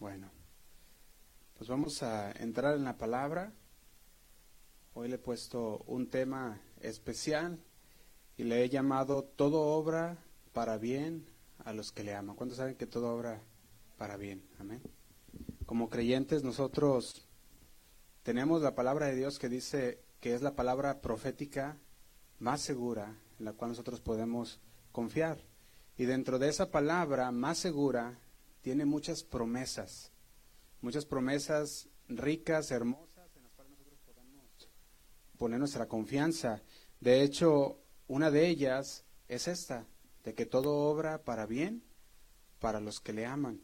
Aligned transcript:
Bueno, 0.00 0.30
pues 1.58 1.68
vamos 1.68 2.02
a 2.02 2.32
entrar 2.32 2.74
en 2.74 2.84
la 2.84 2.96
palabra. 2.96 3.52
Hoy 4.94 5.08
le 5.08 5.16
he 5.16 5.18
puesto 5.18 5.84
un 5.86 6.08
tema 6.08 6.58
especial 6.80 7.62
y 8.38 8.44
le 8.44 8.64
he 8.64 8.70
llamado 8.70 9.24
Todo 9.24 9.60
obra 9.60 10.16
para 10.54 10.78
bien 10.78 11.26
a 11.66 11.74
los 11.74 11.92
que 11.92 12.02
le 12.02 12.14
aman. 12.14 12.34
¿Cuántos 12.34 12.56
saben 12.56 12.76
que 12.76 12.86
todo 12.86 13.14
obra 13.14 13.42
para 13.98 14.16
bien? 14.16 14.42
Amén. 14.58 14.80
Como 15.66 15.90
creyentes 15.90 16.44
nosotros 16.44 17.28
tenemos 18.22 18.62
la 18.62 18.74
palabra 18.74 19.04
de 19.04 19.16
Dios 19.16 19.38
que 19.38 19.50
dice 19.50 20.02
que 20.18 20.34
es 20.34 20.40
la 20.40 20.56
palabra 20.56 21.02
profética 21.02 21.76
más 22.38 22.62
segura 22.62 23.18
en 23.38 23.44
la 23.44 23.52
cual 23.52 23.72
nosotros 23.72 24.00
podemos 24.00 24.60
confiar. 24.92 25.44
Y 25.98 26.06
dentro 26.06 26.38
de 26.38 26.48
esa 26.48 26.70
palabra 26.70 27.30
más 27.32 27.58
segura 27.58 28.18
tiene 28.60 28.84
muchas 28.84 29.24
promesas, 29.24 30.12
muchas 30.80 31.06
promesas 31.06 31.88
ricas, 32.08 32.70
hermosas, 32.70 33.30
en 33.36 33.42
las 33.42 33.52
cuales 33.52 33.72
nosotros 33.72 34.00
podemos 34.04 34.68
poner 35.38 35.58
nuestra 35.58 35.88
confianza. 35.88 36.62
De 37.00 37.22
hecho, 37.22 37.80
una 38.06 38.30
de 38.30 38.48
ellas 38.48 39.04
es 39.28 39.48
esta, 39.48 39.86
de 40.24 40.34
que 40.34 40.46
todo 40.46 40.90
obra 40.90 41.24
para 41.24 41.46
bien 41.46 41.84
para 42.58 42.80
los 42.80 43.00
que 43.00 43.12
le 43.12 43.26
aman. 43.26 43.62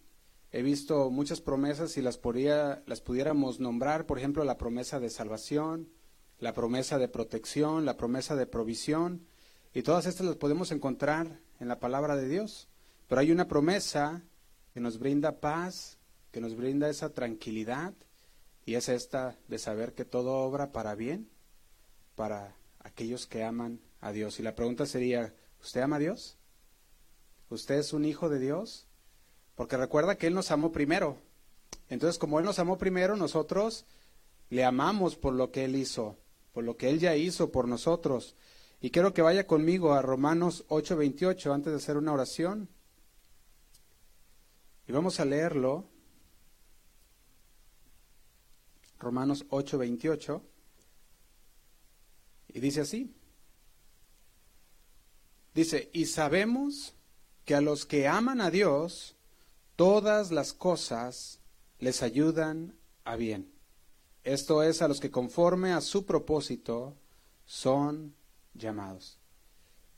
He 0.52 0.62
visto 0.62 1.10
muchas 1.10 1.40
promesas 1.40 1.96
y 1.98 2.02
las, 2.02 2.16
podría, 2.16 2.82
las 2.86 3.00
pudiéramos 3.00 3.60
nombrar, 3.60 4.06
por 4.06 4.18
ejemplo, 4.18 4.42
la 4.44 4.56
promesa 4.56 5.00
de 5.00 5.10
salvación, 5.10 5.90
la 6.38 6.54
promesa 6.54 6.98
de 6.98 7.08
protección, 7.08 7.84
la 7.84 7.96
promesa 7.96 8.36
de 8.36 8.46
provisión, 8.46 9.26
y 9.74 9.82
todas 9.82 10.06
estas 10.06 10.26
las 10.26 10.36
podemos 10.36 10.70
encontrar 10.70 11.40
en 11.60 11.68
la 11.68 11.78
palabra 11.78 12.16
de 12.16 12.28
Dios. 12.28 12.68
Pero 13.08 13.20
hay 13.20 13.30
una 13.30 13.48
promesa 13.48 14.22
que 14.76 14.80
nos 14.82 14.98
brinda 14.98 15.40
paz, 15.40 15.96
que 16.30 16.38
nos 16.38 16.54
brinda 16.54 16.90
esa 16.90 17.08
tranquilidad, 17.08 17.94
y 18.66 18.74
es 18.74 18.90
esta 18.90 19.38
de 19.48 19.58
saber 19.58 19.94
que 19.94 20.04
todo 20.04 20.34
obra 20.34 20.70
para 20.70 20.94
bien, 20.94 21.30
para 22.14 22.54
aquellos 22.80 23.26
que 23.26 23.42
aman 23.42 23.80
a 24.02 24.12
Dios. 24.12 24.38
Y 24.38 24.42
la 24.42 24.54
pregunta 24.54 24.84
sería, 24.84 25.34
¿usted 25.62 25.80
ama 25.80 25.96
a 25.96 26.00
Dios? 26.00 26.36
¿Usted 27.48 27.76
es 27.76 27.94
un 27.94 28.04
hijo 28.04 28.28
de 28.28 28.38
Dios? 28.38 28.86
Porque 29.54 29.78
recuerda 29.78 30.18
que 30.18 30.26
Él 30.26 30.34
nos 30.34 30.50
amó 30.50 30.72
primero. 30.72 31.16
Entonces, 31.88 32.18
como 32.18 32.38
Él 32.38 32.44
nos 32.44 32.58
amó 32.58 32.76
primero, 32.76 33.16
nosotros 33.16 33.86
le 34.50 34.62
amamos 34.62 35.16
por 35.16 35.32
lo 35.32 35.52
que 35.52 35.64
Él 35.64 35.74
hizo, 35.74 36.18
por 36.52 36.64
lo 36.64 36.76
que 36.76 36.90
Él 36.90 37.00
ya 37.00 37.16
hizo 37.16 37.50
por 37.50 37.66
nosotros. 37.66 38.36
Y 38.82 38.90
quiero 38.90 39.14
que 39.14 39.22
vaya 39.22 39.46
conmigo 39.46 39.94
a 39.94 40.02
Romanos 40.02 40.66
8:28 40.68 41.54
antes 41.54 41.72
de 41.72 41.78
hacer 41.78 41.96
una 41.96 42.12
oración. 42.12 42.68
Y 44.86 44.92
vamos 44.92 45.18
a 45.18 45.24
leerlo. 45.24 45.84
Romanos 48.98 49.44
8:28. 49.50 50.42
Y 52.48 52.60
dice 52.60 52.80
así. 52.82 53.12
Dice, 55.54 55.90
y 55.92 56.06
sabemos 56.06 56.94
que 57.44 57.54
a 57.54 57.60
los 57.60 57.86
que 57.86 58.06
aman 58.06 58.40
a 58.40 58.50
Dios, 58.50 59.16
todas 59.74 60.30
las 60.30 60.52
cosas 60.52 61.40
les 61.78 62.02
ayudan 62.02 62.76
a 63.04 63.16
bien. 63.16 63.50
Esto 64.22 64.62
es 64.62 64.82
a 64.82 64.88
los 64.88 65.00
que 65.00 65.10
conforme 65.10 65.72
a 65.72 65.80
su 65.80 66.04
propósito 66.04 66.94
son 67.46 68.14
llamados. 68.52 69.18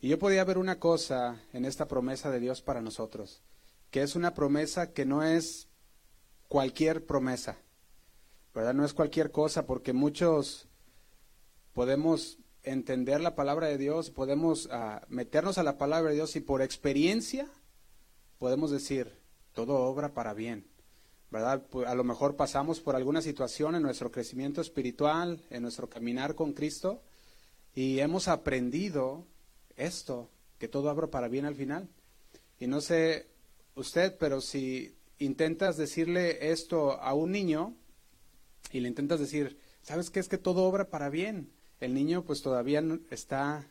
Y 0.00 0.08
yo 0.08 0.18
podía 0.18 0.44
ver 0.44 0.58
una 0.58 0.78
cosa 0.78 1.42
en 1.52 1.64
esta 1.64 1.88
promesa 1.88 2.30
de 2.30 2.38
Dios 2.38 2.62
para 2.62 2.80
nosotros 2.80 3.42
que 3.90 4.02
es 4.02 4.16
una 4.16 4.34
promesa 4.34 4.92
que 4.92 5.06
no 5.06 5.22
es 5.22 5.68
cualquier 6.48 7.06
promesa, 7.06 7.58
¿verdad? 8.54 8.74
No 8.74 8.84
es 8.84 8.94
cualquier 8.94 9.30
cosa, 9.30 9.66
porque 9.66 9.92
muchos 9.92 10.68
podemos 11.72 12.38
entender 12.62 13.20
la 13.20 13.34
palabra 13.34 13.68
de 13.68 13.78
Dios, 13.78 14.10
podemos 14.10 14.68
ah, 14.72 15.06
meternos 15.08 15.58
a 15.58 15.62
la 15.62 15.78
palabra 15.78 16.10
de 16.10 16.16
Dios 16.16 16.36
y 16.36 16.40
por 16.40 16.62
experiencia 16.62 17.48
podemos 18.38 18.70
decir, 18.70 19.18
todo 19.52 19.76
obra 19.76 20.14
para 20.14 20.34
bien, 20.34 20.66
¿verdad? 21.30 21.66
Pues, 21.70 21.88
a 21.88 21.94
lo 21.94 22.04
mejor 22.04 22.36
pasamos 22.36 22.80
por 22.80 22.94
alguna 22.94 23.22
situación 23.22 23.74
en 23.74 23.82
nuestro 23.82 24.10
crecimiento 24.10 24.60
espiritual, 24.60 25.44
en 25.50 25.62
nuestro 25.62 25.88
caminar 25.88 26.34
con 26.34 26.52
Cristo, 26.52 27.02
y 27.74 28.00
hemos 28.00 28.28
aprendido 28.28 29.26
esto, 29.76 30.30
que 30.58 30.68
todo 30.68 30.90
obra 30.90 31.08
para 31.08 31.28
bien 31.28 31.44
al 31.44 31.54
final. 31.54 31.88
Y 32.58 32.66
no 32.66 32.80
sé 32.80 33.28
usted, 33.78 34.16
pero 34.18 34.40
si 34.40 34.94
intentas 35.18 35.76
decirle 35.76 36.50
esto 36.50 37.00
a 37.00 37.14
un 37.14 37.32
niño 37.32 37.74
y 38.72 38.80
le 38.80 38.88
intentas 38.88 39.20
decir, 39.20 39.58
¿sabes 39.82 40.10
qué 40.10 40.20
es 40.20 40.28
que 40.28 40.38
todo 40.38 40.64
obra 40.64 40.90
para 40.90 41.08
bien? 41.08 41.50
El 41.80 41.94
niño 41.94 42.24
pues 42.24 42.42
todavía 42.42 42.82
está, 43.10 43.66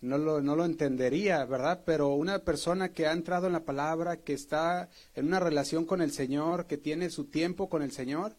no 0.00 0.18
lo, 0.18 0.40
no 0.40 0.56
lo 0.56 0.64
entendería, 0.64 1.44
¿verdad? 1.44 1.82
Pero 1.84 2.14
una 2.14 2.40
persona 2.40 2.92
que 2.92 3.06
ha 3.06 3.12
entrado 3.12 3.46
en 3.46 3.52
la 3.52 3.64
palabra, 3.64 4.18
que 4.18 4.32
está 4.32 4.88
en 5.14 5.26
una 5.26 5.40
relación 5.40 5.84
con 5.84 6.00
el 6.00 6.12
Señor, 6.12 6.66
que 6.66 6.78
tiene 6.78 7.10
su 7.10 7.24
tiempo 7.24 7.68
con 7.68 7.82
el 7.82 7.92
Señor, 7.92 8.36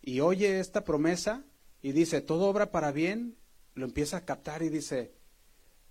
y 0.00 0.20
oye 0.20 0.60
esta 0.60 0.84
promesa 0.84 1.44
y 1.82 1.92
dice, 1.92 2.20
todo 2.20 2.46
obra 2.46 2.70
para 2.70 2.92
bien, 2.92 3.36
lo 3.74 3.84
empieza 3.84 4.18
a 4.18 4.24
captar 4.24 4.62
y 4.62 4.68
dice, 4.68 5.12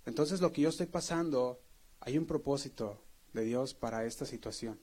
entonces 0.06 0.40
lo 0.40 0.52
que 0.52 0.62
yo 0.62 0.68
estoy 0.70 0.86
pasando, 0.86 1.60
hay 2.00 2.18
un 2.18 2.26
propósito, 2.26 3.03
de 3.34 3.44
Dios 3.44 3.74
para 3.74 4.06
esta 4.06 4.24
situación. 4.24 4.80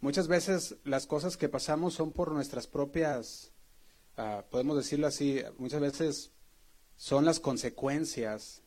Muchas 0.00 0.28
veces 0.28 0.76
las 0.84 1.06
cosas 1.06 1.36
que 1.36 1.48
pasamos 1.48 1.94
son 1.94 2.12
por 2.12 2.30
nuestras 2.30 2.66
propias, 2.66 3.50
ah, 4.16 4.44
podemos 4.50 4.76
decirlo 4.76 5.06
así, 5.06 5.42
muchas 5.58 5.80
veces 5.80 6.30
son 6.96 7.24
las 7.24 7.40
consecuencias 7.40 8.62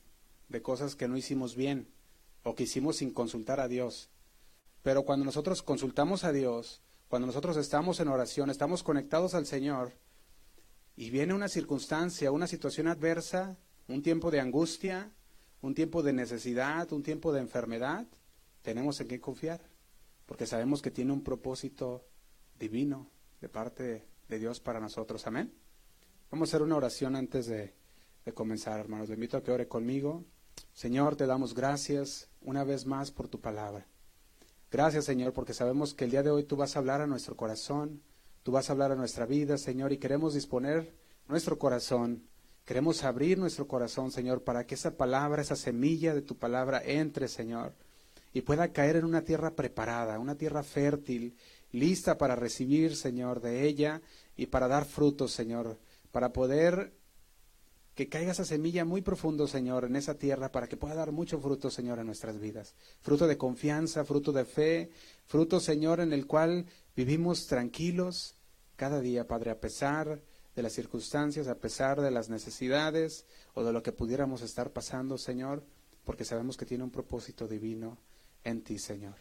de 0.49 0.61
cosas 0.61 0.95
que 0.95 1.07
no 1.07 1.17
hicimos 1.17 1.55
bien 1.55 1.88
o 2.43 2.55
que 2.55 2.63
hicimos 2.63 2.97
sin 2.97 3.11
consultar 3.11 3.59
a 3.59 3.67
Dios. 3.67 4.09
Pero 4.83 5.03
cuando 5.03 5.25
nosotros 5.25 5.61
consultamos 5.61 6.23
a 6.23 6.31
Dios, 6.31 6.81
cuando 7.07 7.27
nosotros 7.27 7.57
estamos 7.57 7.99
en 7.99 8.07
oración, 8.07 8.49
estamos 8.49 8.83
conectados 8.83 9.33
al 9.33 9.45
Señor, 9.45 9.93
y 10.95 11.09
viene 11.09 11.33
una 11.33 11.49
circunstancia, 11.49 12.31
una 12.31 12.47
situación 12.47 12.87
adversa, 12.87 13.57
un 13.87 14.01
tiempo 14.01 14.31
de 14.31 14.39
angustia, 14.39 15.11
un 15.61 15.75
tiempo 15.75 16.03
de 16.03 16.13
necesidad, 16.13 16.91
un 16.93 17.03
tiempo 17.03 17.33
de 17.33 17.41
enfermedad, 17.41 18.05
tenemos 18.65 18.99
en 18.99 19.07
qué 19.07 19.21
confiar, 19.21 19.61
porque 20.25 20.47
sabemos 20.47 20.81
que 20.81 20.89
tiene 20.89 21.13
un 21.13 21.23
propósito 21.23 22.03
divino 22.57 23.11
de 23.39 23.47
parte 23.47 24.07
de 24.27 24.39
Dios 24.39 24.59
para 24.59 24.79
nosotros. 24.79 25.27
Amén. 25.27 25.53
Vamos 26.31 26.49
a 26.49 26.51
hacer 26.51 26.63
una 26.63 26.75
oración 26.75 27.15
antes 27.15 27.45
de, 27.45 27.75
comenzar, 28.33 28.79
hermanos. 28.79 29.07
Les 29.07 29.17
invito 29.17 29.37
a 29.37 29.43
que 29.43 29.51
ore 29.51 29.67
conmigo. 29.67 30.25
Señor, 30.73 31.15
te 31.15 31.27
damos 31.27 31.53
gracias 31.53 32.27
una 32.41 32.63
vez 32.63 32.87
más 32.87 33.11
por 33.11 33.27
tu 33.27 33.39
palabra. 33.39 33.85
Gracias, 34.71 35.05
Señor, 35.05 35.31
porque 35.31 35.53
sabemos 35.53 35.93
que 35.93 36.05
el 36.05 36.11
día 36.11 36.23
de 36.23 36.31
hoy 36.31 36.43
tú 36.43 36.55
vas 36.55 36.75
a 36.75 36.79
hablar 36.79 37.01
a 37.01 37.07
nuestro 37.07 37.37
corazón, 37.37 38.01
tú 38.41 38.51
vas 38.51 38.67
a 38.67 38.73
hablar 38.73 38.91
a 38.91 38.95
nuestra 38.95 39.27
vida, 39.27 39.59
Señor, 39.59 39.93
y 39.93 39.99
queremos 39.99 40.33
disponer 40.33 40.95
nuestro 41.27 41.59
corazón, 41.59 42.27
queremos 42.65 43.03
abrir 43.03 43.37
nuestro 43.37 43.67
corazón, 43.67 44.11
Señor, 44.11 44.43
para 44.43 44.65
que 44.65 44.73
esa 44.73 44.97
palabra, 44.97 45.43
esa 45.43 45.55
semilla 45.55 46.15
de 46.15 46.23
tu 46.23 46.35
palabra 46.35 46.81
entre, 46.83 47.27
Señor, 47.27 47.75
y 48.35 48.41
pueda 48.41 48.73
caer 48.73 48.97
en 48.97 49.06
una 49.06 49.23
tierra 49.23 49.56
preparada, 49.56 50.19
una 50.19 50.35
tierra 50.35 50.62
fértil, 50.62 51.38
lista 51.72 52.18
para 52.18 52.35
recibir, 52.35 52.97
Señor, 52.97 53.40
de 53.40 53.66
ella 53.66 54.01
y 54.35 54.47
para 54.47 54.68
dar 54.68 54.84
frutos, 54.84 55.31
Señor, 55.31 55.79
para 56.12 56.34
poder 56.34 56.94
que 57.94 58.09
caiga 58.09 58.34
esa 58.34 58.44
semilla 58.44 58.84
muy 58.84 59.01
profundo, 59.01 59.47
Señor, 59.47 59.85
en 59.85 59.96
esa 59.96 60.16
tierra 60.16 60.51
para 60.51 60.68
que 60.68 60.75
pueda 60.75 60.96
dar 60.96 61.13
mucho 61.13 61.40
fruto, 61.40 61.72
Señor, 61.72 61.97
en 62.00 62.07
nuestras 62.07 62.38
vidas. 62.38 62.75
Fruto 63.00 63.25
de 63.25 63.38
confianza, 63.38 64.03
fruto 64.03 64.34
de 64.34 64.44
fe, 64.44 64.90
fruto, 65.28 65.62
Señor, 65.62 66.02
en 66.02 66.12
el 66.12 66.28
cual 66.28 66.66
vivimos 66.94 67.47
tranquilos 67.47 68.35
cada 68.76 68.99
día, 68.99 69.28
Padre, 69.28 69.52
a 69.52 69.61
pesar 69.61 70.22
de 70.53 70.61
las 70.61 70.73
circunstancias, 70.73 71.47
a 71.47 71.55
pesar 71.55 72.02
de 72.02 72.11
las 72.11 72.28
necesidades 72.28 73.26
o 73.53 73.64
de 73.64 73.72
lo 73.72 73.81
que 73.81 73.93
pudiéramos 73.93 74.41
estar 74.41 74.73
pasando, 74.73 75.17
Señor, 75.17 75.64
porque 76.03 76.26
sabemos 76.26 76.58
que 76.58 76.66
tiene 76.66 76.84
un 76.84 76.91
propósito 76.91 77.47
divino 77.47 77.97
en 78.45 78.63
ti, 78.63 78.79
Señor. 78.79 79.15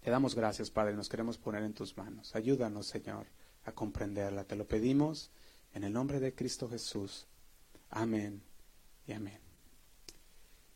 Te 0.00 0.10
damos 0.10 0.34
gracias, 0.34 0.70
Padre, 0.70 0.94
nos 0.94 1.10
queremos 1.10 1.36
poner 1.36 1.62
en 1.62 1.74
tus 1.74 1.94
manos. 1.98 2.34
Ayúdanos, 2.34 2.86
Señor, 2.86 3.26
a 3.64 3.72
comprenderla. 3.72 4.44
Te 4.44 4.56
lo 4.56 4.66
pedimos 4.66 5.30
en 5.74 5.84
el 5.84 5.92
nombre 5.92 6.20
de 6.20 6.34
Cristo 6.34 6.70
Jesús. 6.70 7.26
Amén 7.90 8.42
y 9.06 9.12
amén. 9.12 9.40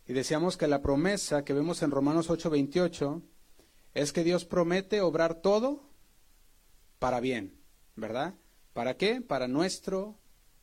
Y 0.06 0.12
decíamos 0.12 0.58
que 0.58 0.66
la 0.66 0.82
promesa 0.82 1.44
que 1.44 1.54
vemos 1.54 1.82
en 1.82 1.90
Romanos 1.90 2.28
8:28 2.28 3.22
es 3.94 4.12
que 4.12 4.24
Dios 4.24 4.44
promete 4.44 5.00
obrar 5.00 5.40
todo 5.40 5.88
para 6.98 7.20
bien, 7.20 7.58
¿verdad? 7.96 8.34
¿Para 8.74 8.98
qué? 8.98 9.22
Para 9.22 9.48
nuestro 9.48 10.18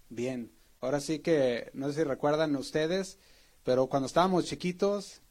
bien. 0.10 0.52
Ahora 0.82 1.00
sí 1.00 1.20
que, 1.20 1.72
no 1.74 1.88
sé 1.88 1.94
si 1.94 2.04
recuerdan 2.04 2.56
ustedes, 2.56 3.18
pero 3.64 3.88
cuando 3.88 4.08
estábamos 4.08 4.46
chiquitos, 4.46 5.22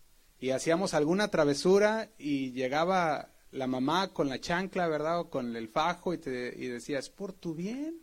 y 0.40 0.50
hacíamos 0.50 0.94
alguna 0.94 1.28
travesura 1.28 2.10
y 2.18 2.52
llegaba 2.52 3.30
la 3.52 3.66
mamá 3.66 4.12
con 4.12 4.28
la 4.28 4.40
chancla, 4.40 4.88
¿verdad? 4.88 5.20
O 5.20 5.30
con 5.30 5.54
el 5.54 5.68
fajo 5.68 6.14
y, 6.14 6.18
te, 6.18 6.54
y 6.56 6.66
decía, 6.68 6.98
es 6.98 7.10
por 7.10 7.34
tu 7.34 7.54
bien, 7.54 8.00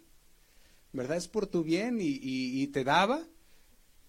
¿verdad? 0.93 1.17
Es 1.17 1.27
por 1.27 1.47
tu 1.47 1.63
bien 1.63 1.99
y, 1.99 2.19
y, 2.21 2.67
te 2.67 2.83
daba. 2.83 3.23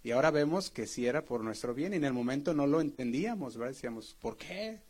Y 0.03 0.11
ahora 0.11 0.31
vemos 0.31 0.71
que 0.71 0.87
sí 0.87 1.07
era 1.07 1.25
por 1.25 1.43
nuestro 1.43 1.75
bien 1.75 1.95
y 1.95 1.97
en 1.97 2.05
el 2.05 2.13
momento 2.13 2.53
no 2.53 2.67
lo 2.67 2.81
entendíamos, 2.83 3.57
¿verdad? 3.57 3.73
Decíamos, 3.73 4.15
¿por 4.21 4.37
qué? 4.37 4.81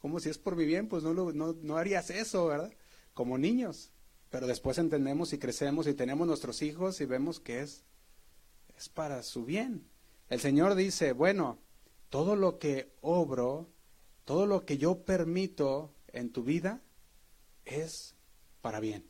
Como 0.00 0.20
si 0.20 0.28
es 0.28 0.38
por 0.38 0.54
mi 0.54 0.64
bien, 0.64 0.86
pues 0.86 1.02
no, 1.02 1.14
lo, 1.14 1.32
no, 1.32 1.56
no 1.62 1.76
harías 1.78 2.10
eso, 2.10 2.46
¿verdad? 2.46 2.72
Como 3.12 3.38
niños. 3.38 3.90
Pero 4.30 4.46
después 4.46 4.78
entendemos 4.78 5.32
y 5.32 5.38
crecemos 5.38 5.86
y 5.86 5.94
tenemos 5.94 6.26
nuestros 6.26 6.62
hijos 6.62 7.00
y 7.00 7.06
vemos 7.06 7.40
que 7.40 7.60
es, 7.60 7.84
es 8.76 8.88
para 8.88 9.22
su 9.22 9.44
bien. 9.44 9.88
El 10.28 10.40
Señor 10.40 10.74
dice, 10.74 11.12
bueno, 11.12 11.58
todo 12.14 12.36
lo 12.36 12.60
que 12.60 12.92
obro, 13.00 13.66
todo 14.24 14.46
lo 14.46 14.64
que 14.64 14.78
yo 14.78 15.00
permito 15.04 15.90
en 16.12 16.30
tu 16.30 16.44
vida 16.44 16.80
es 17.64 18.14
para 18.60 18.78
bien. 18.78 19.04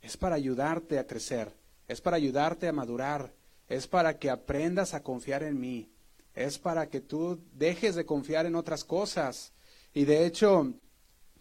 Es 0.00 0.16
para 0.16 0.34
ayudarte 0.34 0.98
a 0.98 1.06
crecer, 1.06 1.54
es 1.86 2.00
para 2.00 2.16
ayudarte 2.16 2.66
a 2.66 2.72
madurar, 2.72 3.32
es 3.68 3.86
para 3.86 4.18
que 4.18 4.28
aprendas 4.28 4.92
a 4.92 5.04
confiar 5.04 5.44
en 5.44 5.60
mí, 5.60 5.92
es 6.34 6.58
para 6.58 6.88
que 6.88 7.00
tú 7.00 7.38
dejes 7.52 7.94
de 7.94 8.06
confiar 8.06 8.44
en 8.44 8.56
otras 8.56 8.82
cosas. 8.82 9.52
Y 9.94 10.04
de 10.04 10.26
hecho, 10.26 10.74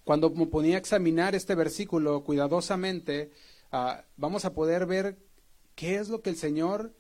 cuando 0.04 0.30
me 0.30 0.46
ponía 0.46 0.76
a 0.76 0.80
examinar 0.80 1.34
este 1.34 1.56
versículo 1.56 2.24
cuidadosamente, 2.24 3.32
ah, 3.72 4.04
vamos 4.18 4.46
a 4.46 4.54
poder 4.54 4.86
ver 4.86 5.18
qué 5.74 5.96
es 5.96 6.10
lo 6.10 6.22
que 6.22 6.30
el 6.30 6.38
Señor 6.38 6.94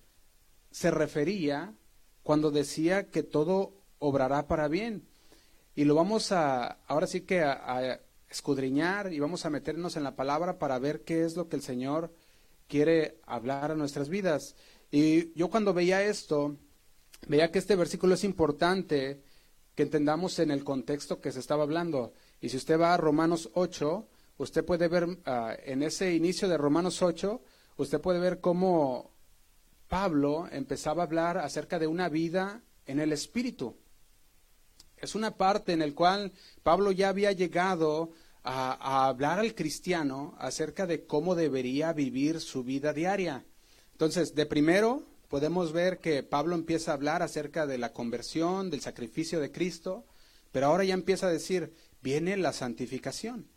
se 0.71 0.89
refería 0.89 1.75
cuando 2.23 2.49
decía 2.49 3.11
que 3.11 3.21
todo 3.21 3.80
obrará 4.01 4.47
para 4.47 4.67
bien. 4.67 5.07
Y 5.75 5.85
lo 5.85 5.95
vamos 5.95 6.31
a, 6.31 6.79
ahora 6.87 7.07
sí 7.07 7.21
que 7.21 7.41
a, 7.41 8.01
escudriñar 8.29 9.11
y 9.11 9.19
vamos 9.19 9.45
a 9.45 9.49
meternos 9.49 9.97
en 9.97 10.03
la 10.03 10.15
palabra 10.15 10.57
para 10.57 10.79
ver 10.79 11.03
qué 11.03 11.25
es 11.25 11.35
lo 11.35 11.49
que 11.49 11.57
el 11.57 11.61
Señor 11.61 12.13
quiere 12.67 13.19
hablar 13.25 13.71
a 13.71 13.75
nuestras 13.75 14.09
vidas. 14.09 14.55
Y 14.89 15.33
yo 15.33 15.49
cuando 15.49 15.73
veía 15.73 16.03
esto, 16.03 16.55
veía 17.27 17.51
que 17.51 17.59
este 17.59 17.75
versículo 17.75 18.15
es 18.15 18.23
importante 18.23 19.21
que 19.75 19.83
entendamos 19.83 20.39
en 20.39 20.51
el 20.51 20.63
contexto 20.63 21.19
que 21.19 21.31
se 21.31 21.39
estaba 21.39 21.63
hablando. 21.63 22.13
Y 22.39 22.49
si 22.49 22.57
usted 22.57 22.79
va 22.79 22.93
a 22.93 22.97
Romanos 22.97 23.49
8, 23.53 24.07
usted 24.37 24.65
puede 24.65 24.87
ver 24.87 25.07
ah, 25.25 25.55
en 25.65 25.83
ese 25.83 26.13
inicio 26.13 26.47
de 26.47 26.57
Romanos 26.57 27.01
8, 27.01 27.41
usted 27.77 27.99
puede 27.99 28.19
ver 28.19 28.39
cómo 28.39 29.11
Pablo 29.87 30.47
empezaba 30.51 31.03
a 31.03 31.05
hablar 31.05 31.37
acerca 31.37 31.79
de 31.79 31.87
una 31.87 32.07
vida 32.07 32.63
en 32.85 32.99
el 32.99 33.11
Espíritu. 33.11 33.75
Es 35.01 35.15
una 35.15 35.35
parte 35.35 35.73
en 35.73 35.79
la 35.79 35.91
cual 35.93 36.31
Pablo 36.63 36.91
ya 36.91 37.09
había 37.09 37.31
llegado 37.31 38.11
a, 38.43 39.07
hablar 39.07 39.39
al 39.39 39.55
cristiano 39.55 40.35
acerca 40.37 40.87
de 40.87 41.05
cómo 41.05 41.35
debería 41.35 41.93
vivir 41.93 42.39
su 42.39 42.63
vida 42.63 42.93
diaria. 42.93 43.45
Entonces, 43.93 44.35
de 44.35 44.45
primero 44.45 45.03
podemos 45.27 45.71
ver 45.73 45.99
que 45.99 46.23
Pablo 46.23 46.55
empieza 46.55 46.91
a 46.91 46.95
hablar 46.95 47.21
acerca 47.21 47.65
de 47.65 47.77
la 47.77 47.93
conversión, 47.93 48.69
del 48.69 48.81
sacrificio 48.81 49.39
de 49.39 49.51
Cristo, 49.51 50.05
pero 50.51 50.67
ahora 50.67 50.83
ya 50.83 50.93
empieza 50.93 51.27
a 51.27 51.31
decir, 51.31 51.73
viene 52.01 52.37
la 52.37 52.53
santificación. 52.53 53.47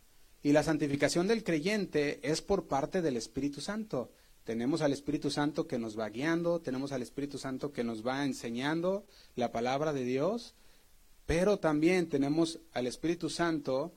Y 0.41 0.51
la 0.51 0.63
santificación 0.63 1.27
del 1.27 1.43
creyente 1.43 2.19
es 2.23 2.41
por 2.41 2.67
parte 2.67 3.01
del 3.01 3.17
Espíritu 3.17 3.61
Santo. 3.61 4.11
Tenemos 4.43 4.81
al 4.81 4.93
Espíritu 4.93 5.31
Santo 5.31 5.67
que 5.67 5.79
nos 5.79 5.97
va 5.97 6.07
guiando, 6.09 6.61
tenemos 6.61 6.91
al 6.91 7.01
Espíritu 7.01 7.39
Santo 7.39 7.71
que 7.71 7.83
nos 7.83 8.05
va 8.05 8.23
enseñando 8.23 9.05
la 9.35 9.51
palabra 9.51 9.91
de 9.91 10.03
Dios, 10.03 10.53
pero 11.25 11.57
también 11.57 12.09
tenemos 12.09 12.59
al 12.73 12.87
Espíritu 12.87 13.29
Santo 13.29 13.93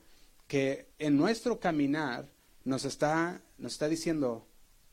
que 0.47 0.87
en 0.97 1.17
nuestro 1.17 1.59
caminar 1.59 2.27
nos 2.63 2.85
está, 2.85 3.41
nos 3.57 3.73
está 3.73 3.87
diciendo, 3.87 4.47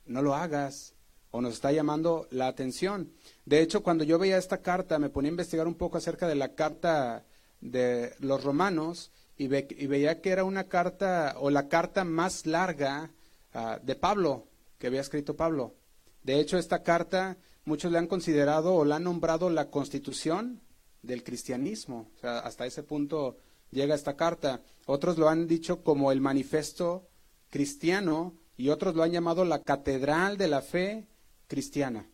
no 0.04 0.22
lo 0.22 0.34
hagas, 0.34 0.94
o 1.30 1.40
nos 1.40 1.54
está 1.54 1.70
llamando 1.72 2.26
la 2.30 2.46
atención. 2.46 3.12
De 3.44 3.60
hecho, 3.60 3.82
cuando 3.82 4.04
yo 4.04 4.18
veía 4.18 4.38
esta 4.38 4.62
carta, 4.62 4.98
me 4.98 5.10
ponía 5.10 5.28
a 5.28 5.32
investigar 5.32 5.66
un 5.66 5.74
poco 5.74 5.98
acerca 5.98 6.26
de 6.26 6.34
la 6.34 6.54
carta 6.54 7.24
de 7.60 8.14
los 8.20 8.42
romanos 8.42 9.10
y, 9.36 9.48
veía 9.48 10.20
que 10.22 10.30
era 10.30 10.44
una 10.44 10.64
carta 10.64 11.34
o 11.38 11.50
la 11.50 11.68
carta 11.68 12.04
más 12.04 12.46
larga 12.46 13.10
ah, 13.52 13.78
de 13.82 13.94
Pablo, 13.96 14.46
que 14.78 14.86
había 14.86 15.02
escrito 15.02 15.36
Pablo. 15.36 15.74
De 16.22 16.40
hecho, 16.40 16.58
esta 16.58 16.82
carta 16.82 17.36
muchos 17.66 17.92
le 17.92 17.98
han 17.98 18.06
considerado 18.06 18.74
o 18.74 18.84
la 18.84 18.96
han 18.96 19.04
nombrado 19.04 19.50
la 19.50 19.70
constitución 19.70 20.62
del 21.06 21.22
cristianismo. 21.22 22.10
O 22.16 22.20
sea, 22.20 22.38
hasta 22.40 22.66
ese 22.66 22.82
punto 22.82 23.38
llega 23.70 23.94
esta 23.94 24.16
carta. 24.16 24.62
Otros 24.86 25.18
lo 25.18 25.28
han 25.28 25.46
dicho 25.46 25.82
como 25.82 26.12
el 26.12 26.20
manifiesto 26.20 27.08
cristiano 27.50 28.34
y 28.56 28.70
otros 28.70 28.94
lo 28.94 29.02
han 29.02 29.12
llamado 29.12 29.44
la 29.44 29.62
catedral 29.62 30.36
de 30.36 30.48
la 30.48 30.62
fe 30.62 31.06
cristiana. 31.46 32.08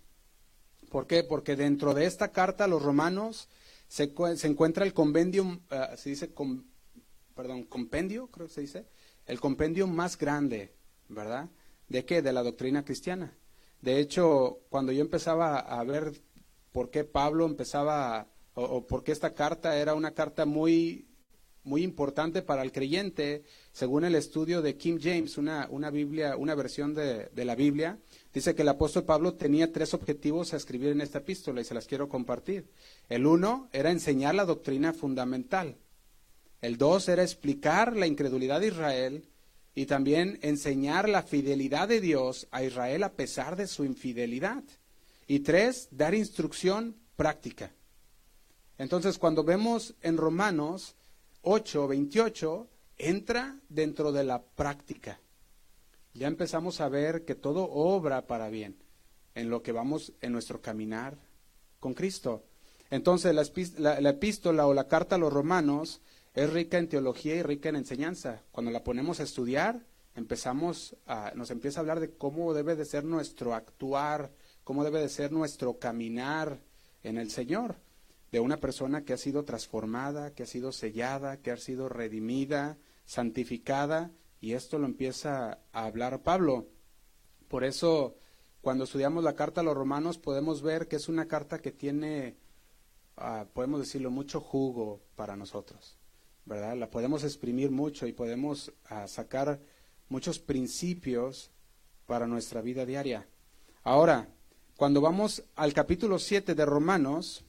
¿Por 0.90 1.06
qué? 1.06 1.24
Porque 1.24 1.56
dentro 1.56 1.94
de 1.94 2.06
esta 2.06 2.32
carta 2.32 2.64
a 2.64 2.68
los 2.68 2.82
romanos 2.82 3.48
se, 3.88 4.12
se 4.36 4.46
encuentra 4.46 4.84
el 4.84 4.92
uh, 4.92 5.96
se 5.96 6.10
dice, 6.10 6.30
perdón, 7.34 7.64
compendio, 7.64 8.26
creo 8.28 8.46
que 8.46 8.52
se 8.52 8.60
dice, 8.60 8.86
el 9.26 9.40
compendio 9.40 9.86
más 9.86 10.18
grande, 10.18 10.74
¿verdad? 11.08 11.48
¿De 11.88 12.04
qué? 12.04 12.22
De 12.22 12.32
la 12.32 12.42
doctrina 12.42 12.84
cristiana. 12.84 13.36
De 13.80 13.98
hecho, 13.98 14.60
cuando 14.68 14.92
yo 14.92 15.00
empezaba 15.02 15.58
a 15.58 15.82
ver 15.84 16.12
por 16.72 16.90
qué 16.90 17.04
Pablo 17.04 17.46
empezaba 17.46 18.28
o, 18.54 18.86
porque 18.86 19.12
esta 19.12 19.34
carta 19.34 19.76
era 19.78 19.94
una 19.94 20.12
carta 20.12 20.44
muy, 20.44 21.06
muy 21.64 21.82
importante 21.82 22.42
para 22.42 22.62
el 22.62 22.72
creyente, 22.72 23.44
según 23.72 24.04
el 24.04 24.14
estudio 24.14 24.62
de 24.62 24.76
King 24.76 24.98
James, 25.00 25.38
una, 25.38 25.68
una 25.70 25.90
Biblia, 25.90 26.36
una 26.36 26.54
versión 26.54 26.94
de, 26.94 27.26
de, 27.26 27.44
la 27.44 27.54
Biblia, 27.54 27.98
dice 28.32 28.54
que 28.54 28.62
el 28.62 28.68
apóstol 28.68 29.04
Pablo 29.04 29.34
tenía 29.34 29.72
tres 29.72 29.94
objetivos 29.94 30.52
a 30.52 30.56
escribir 30.56 30.88
en 30.88 31.00
esta 31.00 31.18
epístola 31.18 31.60
y 31.60 31.64
se 31.64 31.74
las 31.74 31.86
quiero 31.86 32.08
compartir. 32.08 32.68
El 33.08 33.26
uno 33.26 33.68
era 33.72 33.90
enseñar 33.90 34.34
la 34.34 34.44
doctrina 34.44 34.92
fundamental. 34.92 35.76
El 36.60 36.78
dos 36.78 37.08
era 37.08 37.22
explicar 37.22 37.96
la 37.96 38.06
incredulidad 38.06 38.60
de 38.60 38.68
Israel 38.68 39.24
y 39.74 39.86
también 39.86 40.38
enseñar 40.42 41.08
la 41.08 41.22
fidelidad 41.22 41.88
de 41.88 42.00
Dios 42.00 42.46
a 42.50 42.62
Israel 42.62 43.02
a 43.04 43.12
pesar 43.12 43.56
de 43.56 43.66
su 43.66 43.84
infidelidad. 43.84 44.62
Y 45.26 45.40
tres, 45.40 45.88
dar 45.90 46.14
instrucción 46.14 46.96
práctica. 47.16 47.72
Entonces, 48.78 49.18
cuando 49.18 49.44
vemos 49.44 49.94
en 50.02 50.16
Romanos 50.16 50.96
8, 51.42 51.88
28, 51.88 52.68
entra 52.98 53.58
dentro 53.68 54.12
de 54.12 54.24
la 54.24 54.42
práctica. 54.42 55.20
Ya 56.14 56.28
empezamos 56.28 56.80
a 56.80 56.88
ver 56.88 57.24
que 57.24 57.34
todo 57.34 57.68
obra 57.70 58.26
para 58.26 58.48
bien 58.48 58.76
en 59.34 59.50
lo 59.50 59.62
que 59.62 59.72
vamos 59.72 60.12
en 60.20 60.32
nuestro 60.32 60.60
caminar 60.60 61.16
con 61.80 61.94
Cristo. 61.94 62.44
Entonces, 62.90 63.34
la, 63.78 64.00
la, 64.00 64.10
epístola 64.10 64.66
o 64.66 64.74
la 64.74 64.88
carta 64.88 65.16
a 65.16 65.18
los 65.18 65.32
romanos 65.32 66.00
es 66.34 66.50
rica 66.50 66.78
en 66.78 66.88
teología 66.88 67.34
y 67.34 67.42
rica 67.42 67.70
en 67.70 67.76
enseñanza. 67.76 68.42
Cuando 68.52 68.70
la 68.70 68.84
ponemos 68.84 69.20
a 69.20 69.24
estudiar, 69.24 69.86
empezamos 70.14 70.96
a, 71.06 71.32
nos 71.34 71.50
empieza 71.50 71.80
a 71.80 71.82
hablar 71.82 72.00
de 72.00 72.14
cómo 72.14 72.52
debe 72.52 72.76
de 72.76 72.84
ser 72.84 73.04
nuestro 73.04 73.54
actuar, 73.54 74.30
cómo 74.64 74.84
debe 74.84 75.00
de 75.00 75.08
ser 75.08 75.32
nuestro 75.32 75.78
caminar 75.78 76.60
en 77.02 77.16
el 77.16 77.30
Señor 77.30 77.76
de 78.32 78.40
una 78.40 78.56
persona 78.56 79.04
que 79.04 79.12
ha 79.12 79.18
sido 79.18 79.44
transformada, 79.44 80.32
que 80.34 80.44
ha 80.44 80.46
sido 80.46 80.72
sellada, 80.72 81.36
que 81.36 81.50
ha 81.50 81.58
sido 81.58 81.90
redimida, 81.90 82.78
santificada, 83.04 84.10
y 84.40 84.54
esto 84.54 84.78
lo 84.78 84.86
empieza 84.86 85.58
a 85.70 85.84
hablar 85.84 86.22
Pablo. 86.22 86.66
Por 87.46 87.62
eso, 87.62 88.16
cuando 88.62 88.84
estudiamos 88.84 89.22
la 89.22 89.34
carta 89.34 89.60
a 89.60 89.64
los 89.64 89.76
romanos, 89.76 90.18
podemos 90.18 90.62
ver 90.62 90.88
que 90.88 90.96
es 90.96 91.10
una 91.10 91.28
carta 91.28 91.60
que 91.60 91.72
tiene, 91.72 92.36
ah, 93.18 93.44
podemos 93.52 93.80
decirlo, 93.80 94.10
mucho 94.10 94.40
jugo 94.40 95.02
para 95.14 95.36
nosotros, 95.36 95.98
¿verdad? 96.46 96.74
La 96.76 96.88
podemos 96.88 97.24
exprimir 97.24 97.70
mucho 97.70 98.06
y 98.06 98.14
podemos 98.14 98.72
ah, 98.86 99.06
sacar 99.08 99.60
muchos 100.08 100.38
principios 100.38 101.50
para 102.06 102.26
nuestra 102.26 102.62
vida 102.62 102.86
diaria. 102.86 103.28
Ahora, 103.82 104.28
cuando 104.76 105.02
vamos 105.02 105.44
al 105.54 105.74
capítulo 105.74 106.18
7 106.18 106.54
de 106.54 106.64
Romanos, 106.64 107.44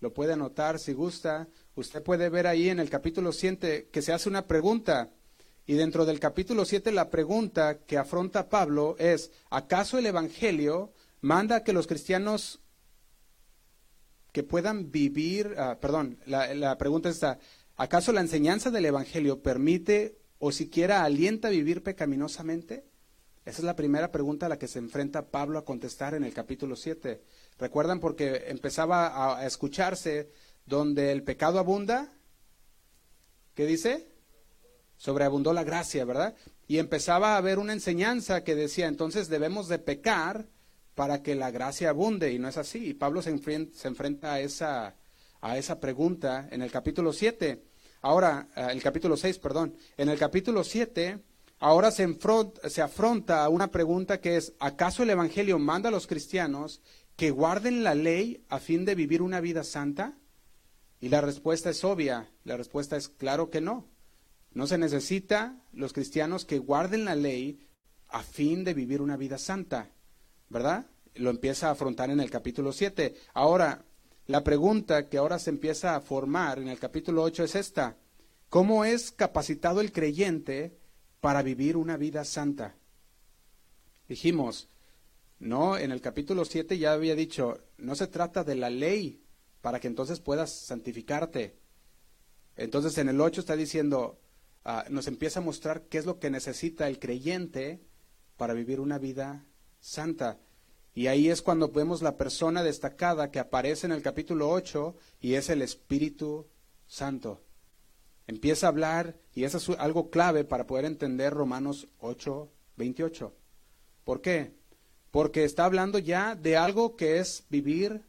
lo 0.00 0.12
puede 0.12 0.32
anotar 0.32 0.78
si 0.78 0.92
gusta. 0.92 1.48
Usted 1.74 2.02
puede 2.02 2.28
ver 2.28 2.46
ahí 2.46 2.68
en 2.68 2.80
el 2.80 2.90
capítulo 2.90 3.32
7 3.32 3.88
que 3.92 4.02
se 4.02 4.12
hace 4.12 4.28
una 4.28 4.46
pregunta. 4.46 5.10
Y 5.66 5.74
dentro 5.74 6.04
del 6.04 6.18
capítulo 6.18 6.64
7 6.64 6.90
la 6.90 7.10
pregunta 7.10 7.78
que 7.84 7.98
afronta 7.98 8.48
Pablo 8.48 8.96
es, 8.98 9.30
¿acaso 9.50 9.98
el 9.98 10.06
Evangelio 10.06 10.92
manda 11.20 11.62
que 11.62 11.72
los 11.72 11.86
cristianos 11.86 12.60
que 14.32 14.42
puedan 14.42 14.90
vivir, 14.90 15.54
ah, 15.58 15.78
perdón, 15.80 16.18
la, 16.26 16.54
la 16.54 16.78
pregunta 16.78 17.08
está, 17.08 17.38
¿acaso 17.76 18.12
la 18.12 18.20
enseñanza 18.20 18.70
del 18.70 18.86
Evangelio 18.86 19.42
permite 19.42 20.18
o 20.38 20.52
siquiera 20.52 21.04
alienta 21.04 21.48
a 21.48 21.52
vivir 21.52 21.82
pecaminosamente? 21.82 22.84
Esa 23.44 23.58
es 23.58 23.64
la 23.64 23.76
primera 23.76 24.12
pregunta 24.12 24.46
a 24.46 24.48
la 24.48 24.58
que 24.58 24.68
se 24.68 24.78
enfrenta 24.78 25.30
Pablo 25.30 25.58
a 25.58 25.64
contestar 25.64 26.14
en 26.14 26.24
el 26.24 26.32
capítulo 26.32 26.76
7. 26.76 27.22
¿Recuerdan? 27.60 28.00
Porque 28.00 28.46
empezaba 28.48 29.38
a 29.38 29.46
escucharse 29.46 30.32
donde 30.66 31.12
el 31.12 31.22
pecado 31.22 31.60
abunda. 31.60 32.12
¿Qué 33.54 33.66
dice? 33.66 34.10
sobreabundó 35.00 35.54
la 35.54 35.64
gracia, 35.64 36.04
¿verdad? 36.04 36.34
Y 36.68 36.76
empezaba 36.76 37.32
a 37.32 37.38
haber 37.38 37.58
una 37.58 37.72
enseñanza 37.72 38.44
que 38.44 38.54
decía, 38.54 38.86
entonces 38.86 39.30
debemos 39.30 39.66
de 39.66 39.78
pecar 39.78 40.46
para 40.94 41.22
que 41.22 41.34
la 41.34 41.50
gracia 41.50 41.88
abunde, 41.88 42.32
y 42.32 42.38
no 42.38 42.48
es 42.48 42.58
así. 42.58 42.90
Y 42.90 42.94
Pablo 42.94 43.22
se 43.22 43.30
enfrenta, 43.30 43.78
se 43.78 43.88
enfrenta 43.88 44.34
a, 44.34 44.40
esa, 44.40 44.94
a 45.40 45.56
esa 45.56 45.80
pregunta 45.80 46.48
en 46.50 46.60
el 46.60 46.70
capítulo 46.70 47.14
7. 47.14 47.64
Ahora, 48.02 48.48
eh, 48.54 48.66
el 48.72 48.82
capítulo 48.82 49.16
6, 49.16 49.38
perdón. 49.38 49.74
En 49.96 50.10
el 50.10 50.18
capítulo 50.18 50.62
7, 50.62 51.18
ahora 51.60 51.90
se, 51.90 52.06
se 52.68 52.82
afronta 52.82 53.42
a 53.42 53.48
una 53.48 53.70
pregunta 53.70 54.20
que 54.20 54.36
es, 54.36 54.52
¿acaso 54.58 55.02
el 55.02 55.10
Evangelio 55.10 55.58
manda 55.58 55.88
a 55.88 55.92
los 55.92 56.06
cristianos 56.06 56.82
que 57.20 57.32
guarden 57.32 57.84
la 57.84 57.94
ley 57.94 58.46
a 58.48 58.58
fin 58.58 58.86
de 58.86 58.94
vivir 58.94 59.20
una 59.20 59.42
vida 59.42 59.62
santa? 59.62 60.16
Y 61.02 61.10
la 61.10 61.20
respuesta 61.20 61.68
es 61.68 61.84
obvia, 61.84 62.30
la 62.44 62.56
respuesta 62.56 62.96
es 62.96 63.10
claro 63.10 63.50
que 63.50 63.60
no. 63.60 63.90
No 64.52 64.66
se 64.66 64.78
necesita 64.78 65.62
los 65.74 65.92
cristianos 65.92 66.46
que 66.46 66.58
guarden 66.58 67.04
la 67.04 67.14
ley 67.14 67.68
a 68.08 68.22
fin 68.22 68.64
de 68.64 68.72
vivir 68.72 69.02
una 69.02 69.18
vida 69.18 69.36
santa, 69.36 69.90
¿verdad? 70.48 70.86
Lo 71.14 71.28
empieza 71.28 71.68
a 71.68 71.72
afrontar 71.72 72.08
en 72.08 72.20
el 72.20 72.30
capítulo 72.30 72.72
7. 72.72 73.14
Ahora, 73.34 73.84
la 74.26 74.42
pregunta 74.42 75.10
que 75.10 75.18
ahora 75.18 75.38
se 75.38 75.50
empieza 75.50 75.96
a 75.96 76.00
formar 76.00 76.58
en 76.58 76.68
el 76.68 76.78
capítulo 76.78 77.22
8 77.22 77.44
es 77.44 77.54
esta. 77.54 77.98
¿Cómo 78.48 78.86
es 78.86 79.12
capacitado 79.12 79.82
el 79.82 79.92
creyente 79.92 80.78
para 81.20 81.42
vivir 81.42 81.76
una 81.76 81.98
vida 81.98 82.24
santa? 82.24 82.76
Dijimos, 84.08 84.70
no, 85.40 85.76
en 85.76 85.90
el 85.90 86.00
capítulo 86.00 86.44
7 86.44 86.78
ya 86.78 86.92
había 86.92 87.16
dicho, 87.16 87.58
no 87.76 87.96
se 87.96 88.06
trata 88.06 88.44
de 88.44 88.54
la 88.54 88.70
ley 88.70 89.24
para 89.60 89.80
que 89.80 89.88
entonces 89.88 90.20
puedas 90.20 90.52
santificarte. 90.52 91.58
Entonces 92.56 92.96
en 92.98 93.08
el 93.08 93.20
8 93.20 93.40
está 93.40 93.56
diciendo, 93.56 94.20
Ah, 94.64 94.84
nos 94.90 95.06
empieza 95.06 95.40
a 95.40 95.42
mostrar 95.42 95.86
qué 95.88 95.98
es 95.98 96.04
lo 96.04 96.18
que 96.18 96.30
necesita 96.30 96.88
el 96.88 96.98
creyente 96.98 97.80
para 98.36 98.52
vivir 98.52 98.80
una 98.80 98.98
vida 98.98 99.46
santa. 99.80 100.38
Y 100.94 101.06
ahí 101.06 101.30
es 101.30 101.40
cuando 101.40 101.70
vemos 101.70 102.02
la 102.02 102.16
persona 102.16 102.62
destacada 102.62 103.30
que 103.30 103.38
aparece 103.38 103.86
en 103.86 103.92
el 103.92 104.02
capítulo 104.02 104.50
8 104.50 104.94
y 105.20 105.34
es 105.34 105.48
el 105.48 105.62
Espíritu 105.62 106.46
Santo. 106.86 107.42
Empieza 108.26 108.66
a 108.66 108.68
hablar 108.68 109.18
y 109.34 109.44
eso 109.44 109.56
es 109.56 109.78
algo 109.78 110.10
clave 110.10 110.44
para 110.44 110.66
poder 110.66 110.84
entender 110.84 111.32
Romanos 111.32 111.88
8, 111.98 112.50
28. 112.76 113.34
¿Por 114.04 114.20
qué? 114.20 114.59
Porque 115.10 115.44
está 115.44 115.64
hablando 115.64 115.98
ya 115.98 116.34
de 116.34 116.56
algo 116.56 116.96
que 116.96 117.18
es 117.18 117.44
vivir 117.50 118.02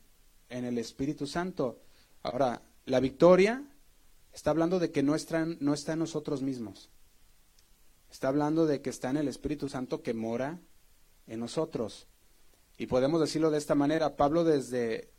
en 0.50 0.66
el 0.66 0.78
Espíritu 0.78 1.28
Santo. 1.28 1.80
Ahora, 2.24 2.62
la 2.86 3.00
victoria 3.00 3.64
Está 4.34 4.52
hablando 4.52 4.80
de 4.80 4.92
que 4.92 5.04
no 5.04 5.16
está, 5.16 5.46
no 5.46 5.74
está 5.74 5.94
en 5.94 6.00
nosotros 6.00 6.42
mismos. 6.42 6.90
Está 8.10 8.30
hablando 8.30 8.66
de 8.66 8.82
que 8.82 8.90
está 8.90 9.10
en 9.10 9.18
el 9.18 9.28
Espíritu 9.28 9.70
Santo 9.70 10.02
que 10.02 10.14
mora 10.14 10.60
en 11.28 11.40
nosotros. 11.40 12.08
Y 12.78 12.88
podemos 12.88 13.20
decirlo 13.20 13.52
de 13.52 13.58
esta 13.58 13.76
manera, 13.76 14.16
Pablo 14.16 14.44
desde 14.44 15.12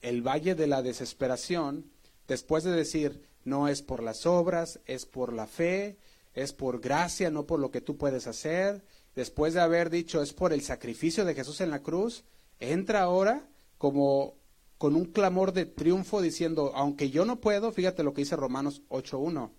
el 0.00 0.22
valle 0.22 0.54
de 0.54 0.66
la 0.66 0.82
desesperación, 0.82 1.90
después 2.28 2.64
de 2.64 2.72
decir, 2.72 3.28
no 3.44 3.68
es 3.68 3.82
por 3.82 4.02
las 4.02 4.26
obras, 4.26 4.80
es 4.86 5.06
por 5.06 5.32
la 5.32 5.46
fe, 5.46 5.96
es 6.34 6.52
por 6.52 6.80
gracia, 6.80 7.30
no 7.30 7.46
por 7.46 7.60
lo 7.60 7.70
que 7.70 7.80
tú 7.80 7.96
puedes 7.96 8.26
hacer, 8.26 8.84
después 9.14 9.54
de 9.54 9.60
haber 9.60 9.90
dicho, 9.90 10.22
es 10.22 10.32
por 10.32 10.52
el 10.52 10.62
sacrificio 10.62 11.24
de 11.24 11.34
Jesús 11.34 11.60
en 11.60 11.70
la 11.70 11.82
cruz, 11.82 12.24
entra 12.58 13.02
ahora 13.02 13.48
como 13.78 14.36
con 14.78 14.96
un 14.96 15.06
clamor 15.06 15.52
de 15.52 15.66
triunfo 15.66 16.20
diciendo, 16.20 16.72
aunque 16.74 17.10
yo 17.10 17.24
no 17.24 17.40
puedo, 17.40 17.70
fíjate 17.72 18.02
lo 18.02 18.14
que 18.14 18.22
dice 18.22 18.36
Romanos 18.36 18.82
8.1. 18.88 19.50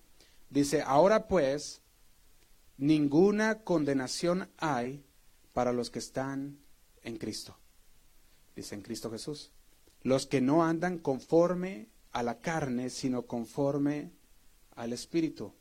Dice, 0.50 0.82
ahora 0.82 1.28
pues, 1.28 1.82
ninguna 2.78 3.64
condenación 3.64 4.50
hay 4.58 5.06
para 5.54 5.72
los 5.72 5.90
que 5.90 6.00
están 6.00 6.60
en 7.04 7.18
Cristo. 7.18 7.58
Dice 8.56 8.76
en 8.76 8.82
Cristo 8.82 9.10
Jesús. 9.10 9.52
Los 10.02 10.28
que 10.28 10.42
no 10.42 10.64
andan 10.64 10.98
conforme 10.98 11.88
a 12.12 12.24
la 12.24 12.40
carne, 12.40 12.90
sino 12.90 13.26
conforme 13.26 14.12
al 14.76 14.94
Espíritu. 14.94 15.54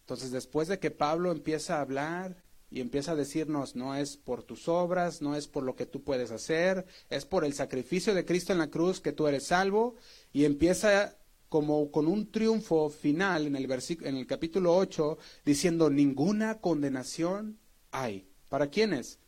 Entonces, 0.00 0.30
después 0.30 0.68
de 0.68 0.78
que 0.78 0.90
Pablo 0.90 1.32
empieza 1.32 1.76
a 1.76 1.80
hablar 1.80 2.42
y 2.70 2.80
empieza 2.80 3.12
a 3.12 3.16
decirnos, 3.16 3.76
no 3.76 3.94
es 3.94 4.16
por 4.16 4.42
tus 4.42 4.68
obras, 4.68 5.22
no 5.22 5.34
es 5.34 5.48
por 5.48 5.62
lo 5.62 5.74
que 5.74 5.86
tú 5.86 6.02
puedes 6.02 6.30
hacer, 6.30 6.86
es 7.08 7.24
por 7.24 7.44
el 7.44 7.54
sacrificio 7.54 8.14
de 8.14 8.24
Cristo 8.24 8.52
en 8.52 8.58
la 8.58 8.70
cruz 8.70 9.00
que 9.00 9.12
tú 9.12 9.26
eres 9.26 9.46
salvo, 9.46 9.96
y 10.32 10.44
empieza 10.44 11.16
como 11.48 11.90
con 11.90 12.06
un 12.06 12.30
triunfo 12.30 12.90
final 12.90 13.46
en 13.46 13.56
el, 13.56 13.70
en 13.70 14.16
el 14.16 14.26
capítulo 14.26 14.76
8, 14.76 15.18
diciendo, 15.44 15.88
ninguna 15.88 16.60
condenación 16.60 17.58
hay. 17.90 18.28
¿Para 18.48 18.68
quiénes? 18.68 19.18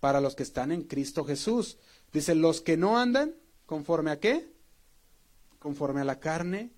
Para 0.00 0.20
los 0.20 0.36
que 0.36 0.44
están 0.44 0.70
en 0.70 0.82
Cristo 0.82 1.24
Jesús. 1.24 1.78
Dice, 2.12 2.34
los 2.34 2.60
que 2.60 2.76
no 2.76 2.98
andan 2.98 3.34
conforme 3.66 4.12
a 4.12 4.20
qué? 4.20 4.48
Conforme 5.58 6.02
a 6.02 6.04
la 6.04 6.20
carne, 6.20 6.70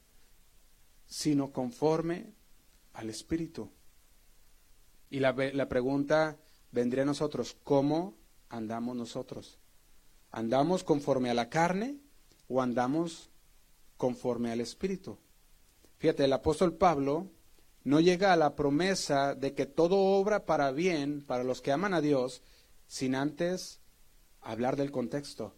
sino 1.07 1.53
conforme 1.53 2.33
al 2.95 3.11
Espíritu. 3.11 3.71
Y 5.11 5.21
la, 5.21 5.33
la 5.33 5.69
pregunta 5.69 6.38
vendría 6.71 7.03
a 7.03 7.07
nosotros, 7.07 7.57
¿cómo 7.65 8.15
andamos 8.49 8.97
nosotros? 8.97 9.59
¿Andamos 10.31 10.85
conforme 10.85 11.31
a 11.31 11.35
la 11.35 11.49
carne 11.49 11.97
o 12.49 12.61
andamos 12.61 13.31
conforme 13.97 14.53
al 14.53 14.61
Espíritu? 14.61 15.19
Fíjate, 15.97 16.25
el 16.25 16.33
apóstol 16.33 16.75
Pablo 16.77 17.31
no 17.85 18.00
llega 18.00 18.33
a 18.33 18.37
la 18.37 18.55
promesa 18.55 19.35
de 19.35 19.55
que 19.55 19.67
todo 19.67 19.97
obra 19.97 20.45
para 20.45 20.71
bien 20.73 21.25
para 21.25 21.45
los 21.45 21.62
que 21.62 21.73
aman 21.73 21.95
a 21.95 22.00
Dios 22.00 22.43
sin 22.87 23.15
antes 23.15 23.81
hablar 24.41 24.77
del 24.77 24.91
contexto. 24.91 25.55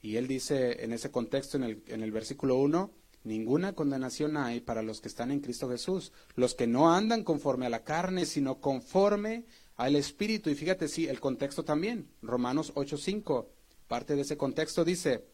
Y 0.00 0.16
él 0.16 0.28
dice 0.28 0.84
en 0.84 0.92
ese 0.92 1.10
contexto, 1.10 1.56
en 1.56 1.64
el, 1.64 1.82
en 1.88 2.02
el 2.02 2.12
versículo 2.12 2.56
1, 2.56 2.90
Ninguna 3.22 3.74
condenación 3.74 4.36
hay 4.36 4.60
para 4.60 4.82
los 4.82 5.00
que 5.00 5.08
están 5.08 5.30
en 5.30 5.40
Cristo 5.40 5.68
Jesús, 5.68 6.12
los 6.36 6.54
que 6.54 6.66
no 6.66 6.94
andan 6.94 7.22
conforme 7.22 7.66
a 7.66 7.70
la 7.70 7.84
carne, 7.84 8.24
sino 8.24 8.60
conforme 8.60 9.44
al 9.76 9.96
Espíritu. 9.96 10.48
Y 10.48 10.54
fíjate, 10.54 10.88
sí, 10.88 11.06
el 11.06 11.20
contexto 11.20 11.64
también, 11.64 12.10
Romanos 12.22 12.72
8:5, 12.74 13.48
parte 13.88 14.16
de 14.16 14.22
ese 14.22 14.36
contexto 14.36 14.84
dice, 14.84 15.26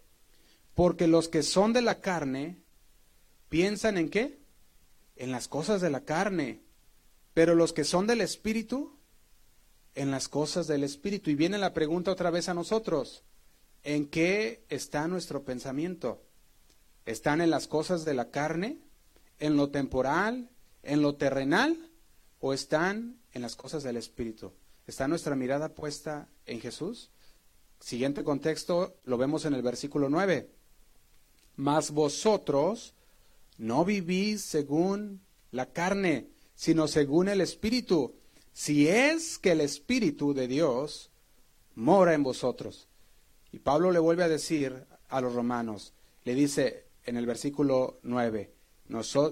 porque 0.75 1.07
los 1.07 1.28
que 1.28 1.43
son 1.43 1.73
de 1.73 1.83
la 1.83 2.00
carne 2.00 2.62
piensan 3.49 3.99
en 3.99 4.09
qué? 4.09 4.40
En 5.14 5.31
las 5.31 5.47
cosas 5.47 5.81
de 5.81 5.90
la 5.90 6.05
carne, 6.05 6.62
pero 7.35 7.55
los 7.55 7.73
que 7.73 7.85
son 7.85 8.07
del 8.07 8.21
Espíritu, 8.21 8.99
en 9.95 10.11
las 10.11 10.28
cosas 10.28 10.66
del 10.66 10.85
Espíritu. 10.85 11.31
Y 11.31 11.35
viene 11.35 11.59
la 11.59 11.73
pregunta 11.73 12.11
otra 12.11 12.31
vez 12.31 12.49
a 12.49 12.55
nosotros, 12.55 13.25
¿en 13.83 14.07
qué 14.07 14.64
está 14.69 15.09
nuestro 15.09 15.45
pensamiento? 15.45 16.23
¿Están 17.07 17.41
en 17.41 17.51
las 17.51 17.69
cosas 17.69 18.05
de 18.05 18.15
la 18.15 18.31
carne, 18.31 18.79
en 19.39 19.57
lo 19.57 19.71
temporal, 19.71 20.51
en 20.83 21.03
lo 21.03 21.15
terrenal 21.15 21.91
o 22.41 22.53
están 22.53 23.21
en 23.33 23.43
las 23.43 23.55
cosas 23.55 23.85
del 23.85 23.97
Espíritu? 23.97 24.53
¿Está 24.89 25.07
nuestra 25.07 25.37
mirada 25.37 25.73
puesta 25.73 26.29
en 26.47 26.61
Jesús? 26.61 27.11
Siguiente 27.79 28.25
contexto 28.25 28.97
lo 29.05 29.19
vemos 29.19 29.45
en 29.45 29.55
el 29.55 29.63
versículo 29.63 30.09
9. 30.09 30.51
Mas 31.55 31.93
vosotros 31.93 32.95
no 33.57 33.85
vivís 33.85 34.43
según 34.43 35.23
la 35.53 35.67
carne, 35.67 36.29
sino 36.57 36.89
según 36.89 37.29
el 37.29 37.41
Espíritu, 37.41 38.17
si 38.53 38.89
es 38.89 39.39
que 39.39 39.53
el 39.53 39.61
Espíritu 39.61 40.35
de 40.35 40.49
Dios 40.49 41.11
mora 41.77 42.15
en 42.15 42.25
vosotros. 42.25 42.89
Y 43.53 43.61
Pablo 43.61 43.93
le 43.93 44.01
vuelve 44.01 44.25
a 44.25 44.29
decir 44.29 44.87
a 45.09 45.21
los 45.21 45.35
romanos, 45.35 45.93
le 46.25 46.35
dice, 46.35 46.86
en 47.07 47.17
el 47.17 47.27
versículo 47.27 47.99
9. 48.03 48.53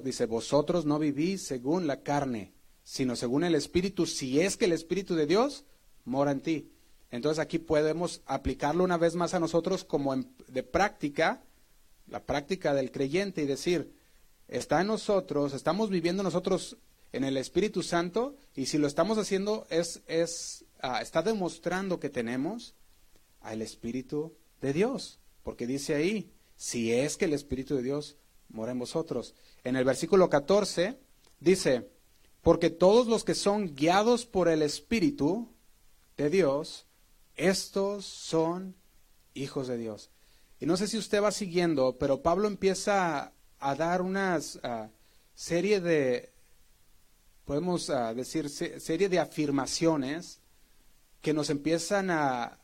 dice, 0.03 0.27
vosotros 0.27 0.87
no 0.87 0.99
vivís 0.99 1.43
según 1.43 1.87
la 1.87 2.03
carne, 2.03 2.53
sino 2.83 3.17
según 3.17 3.45
el 3.45 3.55
Espíritu, 3.55 4.07
si 4.07 4.41
es 4.41 4.57
que 4.57 4.65
el 4.65 4.73
Espíritu 4.73 5.15
de 5.15 5.27
Dios 5.27 5.65
mora 6.05 6.31
en 6.31 6.41
ti. 6.41 6.71
Entonces 7.11 7.39
aquí 7.39 7.59
podemos 7.59 8.23
aplicarlo 8.27 8.85
una 8.85 8.97
vez 8.97 9.15
más 9.15 9.35
a 9.35 9.41
nosotros 9.41 9.85
como 9.85 10.15
de 10.17 10.63
práctica, 10.63 11.45
la 12.07 12.25
práctica 12.25 12.75
del 12.75 12.91
creyente 12.91 13.43
y 13.43 13.47
decir, 13.47 13.95
está 14.49 14.81
en 14.81 14.89
nosotros, 14.89 15.55
estamos 15.55 15.91
viviendo 15.91 16.23
nosotros 16.23 16.77
en 17.13 17.25
el 17.25 17.37
Espíritu 17.37 17.83
Santo 17.83 18.37
y 18.57 18.67
si 18.67 18.79
lo 18.79 18.87
estamos 18.87 19.19
haciendo 19.19 19.67
es, 19.71 20.03
es 20.07 20.65
ah, 20.81 21.01
está 21.01 21.23
demostrando 21.23 22.01
que 22.01 22.11
tenemos 22.11 22.75
al 23.41 23.63
Espíritu 23.63 24.35
de 24.61 24.73
Dios, 24.73 25.21
porque 25.43 25.67
dice 25.67 25.95
ahí, 25.95 26.34
si 26.57 26.93
es 26.93 27.17
que 27.17 27.25
el 27.25 27.33
Espíritu 27.33 27.77
de 27.77 27.83
Dios 27.83 28.17
mora 28.49 28.73
en 28.73 28.79
vosotros. 28.79 29.35
En 29.65 29.77
el 29.77 29.85
versículo 29.85 30.29
14 30.31 30.99
dice, 31.41 31.91
porque 32.43 32.71
todos 32.71 33.07
los 33.07 33.25
que 33.25 33.35
son 33.35 33.75
guiados 33.75 34.27
por 34.27 34.49
el 34.49 34.63
Espíritu 34.63 35.53
de 36.17 36.31
Dios, 36.31 36.87
estos 37.37 38.05
son 38.05 38.77
hijos 39.35 39.67
de 39.69 39.79
Dios. 39.79 40.11
Y 40.61 40.67
no 40.67 40.77
sé 40.77 40.87
si 40.87 40.97
usted 40.97 41.23
va 41.23 41.33
siguiendo, 41.33 41.97
pero 41.99 42.23
Pablo 42.23 42.47
empieza 42.47 43.33
a, 43.59 43.75
dar 43.75 44.03
una 44.03 44.41
serie 45.35 45.81
de, 45.81 46.33
podemos 47.45 47.91
ah, 47.91 48.15
decir, 48.15 48.49
serie 48.49 49.09
de 49.09 49.19
afirmaciones 49.19 50.41
que 51.21 51.33
nos 51.33 51.51
empiezan 51.51 52.11
a, 52.11 52.59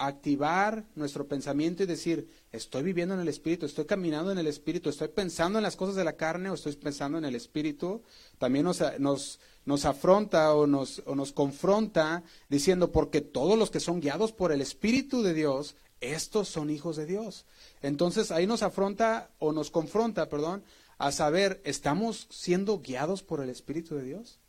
activar 0.00 0.86
nuestro 0.94 1.28
pensamiento 1.28 1.82
y 1.82 1.86
decir, 1.86 2.26
estoy 2.52 2.82
viviendo 2.82 3.14
en 3.14 3.20
el 3.20 3.28
Espíritu, 3.28 3.66
estoy 3.66 3.84
caminando 3.84 4.32
en 4.32 4.38
el 4.38 4.46
Espíritu, 4.46 4.88
estoy 4.88 5.08
pensando 5.08 5.58
en 5.58 5.62
las 5.62 5.76
cosas 5.76 5.94
de 5.94 6.04
la 6.04 6.16
carne 6.16 6.48
o 6.48 6.54
estoy 6.54 6.74
pensando 6.76 7.18
en 7.18 7.26
el 7.26 7.34
Espíritu, 7.34 8.02
también 8.38 8.64
nos, 8.64 8.82
nos, 8.98 9.40
nos 9.66 9.84
afronta 9.84 10.54
o 10.54 10.66
nos, 10.66 11.02
o 11.04 11.14
nos 11.14 11.32
confronta 11.32 12.22
diciendo, 12.48 12.90
porque 12.90 13.20
todos 13.20 13.58
los 13.58 13.70
que 13.70 13.78
son 13.78 14.00
guiados 14.00 14.32
por 14.32 14.52
el 14.52 14.62
Espíritu 14.62 15.22
de 15.22 15.34
Dios, 15.34 15.76
estos 16.00 16.48
son 16.48 16.70
hijos 16.70 16.96
de 16.96 17.04
Dios. 17.04 17.44
Entonces 17.82 18.30
ahí 18.30 18.46
nos 18.46 18.62
afronta 18.62 19.30
o 19.38 19.52
nos 19.52 19.70
confronta, 19.70 20.30
perdón, 20.30 20.64
a 20.96 21.12
saber, 21.12 21.60
¿estamos 21.64 22.26
siendo 22.30 22.80
guiados 22.80 23.22
por 23.22 23.42
el 23.42 23.50
Espíritu 23.50 23.96
de 23.96 24.04
Dios? 24.04 24.40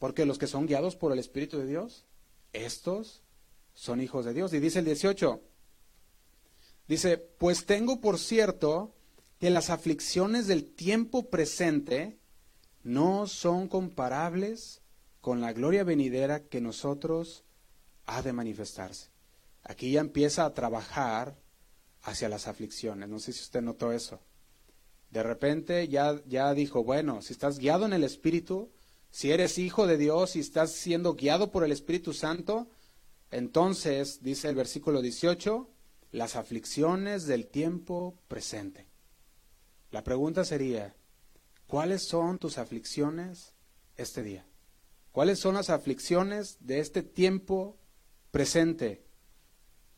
Porque 0.00 0.26
los 0.26 0.38
que 0.38 0.48
son 0.48 0.66
guiados 0.66 0.96
por 0.96 1.12
el 1.12 1.20
Espíritu 1.20 1.58
de 1.58 1.66
Dios, 1.66 2.06
estos 2.52 3.22
son 3.80 4.02
hijos 4.02 4.26
de 4.26 4.34
Dios. 4.34 4.52
Y 4.52 4.60
dice 4.60 4.80
el 4.80 4.84
18, 4.84 5.40
dice, 6.86 7.16
pues 7.16 7.64
tengo 7.64 7.98
por 8.02 8.18
cierto 8.18 8.94
que 9.38 9.48
las 9.48 9.70
aflicciones 9.70 10.46
del 10.46 10.74
tiempo 10.74 11.30
presente 11.30 12.18
no 12.82 13.26
son 13.26 13.68
comparables 13.68 14.82
con 15.22 15.40
la 15.40 15.54
gloria 15.54 15.82
venidera 15.82 16.40
que 16.40 16.60
nosotros 16.60 17.44
ha 18.04 18.20
de 18.20 18.34
manifestarse. 18.34 19.08
Aquí 19.62 19.92
ya 19.92 20.00
empieza 20.00 20.44
a 20.44 20.52
trabajar 20.52 21.38
hacia 22.02 22.28
las 22.28 22.48
aflicciones. 22.48 23.08
No 23.08 23.18
sé 23.18 23.32
si 23.32 23.40
usted 23.40 23.62
notó 23.62 23.92
eso. 23.92 24.20
De 25.08 25.22
repente 25.22 25.88
ya, 25.88 26.22
ya 26.26 26.52
dijo, 26.52 26.84
bueno, 26.84 27.22
si 27.22 27.32
estás 27.32 27.58
guiado 27.58 27.86
en 27.86 27.94
el 27.94 28.04
Espíritu, 28.04 28.70
si 29.10 29.32
eres 29.32 29.56
hijo 29.56 29.86
de 29.86 29.96
Dios 29.96 30.36
y 30.36 30.40
estás 30.40 30.70
siendo 30.70 31.14
guiado 31.14 31.50
por 31.50 31.64
el 31.64 31.72
Espíritu 31.72 32.12
Santo, 32.12 32.68
entonces, 33.30 34.22
dice 34.22 34.48
el 34.48 34.56
versículo 34.56 35.02
18, 35.02 35.68
las 36.12 36.36
aflicciones 36.36 37.26
del 37.26 37.46
tiempo 37.46 38.18
presente. 38.26 38.88
La 39.90 40.02
pregunta 40.02 40.44
sería, 40.44 40.96
¿cuáles 41.66 42.02
son 42.06 42.38
tus 42.38 42.58
aflicciones 42.58 43.54
este 43.96 44.22
día? 44.22 44.46
¿Cuáles 45.12 45.38
son 45.38 45.54
las 45.54 45.70
aflicciones 45.70 46.58
de 46.60 46.80
este 46.80 47.02
tiempo 47.02 47.78
presente? 48.30 49.04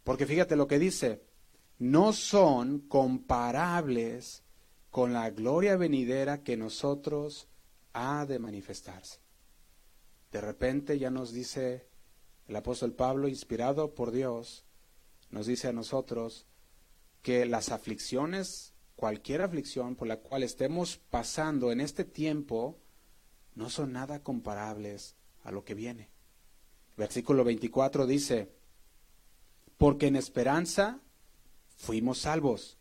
Porque 0.04 0.26
fíjate 0.26 0.56
lo 0.56 0.66
que 0.66 0.78
dice, 0.78 1.22
no 1.78 2.12
son 2.12 2.80
comparables 2.80 4.42
con 4.90 5.12
la 5.12 5.30
gloria 5.30 5.76
venidera 5.76 6.42
que 6.42 6.56
nosotros 6.56 7.48
ha 7.92 8.26
de 8.26 8.38
manifestarse. 8.38 9.20
De 10.30 10.40
repente 10.40 10.98
ya 10.98 11.10
nos 11.10 11.32
dice 11.32 11.91
el 12.48 12.56
apóstol 12.56 12.92
Pablo, 12.92 13.28
inspirado 13.28 13.94
por 13.94 14.10
Dios, 14.10 14.64
nos 15.30 15.46
dice 15.46 15.68
a 15.68 15.72
nosotros 15.72 16.46
que 17.22 17.46
las 17.46 17.70
aflicciones, 17.70 18.74
cualquier 18.96 19.42
aflicción 19.42 19.96
por 19.96 20.08
la 20.08 20.18
cual 20.18 20.42
estemos 20.42 20.98
pasando 21.10 21.72
en 21.72 21.80
este 21.80 22.04
tiempo, 22.04 22.78
no 23.54 23.70
son 23.70 23.92
nada 23.92 24.22
comparables 24.22 25.16
a 25.44 25.50
lo 25.52 25.64
que 25.64 25.74
viene. 25.74 26.10
Versículo 26.96 27.44
24 27.44 28.06
dice, 28.06 28.52
porque 29.78 30.06
en 30.06 30.16
esperanza 30.16 31.00
fuimos 31.76 32.18
salvos, 32.18 32.78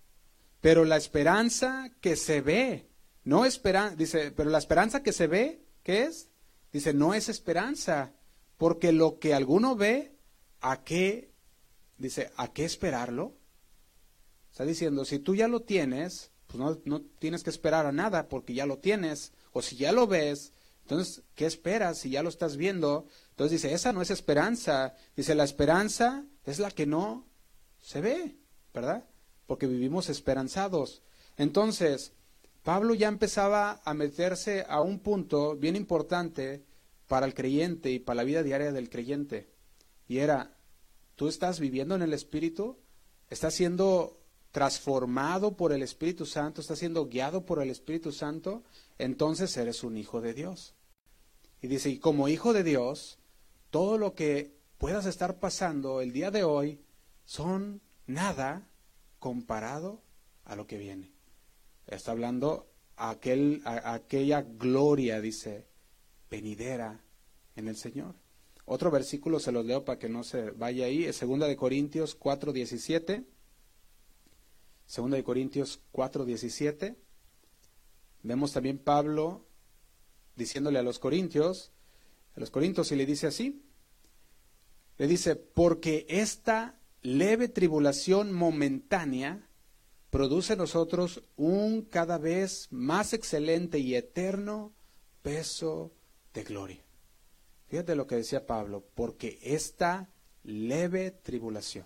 pero 0.60 0.86
la 0.86 0.98
esperanza 0.98 1.92
que 2.02 2.16
se 2.16 2.42
ve, 2.42 2.90
no 3.24 3.46
esperanza, 3.46 3.96
dice, 3.96 4.32
pero 4.32 4.50
la 4.50 4.58
esperanza 4.58 5.02
que 5.02 5.14
se 5.14 5.28
ve, 5.28 5.64
¿qué 5.84 6.04
es? 6.04 6.30
Dice, 6.72 6.94
no 6.94 7.14
es 7.14 7.30
esperanza, 7.30 8.14
porque 8.62 8.92
lo 8.92 9.18
que 9.18 9.34
alguno 9.34 9.76
ve, 9.76 10.20
¿a 10.60 10.84
qué? 10.84 11.32
Dice, 11.98 12.32
¿a 12.36 12.54
qué 12.54 12.64
esperarlo? 12.64 13.36
Está 14.52 14.66
diciendo, 14.66 15.04
si 15.04 15.18
tú 15.18 15.34
ya 15.34 15.48
lo 15.48 15.62
tienes, 15.64 16.30
pues 16.46 16.60
no, 16.60 16.80
no 16.86 17.02
tienes 17.02 17.42
que 17.42 17.50
esperar 17.50 17.88
a 17.88 17.92
nada 17.92 18.30
porque 18.30 18.54
ya 18.54 18.68
lo 18.68 18.78
tienes. 18.78 19.34
O 19.52 19.64
si 19.64 19.78
ya 19.78 19.92
lo 19.92 20.06
ves, 20.06 20.54
entonces, 20.84 21.24
¿qué 21.34 21.48
esperas 21.48 21.98
si 21.98 22.12
ya 22.12 22.22
lo 22.22 22.30
estás 22.30 22.56
viendo? 22.56 23.08
Entonces 23.32 23.64
dice, 23.64 23.74
esa 23.74 23.94
no 23.94 24.04
es 24.04 24.12
esperanza. 24.12 24.94
Dice, 25.16 25.34
la 25.34 25.44
esperanza 25.44 26.28
es 26.46 26.60
la 26.60 26.70
que 26.70 26.86
no 26.86 27.26
se 27.82 28.00
ve, 28.00 28.38
¿verdad? 28.76 29.08
Porque 29.48 29.66
vivimos 29.66 30.08
esperanzados. 30.08 31.02
Entonces, 31.36 32.14
Pablo 32.62 32.94
ya 32.94 33.08
empezaba 33.08 33.82
a 33.84 33.96
meterse 33.96 34.68
a 34.70 34.82
un 34.82 35.00
punto 35.00 35.56
bien 35.56 35.76
importante 35.76 36.64
para 37.12 37.26
el 37.26 37.34
creyente 37.34 37.92
y 37.92 38.00
para 38.00 38.16
la 38.16 38.24
vida 38.24 38.42
diaria 38.42 38.72
del 38.72 38.90
creyente. 38.90 39.50
Y 40.08 40.20
era, 40.20 40.56
tú 41.18 41.28
estás 41.28 41.60
viviendo 41.60 41.94
en 41.94 42.02
el 42.02 42.14
Espíritu, 42.14 42.78
estás 43.30 43.54
siendo 43.54 44.22
transformado 44.52 45.58
por 45.58 45.74
el 45.74 45.84
Espíritu 45.84 46.26
Santo, 46.26 46.62
estás 46.62 46.80
siendo 46.80 47.08
guiado 47.10 47.46
por 47.46 47.62
el 47.62 47.70
Espíritu 47.70 48.14
Santo, 48.14 48.64
entonces 48.98 49.58
eres 49.58 49.84
un 49.84 49.98
hijo 49.98 50.22
de 50.22 50.34
Dios. 50.34 50.74
Y 51.62 51.68
dice, 51.68 51.90
y 51.90 52.00
como 52.00 52.30
hijo 52.30 52.54
de 52.54 52.64
Dios, 52.64 53.20
todo 53.72 53.98
lo 53.98 54.16
que 54.16 54.56
puedas 54.78 55.06
estar 55.06 55.38
pasando 55.38 56.00
el 56.00 56.14
día 56.14 56.32
de 56.32 56.46
hoy 56.46 56.80
son 57.26 57.82
nada 58.08 58.70
comparado 59.20 60.02
a 60.46 60.56
lo 60.56 60.66
que 60.66 60.78
viene. 60.78 61.12
Está 61.88 62.12
hablando 62.12 62.72
aquel, 62.96 63.62
aquella 63.66 64.44
gloria, 64.44 65.20
dice, 65.20 65.71
venidera 66.32 67.04
en 67.56 67.68
el 67.68 67.76
Señor. 67.76 68.16
Otro 68.66 68.90
versículo 68.90 69.40
se 69.40 69.52
los 69.52 69.66
leo 69.66 69.84
para 69.84 70.00
que 70.00 70.10
no 70.10 70.24
se 70.24 70.52
vaya 70.52 70.86
ahí, 70.86 71.04
es 71.04 71.18
segunda 71.18 71.48
de 71.48 71.58
Corintios 71.58 72.18
4:17. 72.18 73.26
Segunda 74.86 75.18
de 75.18 75.24
Corintios 75.24 75.82
4:17. 75.92 76.96
Vemos 78.24 78.54
también 78.54 78.78
Pablo 78.78 79.46
diciéndole 80.36 80.80
a 80.80 80.84
los 80.84 81.00
corintios, 81.00 81.72
a 82.36 82.40
los 82.40 82.50
corintios 82.50 82.92
y 82.92 82.96
le 82.96 83.06
dice 83.06 83.28
así, 83.28 83.64
le 84.98 85.08
dice, 85.08 85.36
porque 85.36 86.06
esta 86.08 86.80
leve 87.02 87.48
tribulación 87.48 88.32
momentánea 88.32 89.50
produce 90.12 90.54
en 90.54 90.60
nosotros 90.60 91.24
un 91.36 91.82
cada 91.82 92.18
vez 92.18 92.68
más 92.70 93.14
excelente 93.14 93.80
y 93.80 93.96
eterno 93.96 94.74
peso 95.24 95.92
de 96.34 96.44
gloria. 96.44 96.84
Fíjate 97.68 97.96
lo 97.96 98.08
que 98.08 98.16
decía 98.16 98.46
Pablo, 98.46 98.86
porque 98.96 99.40
esta 99.42 100.10
leve 100.44 101.12
tribulación. 101.12 101.86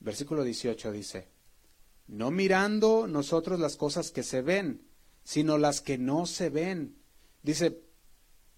Versículo 0.00 0.44
18 0.44 0.92
dice, 0.92 1.28
no 2.06 2.30
mirando 2.30 3.06
nosotros 3.06 3.58
las 3.58 3.76
cosas 3.76 4.10
que 4.10 4.22
se 4.22 4.42
ven, 4.42 4.86
sino 5.22 5.56
las 5.56 5.80
que 5.80 5.96
no 5.96 6.26
se 6.26 6.50
ven. 6.50 6.98
Dice, 7.42 7.82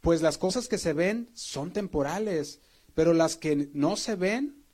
pues 0.00 0.22
las 0.22 0.38
cosas 0.38 0.68
que 0.68 0.78
se 0.78 0.92
ven 0.92 1.30
son 1.34 1.72
temporales, 1.72 2.60
pero 2.94 3.12
las 3.12 3.36
que 3.36 3.70
no 3.72 3.96
se 3.96 4.16
ven 4.16 4.64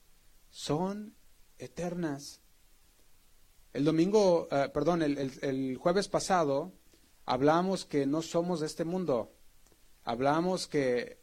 son 0.51 1.15
eternas. 1.59 2.41
El 3.75 3.85
domingo, 3.85 4.49
eh, 4.51 4.71
perdón, 4.73 5.03
el 5.03 5.77
jueves 5.77 6.09
pasado 6.09 6.73
hablamos 7.25 7.85
que 7.85 8.07
no 8.07 8.23
somos 8.23 8.61
de 8.61 8.67
este 8.67 8.85
mundo. 8.85 9.33
Hablamos 10.05 10.67
que 10.67 11.19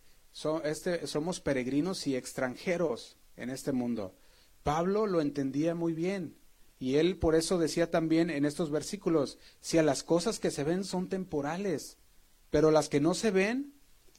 este, 0.63 1.07
somos 1.07 1.39
peregrinos 1.41 2.07
y 2.07 2.15
extranjeros 2.15 3.17
en 3.35 3.49
este 3.49 3.71
mundo. 3.71 4.15
Pablo 4.63 5.07
lo 5.07 5.21
entendía 5.21 5.75
muy 5.75 5.93
bien. 5.93 6.35
Y 6.79 6.95
él 6.95 7.17
por 7.17 7.35
eso 7.35 7.57
decía 7.57 7.91
también 7.91 8.29
en 8.29 8.45
estos 8.45 8.71
versículos, 8.71 9.37
si 9.59 9.77
a 9.77 9.83
las 9.83 10.03
cosas 10.03 10.39
que 10.39 10.49
se 10.49 10.63
ven 10.63 10.85
son 10.85 11.09
temporales, 11.09 11.97
pero 12.49 12.71
las 12.71 12.87
que 12.87 13.01
no 13.01 13.13
se 13.13 13.31
ven 13.31 13.73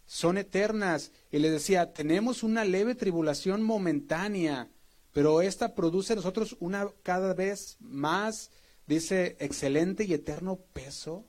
son 0.05 0.37
eternas. 0.37 1.13
Y 1.31 1.39
le 1.39 1.51
decía, 1.51 1.95
tenemos 1.95 2.43
una 2.43 2.65
leve 2.65 2.95
tribulación 2.95 3.63
momentánea, 3.63 4.69
pero 5.13 5.41
esta 5.41 5.75
produce 5.75 6.13
en 6.13 6.19
nosotros 6.19 6.57
una 6.61 6.89
cada 7.03 7.33
vez 7.33 7.77
más, 7.81 8.51
dice, 8.87 9.37
excelente 9.41 10.05
y 10.05 10.13
eterno 10.13 10.57
peso 10.75 11.25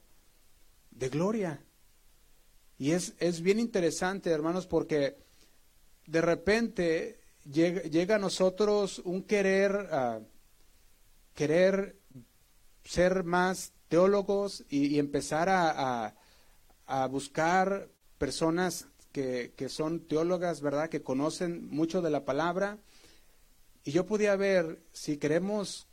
de 0.91 1.07
gloria. 1.07 1.63
Y 2.81 2.93
es, 2.93 3.13
es 3.19 3.41
bien 3.41 3.59
interesante, 3.59 4.31
hermanos, 4.31 4.65
porque 4.65 5.15
de 6.07 6.19
repente 6.19 7.19
llega, 7.43 8.15
a 8.15 8.17
nosotros 8.17 9.03
un 9.05 9.21
querer, 9.21 9.87
ah, 9.91 10.21
querer 11.35 11.99
ser 12.83 13.23
más 13.23 13.73
teólogos 13.87 14.65
y, 14.67 14.97
empezar 14.97 15.47
a, 15.47 16.15
a, 16.87 17.07
buscar 17.07 17.87
personas 18.17 18.87
que, 19.11 19.53
que, 19.55 19.69
son 19.69 20.07
teólogas, 20.07 20.61
¿verdad? 20.61 20.89
Que 20.89 21.03
conocen 21.03 21.69
mucho 21.69 22.01
de 22.01 22.09
la 22.09 22.25
palabra. 22.25 22.79
Y 23.83 23.91
yo 23.91 24.07
podía 24.07 24.35
ver, 24.35 24.81
si 24.91 25.17
queremos 25.17 25.87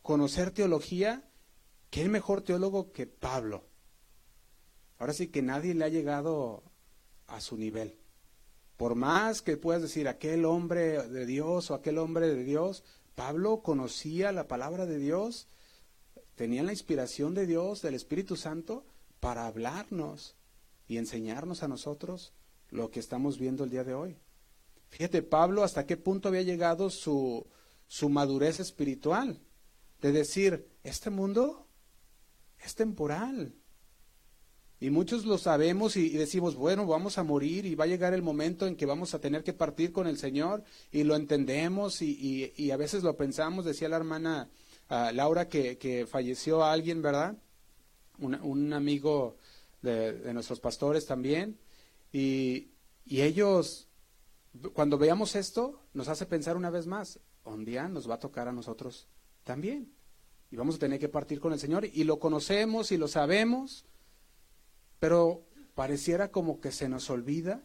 conocer 0.00 0.52
teología, 0.52 1.28
¿qué 1.90 2.08
mejor 2.08 2.42
teólogo 2.42 2.92
que 2.92 3.08
Pablo? 3.08 3.73
Ahora 5.04 5.12
sí 5.12 5.28
que 5.28 5.42
nadie 5.42 5.74
le 5.74 5.84
ha 5.84 5.90
llegado 5.90 6.62
a 7.26 7.42
su 7.42 7.58
nivel. 7.58 7.98
Por 8.78 8.94
más 8.94 9.42
que 9.42 9.58
puedas 9.58 9.82
decir 9.82 10.08
aquel 10.08 10.46
hombre 10.46 11.06
de 11.08 11.26
Dios 11.26 11.70
o 11.70 11.74
aquel 11.74 11.98
hombre 11.98 12.26
de 12.26 12.42
Dios, 12.42 12.84
Pablo 13.14 13.60
conocía 13.60 14.32
la 14.32 14.48
palabra 14.48 14.86
de 14.86 14.96
Dios, 14.96 15.46
tenía 16.36 16.62
la 16.62 16.72
inspiración 16.72 17.34
de 17.34 17.44
Dios, 17.44 17.82
del 17.82 17.92
Espíritu 17.92 18.36
Santo, 18.36 18.86
para 19.20 19.46
hablarnos 19.46 20.36
y 20.88 20.96
enseñarnos 20.96 21.62
a 21.62 21.68
nosotros 21.68 22.32
lo 22.70 22.90
que 22.90 23.00
estamos 23.00 23.38
viendo 23.38 23.64
el 23.64 23.70
día 23.70 23.84
de 23.84 23.92
hoy. 23.92 24.16
Fíjate, 24.88 25.20
Pablo, 25.20 25.64
hasta 25.64 25.84
qué 25.84 25.98
punto 25.98 26.28
había 26.30 26.40
llegado 26.40 26.88
su, 26.88 27.46
su 27.88 28.08
madurez 28.08 28.58
espiritual, 28.58 29.38
de 30.00 30.12
decir, 30.12 30.66
este 30.82 31.10
mundo 31.10 31.68
es 32.58 32.74
temporal, 32.74 33.54
y 34.84 34.90
muchos 34.90 35.24
lo 35.24 35.38
sabemos 35.38 35.96
y, 35.96 36.10
decimos, 36.10 36.56
bueno, 36.56 36.86
vamos 36.86 37.16
a 37.16 37.22
morir 37.22 37.64
y 37.64 37.74
va 37.74 37.84
a 37.84 37.86
llegar 37.86 38.12
el 38.12 38.20
momento 38.20 38.66
en 38.66 38.76
que 38.76 38.84
vamos 38.84 39.14
a 39.14 39.18
tener 39.18 39.42
que 39.42 39.54
partir 39.54 39.92
con 39.92 40.06
el 40.06 40.18
Señor 40.18 40.62
y 40.92 41.04
lo 41.04 41.16
entendemos 41.16 42.02
y, 42.02 42.70
a 42.70 42.76
veces 42.76 43.02
lo 43.02 43.16
pensamos, 43.16 43.64
decía 43.64 43.88
la 43.88 43.96
hermana 43.96 44.50
ah, 44.90 45.10
Laura 45.14 45.48
que, 45.48 46.06
falleció 46.06 46.62
alguien, 46.62 47.00
¿verdad? 47.00 47.34
Un, 48.18 48.74
amigo 48.74 49.38
de, 49.80 50.34
nuestros 50.34 50.60
pastores 50.60 51.06
también. 51.06 51.58
Y, 52.12 52.68
y 53.06 53.22
ellos, 53.22 53.88
cuando 54.74 54.98
veamos 54.98 55.34
esto, 55.34 55.80
nos 55.94 56.08
hace 56.08 56.26
pensar 56.26 56.58
una 56.58 56.68
vez 56.68 56.86
más, 56.86 57.20
un 57.44 57.64
día 57.64 57.88
nos 57.88 58.06
va 58.06 58.16
a 58.16 58.20
tocar 58.20 58.48
a 58.48 58.52
nosotros 58.52 59.08
también. 59.44 59.94
Y 60.50 60.56
vamos 60.56 60.74
a 60.74 60.80
tener 60.80 61.00
que 61.00 61.08
partir 61.08 61.40
con 61.40 61.54
el 61.54 61.58
Señor 61.58 61.86
y 61.86 62.04
lo 62.04 62.18
conocemos 62.18 62.92
y 62.92 62.98
lo 62.98 63.08
sabemos 63.08 63.86
pero 65.04 65.44
pareciera 65.74 66.30
como 66.30 66.62
que 66.62 66.72
se 66.72 66.88
nos 66.88 67.10
olvida 67.10 67.62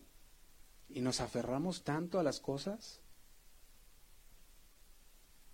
y 0.90 1.00
nos 1.00 1.22
aferramos 1.22 1.86
tanto 1.86 2.20
a 2.20 2.24
las 2.24 2.42
cosas. 2.42 3.00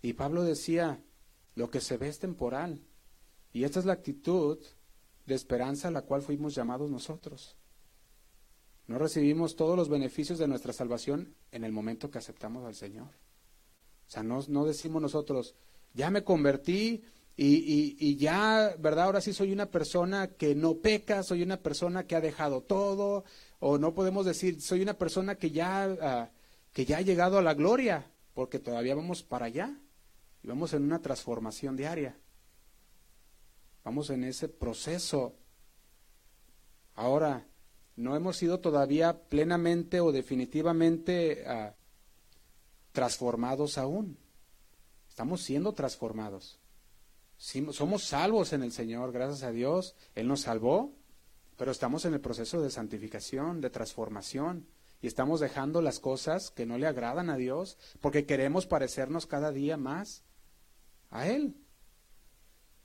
Y 0.01 0.13
Pablo 0.13 0.41
decía, 0.41 1.03
lo 1.53 1.69
que 1.69 1.81
se 1.81 1.97
ve 1.97 2.07
es 2.07 2.17
temporal. 2.17 2.81
Y 3.53 3.65
esta 3.65 3.77
es 3.77 3.85
la 3.85 3.93
actitud 3.93 4.57
de 5.27 5.35
esperanza 5.35 5.89
a 5.89 5.91
la 5.91 6.01
cual 6.01 6.23
fuimos 6.23 6.55
llamados 6.55 6.89
nosotros. 6.89 7.55
No 8.87 8.97
recibimos 8.97 9.55
todos 9.55 9.77
los 9.77 9.87
beneficios 9.87 10.39
de 10.39 10.47
nuestra 10.47 10.73
salvación 10.73 11.35
en 11.51 11.65
el 11.65 11.71
momento 11.71 12.09
que 12.09 12.17
aceptamos 12.17 12.65
al 12.65 12.73
Señor. 12.73 13.09
O 14.07 14.09
sea, 14.09 14.23
no, 14.23 14.43
no 14.47 14.65
decimos 14.65 15.03
nosotros, 15.03 15.53
ya 15.93 16.09
me 16.09 16.23
convertí, 16.23 17.03
y, 17.37 18.15
ya, 18.15 18.75
¿verdad? 18.79 19.05
Ahora 19.05 19.21
sí 19.21 19.33
soy 19.33 19.51
una 19.51 19.65
persona 19.65 20.27
que 20.27 20.55
no 20.55 20.75
peca, 20.75 21.21
soy 21.21 21.43
una 21.43 21.57
persona 21.57 22.07
que 22.07 22.15
ha 22.15 22.21
dejado 22.21 22.61
todo, 22.61 23.25
o 23.59 23.77
no 23.77 23.93
podemos 23.93 24.25
decir, 24.25 24.61
soy 24.61 24.81
una 24.81 24.93
persona 24.93 25.35
que 25.35 25.51
ya, 25.51 25.83
ah, 26.01 26.29
que 26.71 26.85
ya 26.85 26.97
ha 26.97 27.01
llegado 27.01 27.37
a 27.37 27.41
la 27.41 27.53
gloria, 27.53 28.09
porque 28.33 28.59
todavía 28.59 28.95
vamos 28.95 29.21
para 29.21 29.47
allá, 29.47 29.77
y 30.43 30.47
vamos 30.47 30.73
en 30.73 30.83
una 30.83 31.01
transformación 31.01 31.75
diaria. 31.75 32.17
Vamos 33.83 34.09
en 34.09 34.23
ese 34.23 34.47
proceso. 34.47 35.35
Ahora, 36.95 37.45
no 37.97 38.15
hemos 38.15 38.37
sido 38.37 38.59
todavía 38.59 39.27
plenamente 39.27 39.99
o 39.99 40.11
definitivamente 40.11 41.43
ah, 41.45 41.75
transformados 42.93 43.77
aún. 43.77 44.17
Estamos 45.09 45.41
siendo 45.41 45.73
transformados 45.73 46.59
somos 47.37 48.03
salvos 48.03 48.53
en 48.53 48.63
el 48.63 48.71
Señor, 48.71 49.11
gracias 49.11 49.43
a 49.43 49.51
Dios. 49.51 49.95
Él 50.15 50.27
nos 50.27 50.41
salvó, 50.41 50.93
pero 51.57 51.71
estamos 51.71 52.05
en 52.05 52.13
el 52.13 52.21
proceso 52.21 52.61
de 52.61 52.69
santificación, 52.69 53.61
de 53.61 53.69
transformación. 53.69 54.67
Y 55.01 55.07
estamos 55.07 55.39
dejando 55.39 55.81
las 55.81 55.99
cosas 55.99 56.49
que 56.51 56.65
no 56.65 56.77
le 56.77 56.87
agradan 56.87 57.29
a 57.29 57.37
Dios 57.37 57.77
porque 58.01 58.25
queremos 58.25 58.65
parecernos 58.65 59.27
cada 59.27 59.51
día 59.51 59.77
más 59.77 60.23
a 61.11 61.27
Él. 61.27 61.55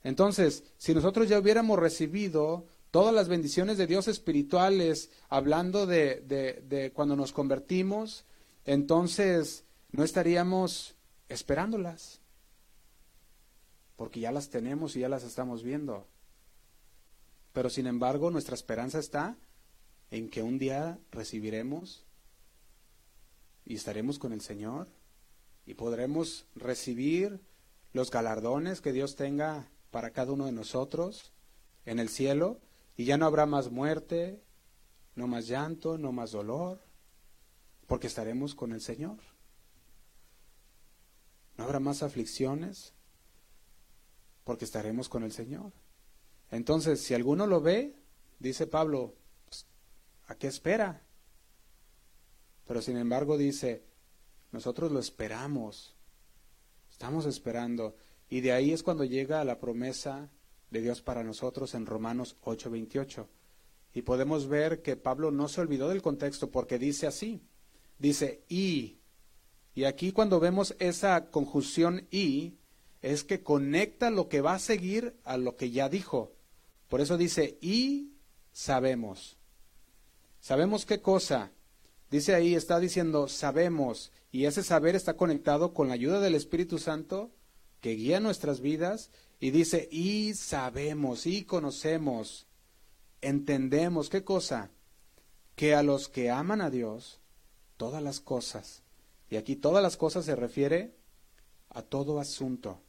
Entonces, 0.02 0.64
si 0.76 0.94
nosotros 0.94 1.28
ya 1.28 1.38
hubiéramos 1.38 1.78
recibido 1.78 2.66
todas 2.90 3.14
las 3.14 3.28
bendiciones 3.28 3.78
de 3.78 3.86
Dios 3.86 4.08
espirituales, 4.08 5.10
hablando 5.28 5.86
de, 5.86 6.92
cuando 6.94 7.16
nos 7.16 7.32
convertimos, 7.32 8.24
entonces 8.64 9.64
no 9.90 10.04
estaríamos 10.04 10.96
esperándolas 11.28 12.20
porque 14.00 14.20
ya 14.20 14.32
las 14.32 14.48
tenemos 14.48 14.96
y 14.96 15.00
ya 15.00 15.10
las 15.10 15.24
estamos 15.24 15.62
viendo. 15.62 16.06
Pero 17.52 17.68
sin 17.68 17.86
embargo, 17.86 18.30
nuestra 18.30 18.54
esperanza 18.54 18.98
está 18.98 19.36
en 20.10 20.30
que 20.30 20.42
un 20.42 20.58
día 20.58 20.98
recibiremos 21.10 22.06
y 23.66 23.74
estaremos 23.74 24.18
con 24.18 24.32
el 24.32 24.40
Señor 24.40 24.88
y 25.66 25.74
podremos 25.74 26.46
recibir 26.54 27.42
los 27.92 28.10
galardones 28.10 28.80
que 28.80 28.94
Dios 28.94 29.16
tenga 29.16 29.68
para 29.90 30.12
cada 30.12 30.32
uno 30.32 30.46
de 30.46 30.52
nosotros 30.52 31.34
en 31.84 31.98
el 31.98 32.08
cielo 32.08 32.58
y 32.96 33.04
ya 33.04 33.18
no 33.18 33.26
habrá 33.26 33.44
más 33.44 33.70
muerte, 33.70 34.42
no 35.14 35.26
más 35.26 35.46
llanto, 35.46 35.98
no 35.98 36.10
más 36.10 36.30
dolor, 36.30 36.82
porque 37.86 38.06
estaremos 38.06 38.54
con 38.54 38.72
el 38.72 38.80
Señor. 38.80 39.18
No 41.58 41.64
habrá 41.64 41.80
más 41.80 42.02
aflicciones, 42.02 42.94
porque 44.44 44.64
estaremos 44.64 45.08
con 45.08 45.22
el 45.22 45.32
Señor. 45.32 45.72
Entonces, 46.50 47.00
si 47.00 47.14
alguno 47.14 47.46
lo 47.46 47.60
ve, 47.60 47.94
dice 48.38 48.66
Pablo, 48.66 49.14
pues, 49.46 49.66
¿a 50.26 50.34
qué 50.34 50.48
espera? 50.48 51.02
Pero 52.66 52.82
sin 52.82 52.96
embargo 52.96 53.36
dice, 53.36 53.84
nosotros 54.52 54.92
lo 54.92 55.00
esperamos, 55.00 55.96
estamos 56.90 57.26
esperando. 57.26 57.96
Y 58.28 58.40
de 58.40 58.52
ahí 58.52 58.72
es 58.72 58.82
cuando 58.82 59.04
llega 59.04 59.44
la 59.44 59.58
promesa 59.58 60.30
de 60.70 60.80
Dios 60.80 61.02
para 61.02 61.24
nosotros 61.24 61.74
en 61.74 61.86
Romanos 61.86 62.36
8:28. 62.42 63.26
Y 63.92 64.02
podemos 64.02 64.46
ver 64.48 64.82
que 64.82 64.96
Pablo 64.96 65.30
no 65.30 65.48
se 65.48 65.60
olvidó 65.60 65.88
del 65.88 66.02
contexto 66.02 66.50
porque 66.50 66.78
dice 66.78 67.06
así, 67.06 67.42
dice 67.98 68.44
y. 68.48 68.98
Y 69.74 69.84
aquí 69.84 70.12
cuando 70.12 70.40
vemos 70.40 70.74
esa 70.78 71.30
conjunción 71.30 72.06
y, 72.10 72.54
es 73.02 73.24
que 73.24 73.42
conecta 73.42 74.10
lo 74.10 74.28
que 74.28 74.40
va 74.40 74.54
a 74.54 74.58
seguir 74.58 75.14
a 75.24 75.36
lo 75.36 75.56
que 75.56 75.70
ya 75.70 75.88
dijo. 75.88 76.32
Por 76.88 77.00
eso 77.00 77.16
dice, 77.16 77.58
y 77.60 78.12
sabemos. 78.52 79.36
¿Sabemos 80.40 80.86
qué 80.86 81.00
cosa? 81.00 81.52
Dice 82.10 82.34
ahí, 82.34 82.54
está 82.54 82.80
diciendo, 82.80 83.28
sabemos, 83.28 84.10
y 84.32 84.46
ese 84.46 84.62
saber 84.62 84.96
está 84.96 85.16
conectado 85.16 85.72
con 85.72 85.88
la 85.88 85.94
ayuda 85.94 86.20
del 86.20 86.34
Espíritu 86.34 86.78
Santo 86.78 87.30
que 87.80 87.92
guía 87.92 88.20
nuestras 88.20 88.60
vidas, 88.60 89.10
y 89.38 89.50
dice, 89.50 89.88
y 89.90 90.34
sabemos, 90.34 91.26
y 91.26 91.44
conocemos, 91.44 92.46
entendemos, 93.22 94.10
¿qué 94.10 94.22
cosa? 94.22 94.70
Que 95.56 95.74
a 95.74 95.82
los 95.82 96.08
que 96.08 96.30
aman 96.30 96.60
a 96.60 96.68
Dios, 96.68 97.20
todas 97.78 98.02
las 98.02 98.20
cosas, 98.20 98.82
y 99.30 99.36
aquí 99.36 99.56
todas 99.56 99.82
las 99.82 99.96
cosas 99.96 100.26
se 100.26 100.36
refiere 100.36 100.94
a 101.70 101.82
todo 101.82 102.20
asunto, 102.20 102.82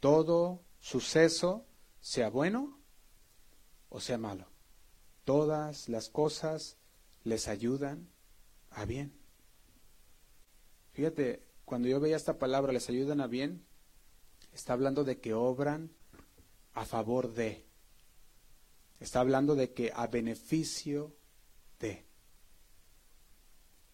todo 0.00 0.62
suceso, 0.80 1.66
sea 2.00 2.28
bueno 2.30 2.78
o 3.88 4.00
sea 4.00 4.18
malo. 4.18 4.46
Todas 5.24 5.88
las 5.88 6.08
cosas 6.08 6.76
les 7.24 7.48
ayudan 7.48 8.08
a 8.70 8.84
bien. 8.84 9.12
Fíjate, 10.92 11.42
cuando 11.64 11.88
yo 11.88 11.98
veía 11.98 12.16
esta 12.16 12.38
palabra, 12.38 12.72
les 12.72 12.88
ayudan 12.88 13.20
a 13.20 13.26
bien, 13.26 13.64
está 14.52 14.72
hablando 14.72 15.04
de 15.04 15.18
que 15.20 15.34
obran 15.34 15.90
a 16.74 16.84
favor 16.84 17.34
de. 17.34 17.66
Está 19.00 19.20
hablando 19.20 19.56
de 19.56 19.72
que 19.72 19.92
a 19.94 20.06
beneficio 20.06 21.16
de. 21.80 22.06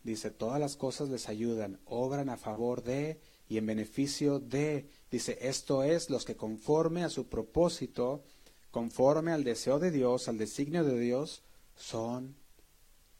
Dice, 0.02 0.30
todas 0.30 0.60
las 0.60 0.76
cosas 0.76 1.08
les 1.08 1.28
ayudan, 1.28 1.80
obran 1.84 2.28
a 2.28 2.36
favor 2.36 2.82
de 2.82 3.20
y 3.52 3.58
en 3.58 3.66
beneficio 3.66 4.40
de, 4.40 4.88
dice, 5.10 5.36
esto 5.42 5.82
es 5.82 6.08
los 6.08 6.24
que 6.24 6.36
conforme 6.36 7.04
a 7.04 7.10
su 7.10 7.28
propósito, 7.28 8.24
conforme 8.70 9.30
al 9.30 9.44
deseo 9.44 9.78
de 9.78 9.90
Dios, 9.90 10.26
al 10.26 10.38
designio 10.38 10.84
de 10.84 10.98
Dios, 10.98 11.42
son 11.76 12.34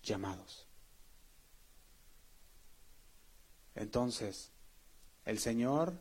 llamados. 0.02 0.66
Entonces, 3.74 4.52
el 5.26 5.38
Señor, 5.38 5.98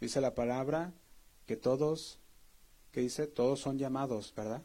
dice 0.00 0.22
la 0.22 0.34
palabra, 0.34 0.94
que 1.44 1.56
todos, 1.56 2.18
que 2.92 3.02
dice, 3.02 3.26
todos 3.26 3.60
son 3.60 3.76
llamados, 3.76 4.32
¿verdad? 4.34 4.62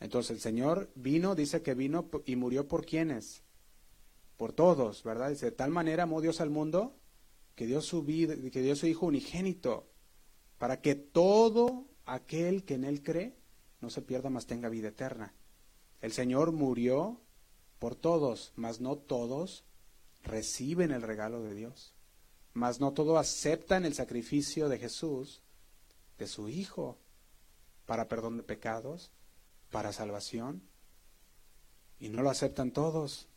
Entonces 0.00 0.30
el 0.30 0.40
Señor 0.40 0.90
vino, 0.94 1.34
dice 1.34 1.60
que 1.60 1.74
vino 1.74 2.08
y 2.24 2.36
murió 2.36 2.68
por 2.68 2.86
quienes, 2.86 3.42
por 4.38 4.54
todos, 4.54 5.02
¿verdad? 5.04 5.28
Dice, 5.28 5.44
de 5.44 5.52
tal 5.52 5.72
manera 5.72 6.04
amó 6.04 6.22
Dios 6.22 6.40
al 6.40 6.48
mundo 6.48 6.96
que 7.56 7.66
dio 7.66 7.80
su 7.80 8.04
que 8.06 8.76
su 8.76 8.86
Hijo 8.86 9.06
unigénito, 9.06 9.88
para 10.58 10.80
que 10.80 10.94
todo 10.94 11.86
aquel 12.04 12.64
que 12.64 12.74
en 12.74 12.84
Él 12.84 13.02
cree 13.02 13.34
no 13.80 13.90
se 13.90 14.02
pierda, 14.02 14.30
más 14.30 14.46
tenga 14.46 14.68
vida 14.68 14.88
eterna. 14.88 15.34
El 16.00 16.12
Señor 16.12 16.52
murió 16.52 17.20
por 17.78 17.96
todos, 17.96 18.52
mas 18.56 18.80
no 18.80 18.96
todos 18.96 19.64
reciben 20.22 20.90
el 20.90 21.02
regalo 21.02 21.42
de 21.42 21.54
Dios. 21.54 21.94
Mas 22.52 22.78
no 22.78 22.92
todos 22.92 23.18
aceptan 23.18 23.84
el 23.84 23.94
sacrificio 23.94 24.68
de 24.68 24.78
Jesús, 24.78 25.42
de 26.18 26.26
su 26.26 26.48
Hijo, 26.48 26.98
para 27.86 28.08
perdón 28.08 28.36
de 28.36 28.42
pecados, 28.42 29.10
para 29.70 29.92
salvación. 29.92 30.62
Y 31.98 32.10
no 32.10 32.22
lo 32.22 32.30
aceptan 32.30 32.70
todos. 32.70 33.28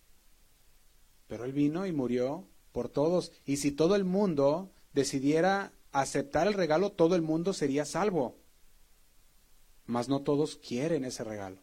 Pero 1.28 1.46
Él 1.46 1.54
vino 1.54 1.86
y 1.86 1.92
murió 1.92 2.48
por 2.72 2.90
todos. 2.90 3.32
Y 3.46 3.58
si 3.58 3.72
todo 3.72 3.96
el 3.96 4.06
mundo 4.06 4.72
decidiera 4.94 5.74
aceptar 5.92 6.48
el 6.48 6.54
regalo, 6.54 6.92
todo 6.92 7.16
el 7.16 7.22
mundo 7.22 7.54
sería 7.54 7.86
salvo. 7.86 8.38
Mas 9.86 10.08
no 10.08 10.22
todos 10.22 10.56
quieren 10.56 11.06
ese 11.06 11.24
regalo. 11.24 11.62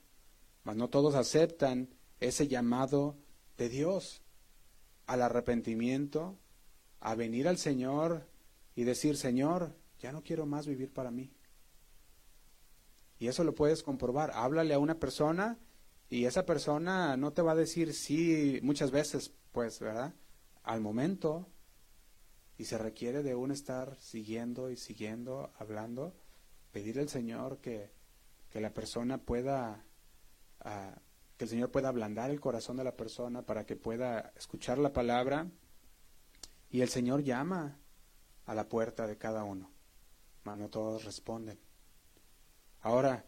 Mas 0.64 0.76
no 0.76 0.88
todos 0.88 1.14
aceptan 1.14 1.88
ese 2.18 2.48
llamado 2.48 3.16
de 3.56 3.68
Dios 3.68 4.22
al 5.06 5.22
arrepentimiento, 5.22 6.36
a 7.00 7.14
venir 7.14 7.46
al 7.46 7.58
Señor 7.58 8.26
y 8.74 8.84
decir, 8.84 9.16
Señor, 9.16 9.76
ya 10.00 10.12
no 10.12 10.22
quiero 10.22 10.44
más 10.44 10.66
vivir 10.66 10.92
para 10.92 11.10
mí. 11.10 11.30
Y 13.18 13.28
eso 13.28 13.44
lo 13.44 13.54
puedes 13.54 13.82
comprobar. 13.82 14.32
Háblale 14.34 14.74
a 14.74 14.78
una 14.78 14.98
persona 14.98 15.58
y 16.10 16.24
esa 16.24 16.44
persona 16.44 17.16
no 17.16 17.32
te 17.32 17.42
va 17.42 17.52
a 17.52 17.56
decir 17.56 17.94
sí 17.94 18.58
muchas 18.62 18.90
veces, 18.90 19.32
pues, 19.52 19.80
¿verdad? 19.80 20.14
Al 20.66 20.82
momento. 20.82 21.48
Y 22.58 22.66
se 22.66 22.76
requiere 22.76 23.22
de 23.22 23.34
un 23.34 23.50
estar 23.50 23.96
siguiendo 23.96 24.70
y 24.70 24.76
siguiendo, 24.76 25.50
hablando, 25.58 26.14
pedir 26.72 26.98
al 26.98 27.08
Señor 27.08 27.58
que, 27.60 27.90
que 28.50 28.60
la 28.60 28.72
persona 28.72 29.18
pueda 29.18 29.84
ah, 30.60 30.94
que 31.36 31.44
el 31.44 31.50
Señor 31.50 31.70
pueda 31.70 31.88
ablandar 31.88 32.30
el 32.30 32.40
corazón 32.40 32.76
de 32.76 32.84
la 32.84 32.96
persona 32.96 33.42
para 33.42 33.66
que 33.66 33.76
pueda 33.76 34.32
escuchar 34.36 34.78
la 34.78 34.92
palabra. 34.92 35.50
Y 36.70 36.80
el 36.80 36.88
Señor 36.88 37.22
llama 37.22 37.78
a 38.46 38.54
la 38.54 38.68
puerta 38.68 39.06
de 39.06 39.18
cada 39.18 39.44
uno, 39.44 39.70
mas 40.44 40.58
no 40.58 40.68
todos 40.68 41.04
responden. 41.04 41.58
Ahora, 42.80 43.24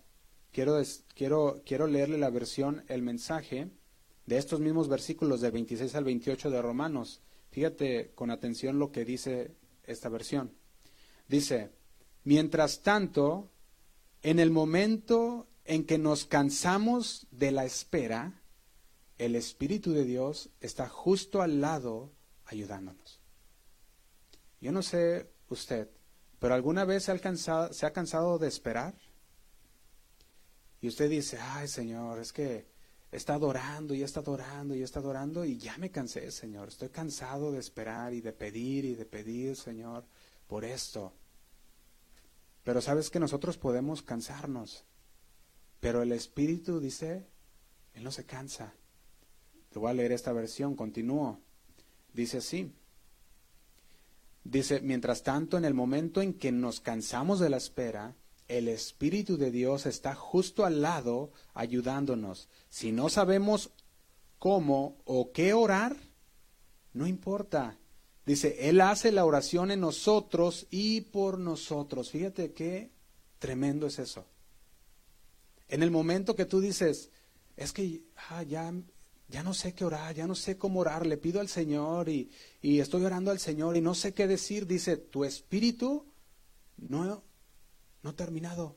quiero, 0.53 0.81
quiero, 1.15 1.63
quiero 1.65 1.87
leerle 1.87 2.19
la 2.19 2.31
versión, 2.31 2.85
el 2.89 3.03
mensaje 3.03 3.71
de 4.27 4.39
estos 4.39 4.61
mismos 4.61 4.89
versículos 4.89 5.41
de 5.41 5.51
26 5.51 5.95
al 5.95 6.05
28 6.05 6.51
de 6.51 6.63
Romanos. 6.63 7.23
Fíjate 7.51 8.13
con 8.15 8.31
atención 8.31 8.79
lo 8.79 8.93
que 8.93 9.05
dice 9.05 9.57
esta 9.85 10.09
versión. 10.09 10.53
Dice, 11.29 11.71
mientras 12.25 12.83
tanto, 12.83 13.51
en 14.23 14.39
el 14.39 14.51
momento 14.51 15.49
en 15.65 15.85
que 15.85 15.99
nos 15.99 16.25
cansamos 16.25 17.27
de 17.31 17.53
la 17.53 17.65
espera, 17.65 18.43
el 19.19 19.35
Espíritu 19.35 19.93
de 19.93 20.05
Dios 20.05 20.51
está 20.61 20.89
justo 20.89 21.43
al 21.43 21.61
lado 21.61 22.13
ayudándonos. 22.47 23.21
Yo 24.61 24.73
no 24.73 24.83
sé 24.83 25.31
usted, 25.49 25.89
pero 26.39 26.55
¿alguna 26.55 26.85
vez 26.85 27.05
se 27.05 27.13
ha, 27.13 27.19
cansado, 27.19 27.73
se 27.73 27.87
ha 27.87 27.93
cansado 27.93 28.39
de 28.39 28.49
esperar? 28.49 28.95
Y 30.81 30.89
usted 30.89 31.11
dice, 31.11 31.39
ay 31.41 31.69
Señor, 31.69 32.21
es 32.21 32.33
que 32.33 32.67
está 33.11 33.35
adorando 33.35 33.95
y 33.95 34.03
está 34.03 34.21
adorando 34.21 34.75
y 34.75 34.83
está 34.83 35.01
adorando 35.01 35.45
y 35.45 35.57
ya 35.57 35.77
me 35.79 35.91
cansé, 35.91 36.31
Señor. 36.31 36.69
Estoy 36.69 36.91
cansado 36.91 37.53
de 37.53 37.59
esperar 37.59 38.13
y 38.13 38.21
de 38.21 38.33
pedir 38.33 38.85
y 38.85 38.95
de 38.95 39.07
pedir, 39.07 39.57
Señor, 39.57 40.05
por 40.47 40.65
esto. 40.65 41.15
Pero 42.65 42.81
sabes 42.81 43.11
que 43.11 43.21
nosotros 43.21 43.57
podemos 43.57 44.03
cansarnos. 44.03 44.85
Pero 45.81 46.03
el 46.03 46.13
Espíritu 46.13 46.81
dice, 46.81 47.27
Él 47.95 48.05
no 48.05 48.11
se 48.11 48.27
cansa. 48.27 48.75
Te 49.71 49.79
voy 49.79 49.91
a 49.91 49.95
leer 49.95 50.13
esta 50.13 50.33
versión, 50.33 50.75
continúo. 50.75 51.41
Dice 52.13 52.39
así. 52.39 52.75
Dice, 54.45 54.81
mientras 54.81 55.23
tanto, 55.23 55.57
en 55.57 55.65
el 55.65 55.75
momento 55.75 56.21
en 56.21 56.35
que 56.35 56.53
nos 56.53 56.81
cansamos 56.81 57.39
de 57.39 57.51
la 57.51 57.59
espera, 57.59 58.17
el 58.49 58.69
Espíritu 58.69 59.37
de 59.37 59.51
Dios 59.51 59.87
está 59.87 60.15
justo 60.15 60.65
al 60.65 60.81
lado 60.81 61.31
ayudándonos. 61.55 62.49
Si 62.71 62.93
no 62.93 63.11
sabemos 63.11 63.71
cómo 64.39 64.97
o 65.05 65.33
qué 65.33 65.53
orar, 65.53 65.97
no 66.95 67.07
importa. 67.07 67.79
Dice, 68.25 68.69
Él 68.69 68.81
hace 68.81 69.13
la 69.13 69.25
oración 69.25 69.71
en 69.71 69.81
nosotros 69.81 70.67
y 70.71 71.03
por 71.03 71.39
nosotros. 71.39 72.11
Fíjate 72.11 72.53
qué 72.53 72.91
tremendo 73.39 73.87
es 73.87 73.99
eso. 73.99 74.27
En 75.69 75.83
el 75.83 75.91
momento 75.91 76.35
que 76.35 76.47
tú 76.47 76.61
dices, 76.61 77.11
es 77.57 77.73
que 77.73 78.03
ah, 78.31 78.43
ya, 78.43 78.73
ya 79.29 79.43
no 79.43 79.53
sé 79.53 79.75
qué 79.75 79.85
orar, 79.85 80.15
ya 80.15 80.27
no 80.27 80.35
sé 80.35 80.57
cómo 80.57 80.81
orar, 80.81 81.07
le 81.07 81.19
pido 81.19 81.41
al 81.41 81.49
Señor 81.49 82.09
y, 82.09 82.31
y 82.63 82.81
estoy 82.81 83.05
orando 83.05 83.31
al 83.31 83.39
Señor 83.39 83.77
y 83.77 83.83
no 83.83 83.95
sé 83.95 84.15
qué 84.15 84.27
decir, 84.27 84.67
dice, 84.67 84.97
tu 84.97 85.25
espíritu 85.25 86.07
no, 86.79 87.23
no 88.09 88.15
terminado. 88.15 88.75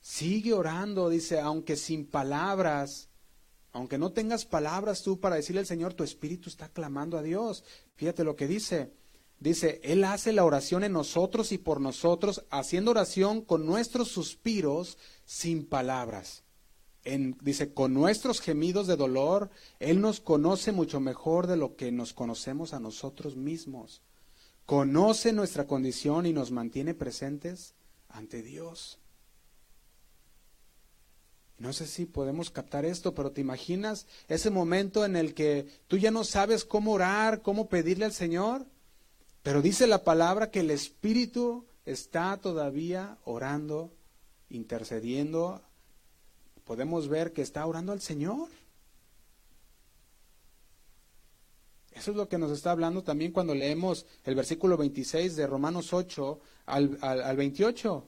Sigue 0.00 0.54
orando, 0.54 1.08
dice, 1.08 1.40
aunque 1.40 1.76
sin 1.76 2.06
palabras, 2.06 3.08
aunque 3.72 3.98
no 3.98 4.12
tengas 4.12 4.44
palabras 4.44 5.02
tú 5.02 5.18
para 5.18 5.36
decirle 5.36 5.60
al 5.60 5.66
Señor, 5.66 5.94
tu 5.94 6.04
espíritu 6.04 6.48
está 6.48 6.68
clamando 6.68 7.18
a 7.18 7.22
Dios. 7.22 7.64
Fíjate 7.96 8.22
lo 8.22 8.36
que 8.36 8.46
dice. 8.46 8.92
Dice, 9.40 9.80
Él 9.82 10.04
hace 10.04 10.32
la 10.32 10.44
oración 10.44 10.84
en 10.84 10.92
nosotros 10.92 11.50
y 11.50 11.58
por 11.58 11.80
nosotros, 11.80 12.44
haciendo 12.50 12.92
oración 12.92 13.42
con 13.42 13.66
nuestros 13.66 14.08
suspiros 14.08 14.96
sin 15.24 15.66
palabras. 15.66 16.44
En, 17.04 17.38
dice, 17.40 17.72
con 17.72 17.92
nuestros 17.92 18.40
gemidos 18.40 18.86
de 18.86 18.96
dolor, 18.96 19.50
Él 19.80 20.00
nos 20.00 20.20
conoce 20.20 20.70
mucho 20.72 21.00
mejor 21.00 21.46
de 21.46 21.56
lo 21.56 21.74
que 21.74 21.90
nos 21.90 22.12
conocemos 22.12 22.72
a 22.72 22.80
nosotros 22.80 23.34
mismos. 23.34 24.02
Conoce 24.66 25.32
nuestra 25.32 25.66
condición 25.66 26.26
y 26.26 26.32
nos 26.32 26.52
mantiene 26.52 26.94
presentes 26.94 27.74
ante 28.10 28.42
Dios. 28.42 28.98
No 31.58 31.74
sé 31.74 31.86
si 31.86 32.06
podemos 32.06 32.50
captar 32.50 32.86
esto, 32.86 33.14
pero 33.14 33.32
te 33.32 33.42
imaginas 33.42 34.06
ese 34.28 34.48
momento 34.48 35.04
en 35.04 35.14
el 35.14 35.34
que 35.34 35.66
tú 35.88 35.98
ya 35.98 36.10
no 36.10 36.24
sabes 36.24 36.64
cómo 36.64 36.92
orar, 36.92 37.42
cómo 37.42 37.68
pedirle 37.68 38.06
al 38.06 38.12
Señor. 38.12 38.64
Pero 39.42 39.60
dice 39.60 39.86
la 39.86 40.02
palabra 40.02 40.50
que 40.50 40.60
el 40.60 40.70
Espíritu 40.70 41.66
está 41.84 42.38
todavía 42.38 43.18
orando, 43.24 43.92
intercediendo. 44.48 45.60
Podemos 46.64 47.08
ver 47.08 47.32
que 47.32 47.42
está 47.42 47.66
orando 47.66 47.92
al 47.92 48.00
Señor. 48.00 48.48
Eso 51.92 52.12
es 52.12 52.16
lo 52.16 52.28
que 52.28 52.38
nos 52.38 52.52
está 52.52 52.70
hablando 52.70 53.02
también 53.02 53.32
cuando 53.32 53.54
leemos 53.54 54.06
el 54.24 54.34
versículo 54.34 54.76
26 54.76 55.36
de 55.36 55.46
Romanos 55.46 55.92
8 55.92 56.40
al, 56.66 56.98
al, 57.00 57.36
28. 57.36 58.06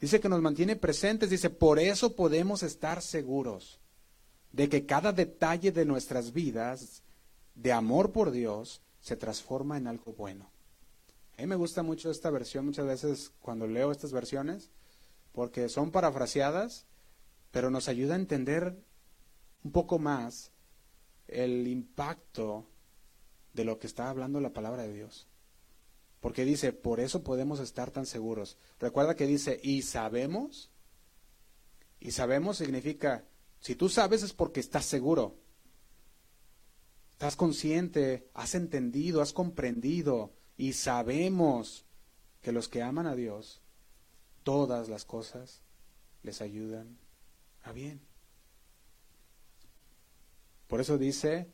Dice 0.00 0.20
que 0.20 0.28
nos 0.28 0.42
mantiene 0.42 0.76
presentes, 0.76 1.30
dice, 1.30 1.50
por 1.50 1.78
eso 1.78 2.14
podemos 2.14 2.62
estar 2.62 3.02
seguros 3.02 3.80
de 4.52 4.68
que 4.68 4.86
cada 4.86 5.12
detalle 5.12 5.72
de 5.72 5.84
nuestras 5.84 6.32
vidas, 6.32 7.02
de 7.54 7.72
amor 7.72 8.12
por 8.12 8.30
Dios, 8.30 8.82
se 9.00 9.16
transforma 9.16 9.76
en 9.76 9.86
algo 9.86 10.12
bueno. 10.12 10.50
A 11.36 11.42
mí 11.42 11.46
me 11.46 11.56
gusta 11.56 11.82
mucho 11.82 12.10
esta 12.10 12.30
versión 12.30 12.66
muchas 12.66 12.86
veces 12.86 13.32
cuando 13.40 13.66
leo 13.66 13.92
estas 13.92 14.12
versiones, 14.12 14.70
porque 15.32 15.68
son 15.68 15.90
parafraseadas, 15.90 16.86
pero 17.50 17.70
nos 17.70 17.88
ayuda 17.88 18.14
a 18.14 18.18
entender 18.18 18.76
un 19.64 19.72
poco 19.72 19.98
más 19.98 20.52
el 21.28 21.68
impacto 21.68 22.66
de 23.52 23.64
lo 23.64 23.78
que 23.78 23.86
está 23.86 24.08
hablando 24.08 24.40
la 24.40 24.52
palabra 24.52 24.82
de 24.82 24.92
Dios. 24.92 25.26
Porque 26.20 26.44
dice, 26.44 26.72
por 26.72 27.00
eso 27.00 27.22
podemos 27.22 27.60
estar 27.60 27.90
tan 27.90 28.06
seguros. 28.06 28.56
Recuerda 28.80 29.14
que 29.14 29.26
dice, 29.26 29.60
y 29.62 29.82
sabemos, 29.82 30.70
y 32.00 32.10
sabemos 32.10 32.58
significa, 32.58 33.24
si 33.60 33.76
tú 33.76 33.88
sabes 33.88 34.22
es 34.22 34.32
porque 34.32 34.60
estás 34.60 34.84
seguro. 34.84 35.36
Estás 37.12 37.36
consciente, 37.36 38.28
has 38.34 38.54
entendido, 38.54 39.20
has 39.20 39.32
comprendido 39.32 40.32
y 40.56 40.72
sabemos 40.72 41.84
que 42.40 42.52
los 42.52 42.68
que 42.68 42.82
aman 42.82 43.06
a 43.06 43.16
Dios, 43.16 43.60
todas 44.44 44.88
las 44.88 45.04
cosas 45.04 45.62
les 46.22 46.40
ayudan 46.40 46.98
a 47.62 47.72
bien. 47.72 48.07
Por 50.68 50.80
eso 50.80 50.98
dice, 50.98 51.50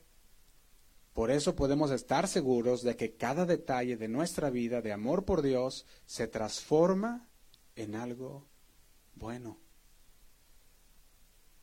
por 1.14 1.31
eso 1.31 1.55
podemos 1.55 1.92
estar 1.92 2.29
seguros 2.29 2.83
de 2.83 2.96
que 2.96 3.14
cada 3.16 3.46
detalle 3.46 3.96
de 3.96 4.09
nuestra 4.09 4.50
vida 4.50 4.83
de 4.83 4.92
amor 4.92 5.24
por 5.24 5.40
Dios 5.40 5.87
se 6.05 6.27
transforma 6.27 7.29
en 7.77 7.94
algo 7.94 8.46
bueno. 9.14 9.59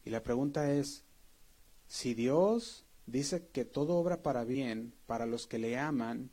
Y 0.04 0.10
la 0.10 0.24
pregunta 0.24 0.72
es, 0.72 1.04
si 1.88 2.14
Dios 2.14 2.86
dice 3.06 3.48
que 3.48 3.66
todo 3.66 3.98
obra 3.98 4.24
para 4.24 4.46
bien 4.46 4.96
para 5.06 5.26
los 5.26 5.46
que 5.46 5.60
le 5.60 5.78
aman, 5.78 6.32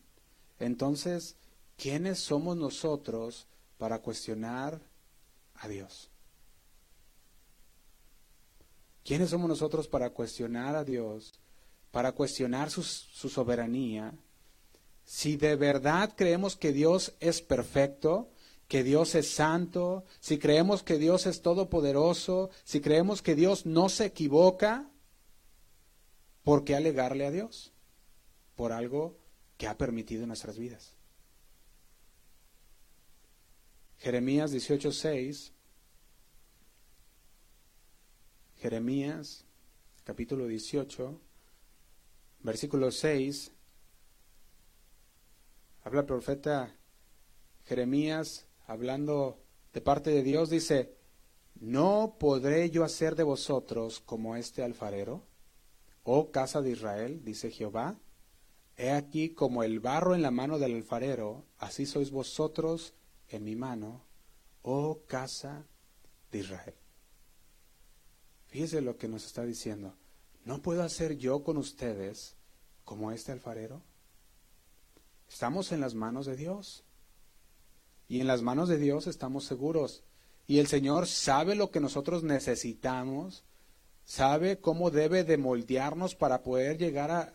entonces, 0.61 1.37
¿quiénes 1.77 2.21
somos 2.21 2.57
nosotros 2.57 3.49
para 3.77 4.01
cuestionar 4.01 4.81
a 5.55 5.67
Dios? 5.67 6.08
¿Quiénes 9.09 9.31
somos 9.31 9.49
nosotros 9.49 9.89
para 9.89 10.11
cuestionar 10.11 10.77
a 10.77 10.85
Dios, 10.85 11.33
para 11.91 12.13
cuestionar 12.13 12.69
su, 12.71 12.83
su 12.83 13.31
soberanía? 13.31 14.13
Si 15.03 15.39
de 15.39 15.57
verdad 15.57 16.13
creemos 16.15 16.57
que 16.57 16.75
Dios 16.75 17.15
es 17.19 17.41
perfecto, 17.41 18.29
que 18.69 18.85
Dios 18.85 19.15
es 19.15 19.31
santo, 19.31 20.05
si 20.21 20.39
creemos 20.39 20.83
que 20.83 20.99
Dios 20.99 21.25
es 21.25 21.41
todopoderoso, 21.41 22.51
si 22.65 22.83
creemos 22.83 23.23
que 23.23 23.35
Dios 23.35 23.65
no 23.65 23.89
se 23.89 24.05
equivoca, 24.05 24.91
¿por 26.45 26.65
qué 26.65 26.77
alegarle 26.77 27.25
a 27.25 27.31
Dios? 27.31 27.73
Por 28.57 28.73
algo 28.73 29.17
que 29.57 29.69
ha 29.69 29.79
permitido 29.79 30.25
en 30.25 30.29
nuestras 30.29 30.59
vidas. 30.59 30.93
Jeremías 34.01 34.53
18:6 34.53 35.55
Jeremías 38.59 39.45
capítulo 40.03 40.49
18 40.49 41.21
versículo 42.41 42.91
6 42.91 43.53
habla 45.85 46.01
el 46.01 46.07
profeta 46.07 46.75
Jeremías 47.67 48.47
hablando 48.67 49.39
de 49.73 49.81
parte 49.81 50.11
de 50.11 50.23
Dios 50.23 50.51
dice, 50.51 50.97
¿no 51.55 52.17
podré 52.19 52.71
yo 52.71 52.83
hacer 52.83 53.15
de 53.15 53.23
vosotros 53.23 54.01
como 54.01 54.35
este 54.35 54.65
alfarero? 54.65 55.23
Oh 56.03 56.31
casa 56.31 56.61
de 56.61 56.71
Israel, 56.71 57.23
dice 57.25 57.51
Jehová, 57.51 57.97
he 58.77 58.91
aquí 58.91 59.31
como 59.31 59.63
el 59.63 59.79
barro 59.79 60.15
en 60.15 60.23
la 60.23 60.31
mano 60.31 60.59
del 60.59 60.75
alfarero, 60.75 61.45
así 61.59 61.87
sois 61.87 62.11
vosotros 62.11 62.95
en 63.29 63.45
mi 63.45 63.55
mano, 63.55 64.05
oh 64.63 65.03
casa 65.07 65.67
de 66.33 66.39
Israel. 66.39 66.75
Fíjese 68.49 68.81
lo 68.81 68.97
que 68.97 69.09
nos 69.09 69.25
está 69.27 69.45
diciendo. 69.45 69.95
¿No 70.45 70.63
puedo 70.63 70.83
hacer 70.83 71.17
yo 71.17 71.43
con 71.45 71.57
ustedes 71.57 72.35
como 72.85 73.13
este 73.13 73.33
alfarero? 73.33 73.83
Estamos 75.29 75.73
en 75.73 75.81
las 75.81 75.95
manos 75.95 76.27
de 76.27 76.37
Dios. 76.37 76.85
Y 78.09 78.21
en 78.21 78.27
las 78.27 78.41
manos 78.41 78.69
de 78.69 78.79
Dios 78.79 79.07
estamos 79.07 79.45
seguros. 79.45 80.03
Y 80.47 80.59
el 80.59 80.67
Señor 80.67 81.07
sabe 81.07 81.55
lo 81.55 81.71
que 81.71 81.81
nosotros 81.81 82.23
necesitamos, 82.23 83.45
sabe 84.07 84.59
cómo 84.59 84.91
debe 84.91 85.25
de 85.25 85.37
moldearnos 85.37 86.15
para 86.15 86.43
poder 86.43 86.79
llegar 86.79 87.11
a, 87.11 87.35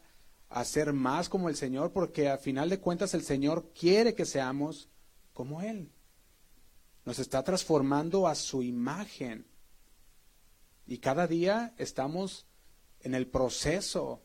a 0.49 0.65
ser 0.65 0.93
más 0.93 1.30
como 1.30 1.47
el 1.47 1.56
Señor, 1.56 1.91
porque 1.91 2.30
a 2.30 2.39
final 2.39 2.71
de 2.71 2.80
cuentas 2.80 3.13
el 3.13 3.21
Señor 3.21 3.71
quiere 3.80 4.15
que 4.15 4.26
seamos 4.26 4.89
como 5.34 5.62
Él. 5.62 5.91
Nos 7.06 7.19
está 7.19 7.43
transformando 7.43 8.28
a 8.28 8.34
su 8.34 8.63
imagen. 8.63 9.45
Y 10.86 10.98
cada 10.98 11.28
día 11.28 11.74
estamos 11.78 12.46
en 13.02 13.15
el 13.15 13.28
proceso 13.28 14.22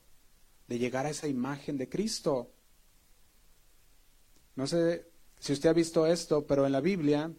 de 0.66 0.78
llegar 0.78 1.06
a 1.06 1.10
esa 1.10 1.28
imagen 1.28 1.78
de 1.78 1.88
Cristo. 1.88 2.50
No 4.56 4.66
sé 4.66 5.10
si 5.38 5.52
usted 5.52 5.70
ha 5.70 5.72
visto 5.72 6.06
esto, 6.06 6.46
pero 6.46 6.66
en 6.66 6.72
la 6.72 6.80
Biblia 6.80 7.32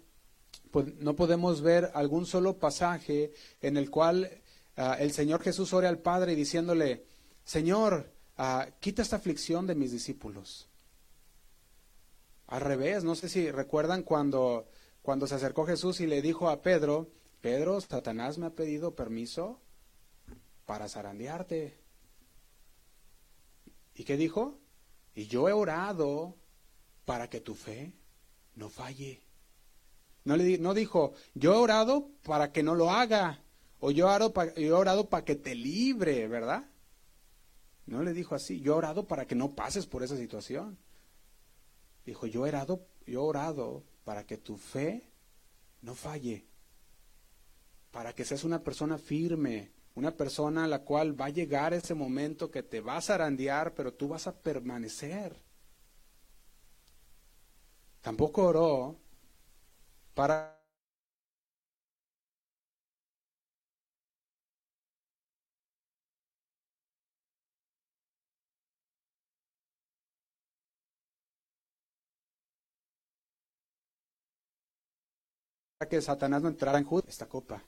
pues, 0.72 0.96
no 0.96 1.16
podemos 1.16 1.62
ver 1.62 1.92
algún 1.94 2.26
solo 2.26 2.58
pasaje 2.58 3.34
en 3.62 3.78
el 3.78 3.90
cual 3.90 4.42
ah, 4.78 4.98
el 5.00 5.12
Señor 5.12 5.42
Jesús 5.42 5.74
ore 5.74 5.88
al 5.88 6.00
Padre 6.00 6.36
diciéndole, 6.36 7.06
Señor, 7.44 8.12
ah, 8.38 8.68
quita 8.80 9.02
esta 9.02 9.18
aflicción 9.18 9.68
de 9.68 9.76
mis 9.76 9.92
discípulos. 9.92 10.68
Al 12.48 12.62
revés, 12.62 13.04
no 13.04 13.16
sé 13.16 13.30
si 13.30 13.52
recuerdan 13.52 14.04
cuando, 14.04 14.68
cuando 15.02 15.28
se 15.28 15.36
acercó 15.36 15.66
Jesús 15.66 16.00
y 16.00 16.08
le 16.08 16.22
dijo 16.22 16.50
a 16.50 16.62
Pedro, 16.62 17.10
Pedro, 17.42 17.80
Satanás 17.80 18.38
me 18.38 18.48
ha 18.48 18.50
pedido 18.52 18.96
permiso 18.96 19.60
para 20.66 20.90
zarandearte. 20.90 21.80
¿Y 23.96 24.04
qué 24.04 24.18
dijo? 24.18 24.60
Y 25.16 25.28
yo 25.28 25.50
he 25.50 25.54
orado 25.54 26.36
para 27.06 27.30
que 27.30 27.40
tu 27.40 27.56
fe 27.56 27.94
no 28.56 28.70
falle. 28.70 29.22
No, 30.26 30.36
le, 30.36 30.58
no 30.58 30.74
dijo, 30.74 31.14
yo 31.34 31.54
he 31.54 31.58
orado 31.58 32.10
para 32.24 32.52
que 32.52 32.62
no 32.62 32.76
lo 32.76 32.92
haga, 32.92 33.42
o 33.80 33.92
yo 33.92 34.08
yo 34.18 34.54
he 34.56 34.72
orado 34.72 35.10
para 35.10 35.26
que 35.26 35.36
te 35.36 35.56
libre, 35.56 36.28
¿verdad? 36.28 36.70
No 37.86 38.04
le 38.04 38.14
dijo 38.14 38.36
así, 38.36 38.60
yo 38.60 38.74
he 38.74 38.78
orado 38.78 39.08
para 39.08 39.26
que 39.26 39.36
no 39.36 39.56
pases 39.56 39.88
por 39.88 40.04
esa 40.04 40.18
situación. 40.18 40.78
Dijo, 42.06 42.28
yo 42.28 42.46
he 42.46 42.50
orado, 42.50 42.86
yo 43.08 43.22
he 43.22 43.24
orado 43.24 43.84
para 44.04 44.26
que 44.26 44.38
tu 44.38 44.58
fe 44.58 45.10
no 45.82 45.96
falle, 45.96 46.46
para 47.92 48.14
que 48.14 48.26
seas 48.26 48.44
una 48.44 48.64
persona 48.64 48.98
firme, 48.98 49.72
una 49.96 50.12
persona 50.16 50.64
a 50.66 50.68
la 50.68 50.80
cual 50.84 51.20
va 51.20 51.26
a 51.26 51.30
llegar 51.30 51.74
ese 51.74 51.94
momento 51.96 52.52
que 52.52 52.64
te 52.64 52.82
vas 52.82 53.10
a 53.10 53.16
arandear, 53.16 53.74
pero 53.74 53.94
tú 53.94 54.08
vas 54.08 54.28
a 54.28 54.36
permanecer. 54.42 55.36
Tampoco 58.02 58.44
oró 58.48 58.98
para 60.14 60.60
que 75.90 76.02
Satanás 76.02 76.42
no 76.42 76.48
entrara 76.50 76.78
en 76.80 76.88
esta 77.08 77.28
copa. 77.28 77.64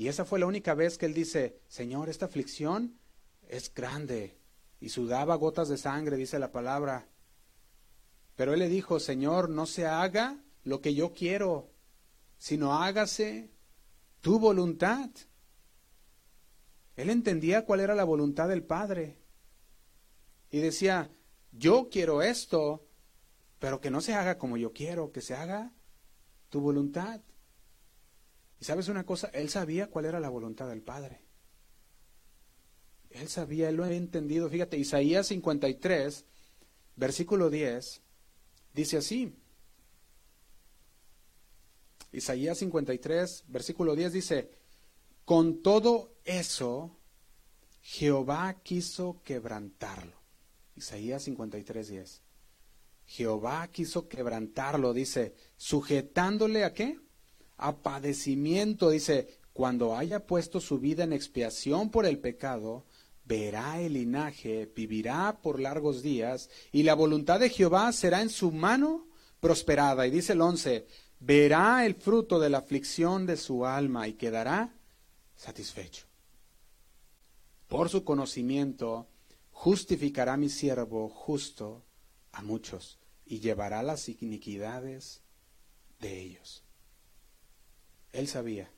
Y 0.00 0.08
esa 0.08 0.24
fue 0.24 0.38
la 0.38 0.46
única 0.46 0.72
vez 0.72 0.96
que 0.96 1.04
él 1.04 1.12
dice, 1.12 1.60
Señor, 1.68 2.08
esta 2.08 2.24
aflicción 2.24 2.98
es 3.46 3.70
grande. 3.74 4.38
Y 4.80 4.88
sudaba 4.88 5.34
gotas 5.34 5.68
de 5.68 5.76
sangre, 5.76 6.16
dice 6.16 6.38
la 6.38 6.52
palabra. 6.52 7.06
Pero 8.34 8.54
él 8.54 8.60
le 8.60 8.70
dijo, 8.70 8.98
Señor, 8.98 9.50
no 9.50 9.66
se 9.66 9.84
haga 9.84 10.42
lo 10.64 10.80
que 10.80 10.94
yo 10.94 11.12
quiero, 11.12 11.68
sino 12.38 12.82
hágase 12.82 13.50
tu 14.22 14.38
voluntad. 14.38 15.10
Él 16.96 17.10
entendía 17.10 17.66
cuál 17.66 17.80
era 17.80 17.94
la 17.94 18.04
voluntad 18.04 18.48
del 18.48 18.62
Padre. 18.62 19.18
Y 20.50 20.60
decía, 20.60 21.10
yo 21.52 21.90
quiero 21.90 22.22
esto, 22.22 22.86
pero 23.58 23.82
que 23.82 23.90
no 23.90 24.00
se 24.00 24.14
haga 24.14 24.38
como 24.38 24.56
yo 24.56 24.72
quiero, 24.72 25.12
que 25.12 25.20
se 25.20 25.34
haga 25.34 25.74
tu 26.48 26.62
voluntad. 26.62 27.20
Y 28.60 28.64
sabes 28.64 28.88
una 28.88 29.04
cosa, 29.04 29.28
él 29.32 29.48
sabía 29.48 29.88
cuál 29.88 30.04
era 30.04 30.20
la 30.20 30.28
voluntad 30.28 30.68
del 30.68 30.82
Padre. 30.82 31.22
Él 33.08 33.28
sabía, 33.28 33.68
él 33.68 33.76
lo 33.76 33.84
había 33.84 33.96
entendido. 33.96 34.48
Fíjate, 34.48 34.76
Isaías 34.76 35.28
53, 35.28 36.24
versículo 36.96 37.48
10, 37.50 38.02
dice 38.74 38.98
así. 38.98 39.34
Isaías 42.12 42.58
53, 42.58 43.44
versículo 43.48 43.96
10 43.96 44.12
dice, 44.12 44.50
con 45.24 45.62
todo 45.62 46.16
eso, 46.24 46.98
Jehová 47.80 48.60
quiso 48.62 49.22
quebrantarlo. 49.24 50.20
Isaías 50.76 51.22
53, 51.22 51.88
10. 51.88 52.22
Jehová 53.06 53.66
quiso 53.68 54.08
quebrantarlo, 54.08 54.92
dice, 54.92 55.34
sujetándole 55.56 56.64
a 56.64 56.74
qué? 56.74 56.98
A 57.62 57.76
padecimiento, 57.76 58.88
dice, 58.88 59.38
cuando 59.52 59.94
haya 59.94 60.26
puesto 60.26 60.60
su 60.60 60.78
vida 60.78 61.04
en 61.04 61.12
expiación 61.12 61.90
por 61.90 62.06
el 62.06 62.18
pecado, 62.18 62.86
verá 63.26 63.78
el 63.82 63.92
linaje, 63.92 64.64
vivirá 64.74 65.40
por 65.42 65.60
largos 65.60 66.02
días, 66.02 66.48
y 66.72 66.84
la 66.84 66.94
voluntad 66.94 67.38
de 67.38 67.50
Jehová 67.50 67.92
será 67.92 68.22
en 68.22 68.30
su 68.30 68.50
mano 68.50 69.06
prosperada. 69.40 70.06
Y 70.06 70.10
dice 70.10 70.32
el 70.32 70.40
once, 70.40 70.86
verá 71.18 71.84
el 71.84 71.96
fruto 71.96 72.40
de 72.40 72.48
la 72.48 72.58
aflicción 72.58 73.26
de 73.26 73.36
su 73.36 73.66
alma 73.66 74.08
y 74.08 74.14
quedará 74.14 74.74
satisfecho. 75.36 76.06
Por 77.68 77.90
su 77.90 78.04
conocimiento 78.04 79.06
justificará 79.52 80.38
mi 80.38 80.48
siervo 80.48 81.10
justo 81.10 81.84
a 82.32 82.40
muchos 82.40 82.98
y 83.26 83.40
llevará 83.40 83.82
las 83.82 84.08
iniquidades 84.08 85.20
de 86.00 86.20
ellos. 86.20 86.64
Él 88.12 88.28
sabía. 88.28 88.70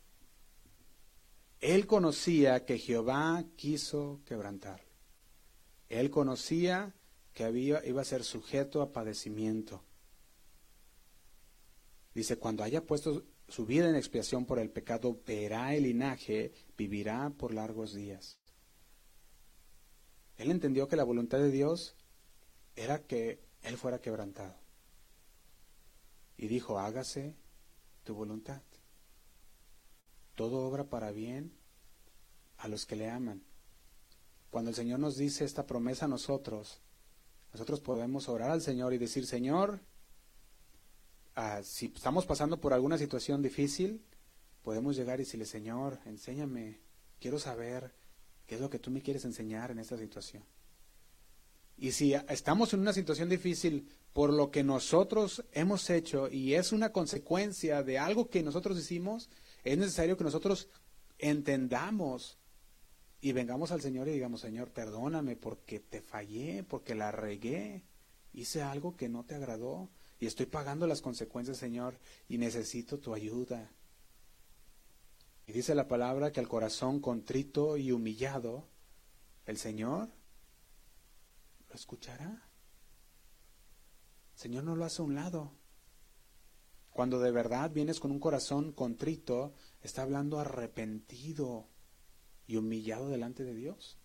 Él 1.61 1.87
conocía 1.87 2.65
que 2.65 2.79
Jehová 2.79 3.45
quiso 3.57 4.21
quebrantarlo. 4.27 4.91
Él 5.89 6.11
conocía 6.11 6.95
que 7.33 7.45
había, 7.45 7.85
iba 7.87 8.03
a 8.03 8.05
ser 8.05 8.25
sujeto 8.25 8.83
a 8.83 8.93
padecimiento. 8.93 9.83
Dice, 12.15 12.37
cuando 12.37 12.63
haya 12.63 12.85
puesto 12.85 13.25
su 13.49 13.65
vida 13.65 13.89
en 13.89 13.97
expiación 13.97 14.45
por 14.45 14.59
el 14.59 14.71
pecado, 14.71 15.21
verá 15.27 15.75
el 15.75 15.85
linaje, 15.85 16.53
vivirá 16.77 17.31
por 17.31 17.55
largos 17.55 17.95
días. 17.95 18.39
Él 20.37 20.51
entendió 20.51 20.89
que 20.89 20.97
la 20.97 21.05
voluntad 21.05 21.39
de 21.39 21.51
Dios 21.51 21.95
era 22.75 23.03
que 23.03 23.41
él 23.63 23.77
fuera 23.77 24.01
quebrantado. 24.01 24.57
Y 26.37 26.49
dijo, 26.49 26.79
hágase 26.79 27.37
tu 28.03 28.15
voluntad. 28.15 28.63
Todo 30.43 30.67
obra 30.67 30.83
para 30.83 31.13
bien 31.13 31.53
a 32.57 32.67
los 32.67 32.85
que 32.85 32.97
le 32.97 33.09
aman. 33.09 33.45
Cuando 34.51 34.71
el 34.71 34.75
Señor 34.75 34.99
nos 34.99 35.17
dice 35.17 35.45
esta 35.45 35.69
promesa 35.69 36.07
a 36.07 36.09
nosotros, 36.09 36.81
nosotros 37.53 37.79
podemos 37.79 38.29
orar 38.29 38.51
al 38.51 38.61
Señor 38.61 38.93
y 38.93 38.99
decir, 38.99 39.25
Señor, 39.25 39.79
ah, 41.37 41.61
si 41.63 41.93
estamos 41.95 42.27
pasando 42.27 42.61
por 42.61 42.73
alguna 42.73 42.99
situación 42.99 43.41
difícil, 43.41 44.05
podemos 44.65 44.97
llegar 44.97 45.21
y 45.21 45.23
decirle, 45.23 45.47
Señor, 45.47 46.01
enséñame, 46.07 46.81
quiero 47.21 47.39
saber 47.39 47.95
qué 48.49 48.57
es 48.57 48.61
lo 48.61 48.69
que 48.69 48.81
tú 48.81 48.91
me 48.91 49.01
quieres 49.01 49.25
enseñar 49.25 49.71
en 49.71 49.79
esta 49.79 49.97
situación. 49.97 50.43
Y 51.77 51.93
si 51.93 52.15
estamos 52.15 52.75
en 52.75 52.81
una 52.81 52.93
situación 52.93 53.29
difícil 53.29 53.89
por 54.13 54.33
lo 54.33 54.51
que 54.51 54.65
nosotros 54.65 55.45
hemos 55.53 55.89
hecho 55.89 56.29
y 56.29 56.55
es 56.55 56.73
una 56.73 56.91
consecuencia 56.91 57.85
de 57.85 58.01
algo 58.01 58.29
que 58.29 58.43
nosotros 58.43 58.77
hicimos, 58.77 59.31
es 59.65 59.79
necesario 59.79 60.17
que 60.17 60.25
nosotros 60.25 60.69
entendamos 61.19 62.39
y 63.21 63.33
vengamos 63.33 63.71
al 63.71 63.81
Señor 63.81 64.09
y 64.09 64.13
digamos, 64.13 64.41
Señor, 64.41 64.71
perdóname 64.71 65.37
porque 65.37 65.79
te 65.79 66.01
fallé, 66.01 66.65
porque 66.65 66.95
la 66.95 67.13
regué, 67.13 67.85
hice 68.33 68.63
algo 68.63 68.97
que 68.97 69.09
no 69.09 69.25
te 69.25 69.37
agradó 69.37 69.91
y 70.19 70.27
estoy 70.27 70.47
pagando 70.47 70.87
las 70.87 71.01
consecuencias, 71.01 71.59
Señor, 71.59 71.99
y 72.29 72.39
necesito 72.39 72.99
tu 72.99 73.15
ayuda. 73.15 73.71
Y 75.47 75.53
dice 75.53 75.75
la 75.75 75.89
palabra 75.89 76.33
que 76.33 76.41
al 76.41 76.49
corazón 76.49 77.01
contrito 77.01 77.77
y 77.77 77.93
humillado, 77.93 78.69
el 79.47 79.57
Señor 79.57 80.09
lo 81.69 81.75
escuchará. 81.75 82.49
El 84.35 84.41
Señor 84.41 84.65
no 84.65 84.77
lo 84.77 84.85
hace 84.85 85.03
a 85.03 85.05
un 85.05 85.15
lado. 85.15 85.53
Cuando 86.93 87.21
de 87.21 87.31
verdad 87.31 87.71
vienes 87.71 88.01
con 88.01 88.11
un 88.11 88.21
corazón 88.21 88.73
contrito, 88.73 89.55
está 89.81 90.03
hablando 90.03 90.39
arrepentido 90.39 91.69
y 92.47 92.57
humillado 92.57 93.09
delante 93.09 93.45
de 93.45 93.55
Dios. 93.55 93.99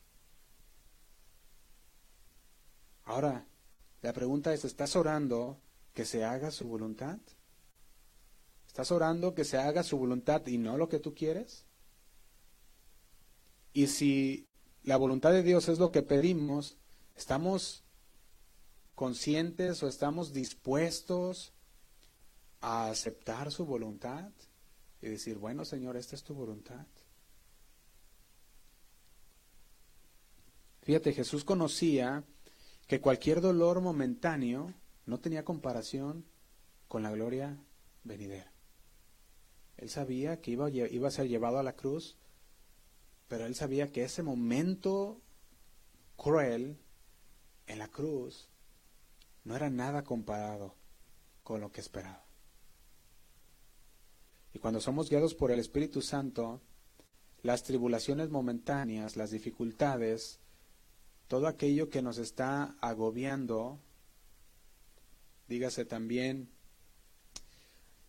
Ahora, 3.03 3.47
la 4.01 4.13
pregunta 4.13 4.53
es, 4.53 4.63
¿estás 4.63 4.95
orando 4.95 5.59
que 5.93 6.05
se 6.05 6.23
haga 6.23 6.51
su 6.51 6.67
voluntad? 6.67 7.19
¿Estás 8.67 8.91
orando 8.91 9.33
que 9.33 9.43
se 9.43 9.57
haga 9.57 9.83
su 9.83 9.97
voluntad 9.97 10.45
y 10.47 10.57
no 10.57 10.77
lo 10.77 10.87
que 10.87 10.99
tú 10.99 11.13
quieres? 11.13 11.65
Y 13.73 13.87
si 13.87 14.47
la 14.83 14.95
voluntad 14.97 15.31
de 15.31 15.43
Dios 15.43 15.67
es 15.67 15.79
lo 15.79 15.91
que 15.91 16.03
pedimos, 16.03 16.77
¿estamos 17.15 17.83
conscientes 18.95 19.83
o 19.83 19.87
estamos 19.87 20.31
dispuestos 20.31 21.53
a 22.61 22.89
aceptar 22.89 23.51
su 23.51 23.65
voluntad 23.65 24.31
y 25.01 25.07
decir, 25.07 25.37
bueno 25.37 25.65
Señor, 25.65 25.97
esta 25.97 26.15
es 26.15 26.23
tu 26.23 26.33
voluntad? 26.33 26.85
Fíjate, 30.81 31.11
Jesús 31.11 31.43
conocía 31.43 32.23
que 32.87 33.01
cualquier 33.01 33.41
dolor 33.41 33.81
momentáneo 33.81 34.73
no 35.05 35.19
tenía 35.19 35.43
comparación 35.43 36.25
con 36.87 37.03
la 37.03 37.11
gloria 37.11 37.57
venidera. 38.03 38.51
Él 39.75 39.89
sabía 39.89 40.39
que 40.39 40.51
iba, 40.51 40.69
iba 40.69 41.07
a 41.07 41.11
ser 41.11 41.27
llevado 41.27 41.59
a 41.59 41.63
la 41.63 41.75
cruz, 41.75 42.15
pero 43.27 43.45
él 43.45 43.55
sabía 43.55 43.91
que 43.91 44.03
ese 44.03 44.23
momento 44.23 45.21
cruel 46.15 46.77
en 47.67 47.79
la 47.79 47.89
cruz 47.89 48.47
no 49.43 49.55
era 49.55 49.69
nada 49.69 50.03
comparado 50.03 50.75
con 51.43 51.61
lo 51.61 51.71
que 51.71 51.81
esperaba. 51.81 52.26
Y 54.57 54.59
cuando 54.59 54.81
somos 54.81 55.07
guiados 55.07 55.35
por 55.35 55.51
el 55.51 55.59
Espíritu 55.59 56.01
Santo, 56.01 56.61
las 57.43 57.61
tribulaciones 57.61 58.31
momentáneas, 58.31 59.15
las 59.15 59.29
dificultades, 59.29 60.39
todo 61.27 61.45
aquello 61.45 61.91
que 61.91 62.01
nos 62.01 62.17
está 62.17 62.75
agobiando, 62.81 63.77
dígase 65.47 65.85
también 65.85 66.49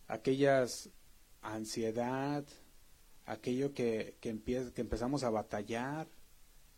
aquellas 0.06 0.88
ansiedad, 1.42 2.46
aquello 3.26 3.74
que, 3.74 4.16
que, 4.22 4.40
que 4.74 4.80
empezamos 4.80 5.24
a 5.24 5.28
batallar, 5.28 6.08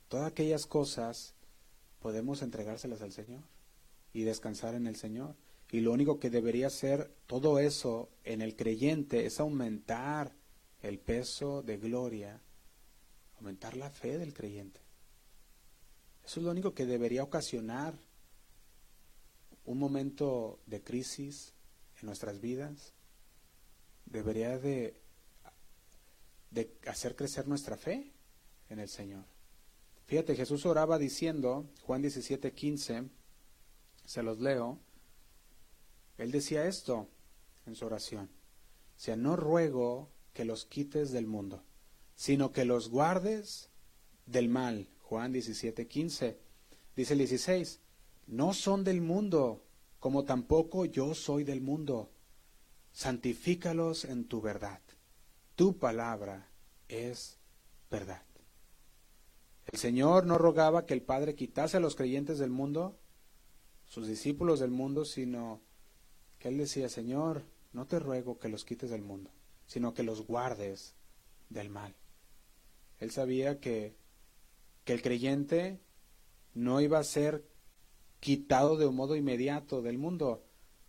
todas 0.09 0.33
aquellas 0.33 0.67
cosas 0.67 1.37
podemos 2.01 2.43
entregárselas 2.43 3.03
al 3.03 3.13
Señor 3.13 3.43
y 4.13 4.25
descansar 4.25 4.75
en 4.75 4.89
el 4.89 4.97
Señor. 4.97 5.37
Y 5.73 5.81
lo 5.81 5.93
único 5.93 6.19
que 6.19 6.31
debería 6.31 6.67
hacer 6.67 7.15
todo 7.27 7.59
eso 7.59 8.11
en 8.25 8.43
el 8.43 8.57
creyente 8.57 9.27
es 9.27 9.39
aumentar 9.39 10.33
el 10.83 10.99
peso 10.99 11.63
de 11.63 11.77
gloria, 11.77 12.41
aumentar 13.37 13.77
la 13.77 13.91
fe 13.91 14.19
del 14.19 14.35
creyente. 14.35 14.81
Eso 16.25 16.41
es 16.41 16.45
lo 16.45 16.51
único 16.51 16.75
que 16.75 16.87
debería 16.87 17.23
ocasionar 17.23 17.95
un 19.65 19.79
momento 19.79 20.59
de 20.67 20.83
crisis 20.83 21.53
en 22.01 22.07
nuestras 22.07 22.41
vidas, 22.41 22.93
debería 24.07 24.59
de, 24.59 25.01
de 26.51 26.77
hacer 26.87 27.15
crecer 27.15 27.47
nuestra 27.47 27.77
fe 27.77 28.11
en 28.69 28.81
el 28.81 28.89
Señor. 28.89 29.25
Fíjate, 30.07 30.35
Jesús 30.35 30.67
oraba 30.67 30.99
diciendo, 30.99 31.67
Juan 31.83 32.03
17, 32.03 32.53
15, 32.53 33.05
se 34.05 34.23
los 34.25 34.41
leo, 34.41 34.81
él 36.23 36.31
decía 36.31 36.67
esto 36.67 37.09
en 37.67 37.75
su 37.75 37.87
oración, 37.87 38.31
o 38.97 39.01
sea, 39.01 39.17
no 39.17 39.37
ruego 39.37 40.11
que 40.33 40.45
los 40.45 40.65
quites 40.65 41.13
del 41.13 41.27
mundo, 41.27 41.63
sino 42.15 42.53
que 42.53 42.65
los 42.65 42.89
guardes 42.91 43.71
del 44.27 44.49
mal. 44.49 44.89
Juan 45.01 45.33
17, 45.33 45.89
15. 45.89 46.39
Dice 46.95 47.13
el 47.15 47.19
16, 47.19 47.81
no 48.27 48.53
son 48.55 48.85
del 48.85 49.01
mundo, 49.01 49.65
como 49.99 50.25
tampoco 50.25 50.85
yo 50.85 51.15
soy 51.15 51.45
del 51.45 51.61
mundo 51.61 52.13
santifícalos 52.93 54.05
en 54.05 54.27
tu 54.27 54.41
verdad. 54.41 54.81
Tu 55.57 55.79
palabra 55.79 56.51
es 56.89 57.39
verdad. 57.91 58.23
El 59.67 59.79
Señor 59.79 60.27
no 60.27 60.39
rogaba 60.39 60.87
que 60.87 60.95
el 60.95 61.03
Padre 61.03 61.35
quitase 61.35 61.77
a 61.77 61.81
los 61.81 61.95
creyentes 61.95 62.39
del 62.39 62.51
mundo, 62.51 62.99
sus 63.85 64.07
discípulos 64.07 64.61
del 64.61 64.71
mundo, 64.71 65.05
sino 65.05 65.61
que 66.41 66.49
Él 66.49 66.59
decía, 66.59 66.89
Señor, 66.89 67.45
no 67.73 67.87
te 67.87 68.01
ruego 68.01 68.41
que 68.41 68.49
los 68.49 68.65
quites 68.65 68.91
del 68.91 69.03
mundo, 69.03 69.31
sino 69.67 69.95
que 69.95 70.03
los 70.03 70.27
guardes 70.27 70.95
del 71.51 71.69
mal. 71.69 71.95
Él 72.99 73.13
sabía 73.13 73.61
que, 73.61 73.95
que 74.85 74.95
el 74.95 75.03
creyente 75.03 75.79
no 76.55 76.81
iba 76.81 76.99
a 76.99 77.05
ser 77.05 77.45
quitado 78.19 78.77
de 78.77 78.87
un 78.87 78.97
modo 78.97 79.17
inmediato 79.17 79.83
del 79.83 79.99
mundo, 79.99 80.43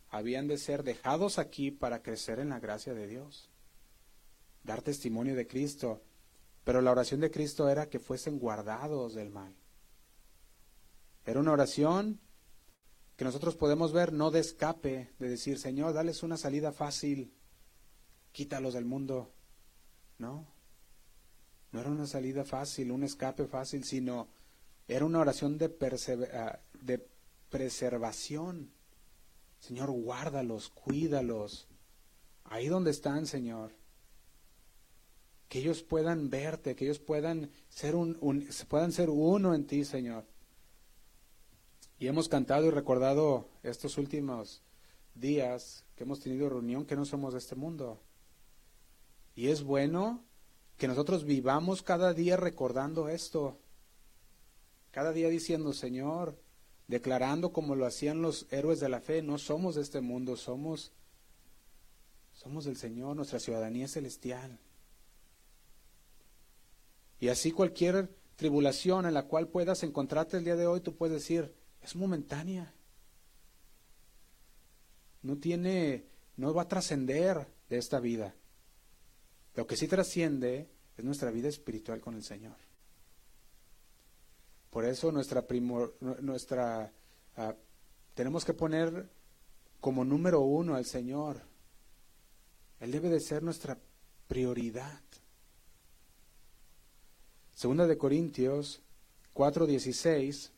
habían 0.09 0.47
de 0.47 0.57
ser 0.57 0.83
dejados 0.83 1.37
aquí 1.37 1.69
para 1.69 2.01
crecer 2.01 2.39
en 2.39 2.49
la 2.49 2.59
gracia 2.59 2.93
de 2.93 3.07
Dios, 3.07 3.49
dar 4.63 4.81
testimonio 4.81 5.35
de 5.35 5.47
Cristo. 5.47 6.01
Pero 6.63 6.81
la 6.81 6.91
oración 6.91 7.21
de 7.21 7.31
Cristo 7.31 7.69
era 7.69 7.89
que 7.89 7.99
fuesen 7.99 8.39
guardados 8.39 9.15
del 9.15 9.31
mal. 9.31 9.55
Era 11.25 11.39
una 11.39 11.53
oración 11.53 12.19
que 13.21 13.25
nosotros 13.25 13.55
podemos 13.55 13.93
ver 13.93 14.13
no 14.13 14.31
de 14.31 14.39
escape, 14.39 15.11
de 15.19 15.29
decir, 15.29 15.59
Señor, 15.59 15.93
dales 15.93 16.23
una 16.23 16.37
salida 16.37 16.71
fácil, 16.71 17.31
quítalos 18.31 18.73
del 18.73 18.85
mundo. 18.85 19.31
No, 20.17 20.47
no 21.71 21.79
era 21.79 21.91
una 21.91 22.07
salida 22.07 22.43
fácil, 22.45 22.89
un 22.89 23.03
escape 23.03 23.45
fácil, 23.45 23.83
sino 23.83 24.27
era 24.87 25.05
una 25.05 25.19
oración 25.19 25.59
de, 25.59 25.71
ah, 26.33 26.59
de 26.81 27.07
preservación 27.51 28.71
Señor, 29.59 29.91
guárdalos, 29.91 30.69
cuídalos. 30.69 31.67
Ahí 32.45 32.69
donde 32.69 32.89
están, 32.89 33.27
Señor. 33.27 33.71
Que 35.47 35.59
ellos 35.59 35.83
puedan 35.83 36.31
verte, 36.31 36.75
que 36.75 36.85
ellos 36.85 36.97
puedan 36.97 37.51
ser, 37.69 37.95
un, 37.95 38.17
puedan 38.67 38.91
ser 38.91 39.11
uno 39.11 39.53
en 39.53 39.67
ti, 39.67 39.85
Señor. 39.85 40.25
Y 42.01 42.07
hemos 42.07 42.27
cantado 42.27 42.65
y 42.65 42.71
recordado 42.71 43.47
estos 43.61 43.99
últimos 43.99 44.63
días 45.13 45.85
que 45.95 46.03
hemos 46.03 46.19
tenido 46.19 46.49
reunión 46.49 46.83
que 46.83 46.95
no 46.95 47.05
somos 47.05 47.33
de 47.33 47.37
este 47.37 47.53
mundo. 47.53 48.01
Y 49.35 49.49
es 49.49 49.61
bueno 49.61 50.23
que 50.77 50.87
nosotros 50.87 51.25
vivamos 51.25 51.83
cada 51.83 52.15
día 52.15 52.37
recordando 52.37 53.07
esto. 53.07 53.59
Cada 54.89 55.11
día 55.11 55.29
diciendo, 55.29 55.73
Señor, 55.73 56.35
declarando 56.87 57.53
como 57.53 57.75
lo 57.75 57.85
hacían 57.85 58.23
los 58.23 58.47
héroes 58.49 58.79
de 58.79 58.89
la 58.89 58.99
fe, 58.99 59.21
no 59.21 59.37
somos 59.37 59.75
de 59.75 59.83
este 59.83 60.01
mundo, 60.01 60.37
somos 60.37 60.91
somos 62.33 62.65
del 62.65 62.77
Señor, 62.77 63.15
nuestra 63.15 63.39
ciudadanía 63.39 63.85
es 63.85 63.91
celestial. 63.91 64.57
Y 67.19 67.27
así 67.27 67.51
cualquier 67.51 68.09
tribulación 68.37 69.05
en 69.05 69.13
la 69.13 69.27
cual 69.27 69.49
puedas 69.49 69.83
encontrarte 69.83 70.37
el 70.37 70.45
día 70.45 70.55
de 70.55 70.65
hoy, 70.65 70.81
tú 70.81 70.95
puedes 70.95 71.13
decir, 71.13 71.60
es 71.81 71.95
momentánea. 71.95 72.73
No 75.23 75.37
tiene, 75.37 76.05
no 76.37 76.53
va 76.53 76.63
a 76.63 76.67
trascender 76.67 77.47
de 77.69 77.77
esta 77.77 77.99
vida. 77.99 78.35
Lo 79.55 79.67
que 79.67 79.77
sí 79.77 79.87
trasciende 79.87 80.69
es 80.97 81.03
nuestra 81.03 81.31
vida 81.31 81.49
espiritual 81.49 81.99
con 81.99 82.15
el 82.15 82.23
Señor. 82.23 82.55
Por 84.69 84.85
eso 84.85 85.11
nuestra 85.11 85.45
primor, 85.45 85.97
nuestra 86.21 86.91
uh, 87.37 87.53
tenemos 88.13 88.45
que 88.45 88.53
poner 88.53 89.09
como 89.79 90.05
número 90.05 90.41
uno 90.41 90.75
al 90.75 90.85
Señor. 90.85 91.41
Él 92.79 92.91
debe 92.91 93.09
de 93.09 93.19
ser 93.19 93.43
nuestra 93.43 93.77
prioridad. 94.27 95.01
Segunda 97.53 97.85
de 97.85 97.97
Corintios 97.97 98.81
4:16 99.35 100.51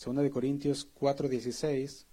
Segunda 0.00 0.22
de 0.22 0.30
Corintios 0.30 0.88
4:16 0.98 2.06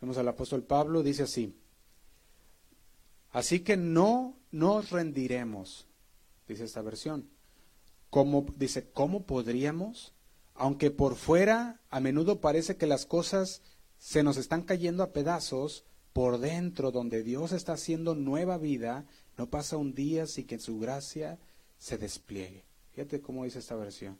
Vemos 0.00 0.18
al 0.18 0.28
apóstol 0.28 0.62
Pablo, 0.62 1.02
dice 1.02 1.24
así, 1.24 1.58
así 3.32 3.60
que 3.60 3.76
no 3.76 4.36
nos 4.52 4.90
rendiremos, 4.90 5.88
dice 6.46 6.62
esta 6.62 6.80
versión. 6.80 7.28
¿Cómo, 8.08 8.46
dice, 8.56 8.88
¿cómo 8.88 9.26
podríamos? 9.26 10.12
Aunque 10.54 10.92
por 10.92 11.16
fuera 11.16 11.80
a 11.90 11.98
menudo 11.98 12.40
parece 12.40 12.76
que 12.76 12.86
las 12.86 13.04
cosas 13.04 13.62
se 13.98 14.22
nos 14.22 14.36
están 14.36 14.62
cayendo 14.62 15.02
a 15.02 15.12
pedazos, 15.12 15.84
por 16.12 16.38
dentro, 16.38 16.92
donde 16.92 17.24
Dios 17.24 17.50
está 17.50 17.72
haciendo 17.72 18.14
nueva 18.14 18.58
vida, 18.58 19.06
no 19.36 19.50
pasa 19.50 19.76
un 19.76 19.92
día 19.92 20.28
sin 20.28 20.46
que 20.46 20.60
su 20.60 20.78
gracia 20.78 21.40
se 21.78 21.98
despliegue. 21.98 22.64
Fíjate 22.92 23.20
cómo 23.20 23.44
dice 23.44 23.58
esta 23.58 23.76
versión. 23.76 24.18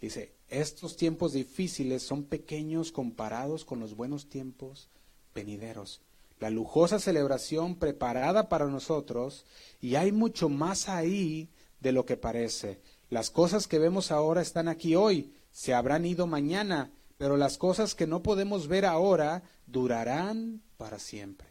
Dice, 0.00 0.32
estos 0.48 0.96
tiempos 0.96 1.32
difíciles 1.32 2.02
son 2.02 2.24
pequeños 2.24 2.90
comparados 2.90 3.64
con 3.64 3.78
los 3.78 3.94
buenos 3.94 4.28
tiempos 4.28 4.88
venideros. 5.34 6.00
La 6.40 6.50
lujosa 6.50 6.98
celebración 6.98 7.76
preparada 7.76 8.48
para 8.48 8.66
nosotros, 8.66 9.44
y 9.80 9.94
hay 9.94 10.10
mucho 10.10 10.48
más 10.48 10.88
ahí 10.88 11.48
de 11.80 11.92
lo 11.92 12.04
que 12.04 12.16
parece. 12.16 12.80
Las 13.10 13.30
cosas 13.30 13.68
que 13.68 13.78
vemos 13.78 14.10
ahora 14.10 14.42
están 14.42 14.66
aquí 14.66 14.96
hoy, 14.96 15.32
se 15.52 15.72
habrán 15.72 16.04
ido 16.04 16.26
mañana, 16.26 16.90
pero 17.16 17.36
las 17.36 17.58
cosas 17.58 17.94
que 17.94 18.08
no 18.08 18.22
podemos 18.22 18.66
ver 18.66 18.84
ahora 18.84 19.44
durarán 19.66 20.62
para 20.76 20.98
siempre. 20.98 21.46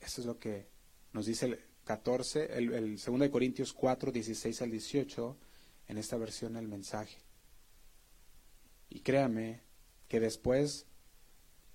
Eso 0.00 0.22
es 0.22 0.26
lo 0.26 0.38
que 0.38 0.66
nos 1.12 1.26
dice 1.26 1.58
14, 1.90 2.56
el, 2.56 2.72
el 2.72 2.96
2 3.04 3.18
de 3.18 3.30
Corintios 3.32 3.72
4, 3.72 4.12
16 4.12 4.62
al 4.62 4.70
18, 4.70 5.36
en 5.88 5.98
esta 5.98 6.16
versión 6.16 6.52
del 6.52 6.68
mensaje. 6.68 7.18
Y 8.88 9.00
créame 9.00 9.62
que 10.06 10.20
después 10.20 10.86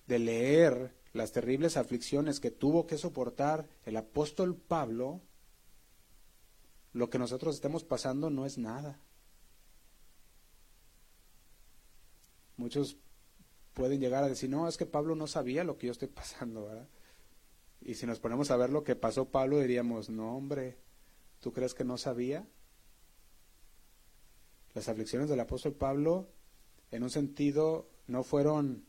de 0.07 0.19
leer 0.19 0.95
las 1.11 1.33
terribles 1.33 1.75
aflicciones 1.75 2.39
que 2.39 2.49
tuvo 2.49 2.87
que 2.87 2.97
soportar 2.97 3.67
el 3.83 3.97
apóstol 3.97 4.55
Pablo, 4.55 5.19
lo 6.93 7.09
que 7.09 7.19
nosotros 7.19 7.55
estemos 7.55 7.83
pasando 7.83 8.29
no 8.29 8.45
es 8.45 8.57
nada. 8.57 9.01
Muchos 12.55 12.95
pueden 13.73 13.99
llegar 13.99 14.23
a 14.23 14.29
decir, 14.29 14.49
no, 14.49 14.69
es 14.69 14.77
que 14.77 14.85
Pablo 14.85 15.13
no 15.15 15.27
sabía 15.27 15.65
lo 15.65 15.77
que 15.77 15.87
yo 15.87 15.91
estoy 15.91 16.07
pasando, 16.21 16.67
¿verdad? 16.67 16.87
Y 17.81 17.95
si 17.95 18.05
nos 18.05 18.19
ponemos 18.19 18.51
a 18.51 18.57
ver 18.57 18.69
lo 18.69 18.83
que 18.83 18.95
pasó 18.95 19.25
Pablo, 19.25 19.59
diríamos, 19.59 20.09
no, 20.09 20.35
hombre, 20.35 20.77
¿tú 21.39 21.53
crees 21.53 21.73
que 21.73 21.83
no 21.83 21.97
sabía? 21.97 22.47
Las 24.73 24.89
aflicciones 24.89 25.29
del 25.29 25.39
apóstol 25.39 25.73
Pablo, 25.73 26.27
en 26.91 27.03
un 27.03 27.09
sentido, 27.09 27.89
no 28.07 28.23
fueron, 28.23 28.85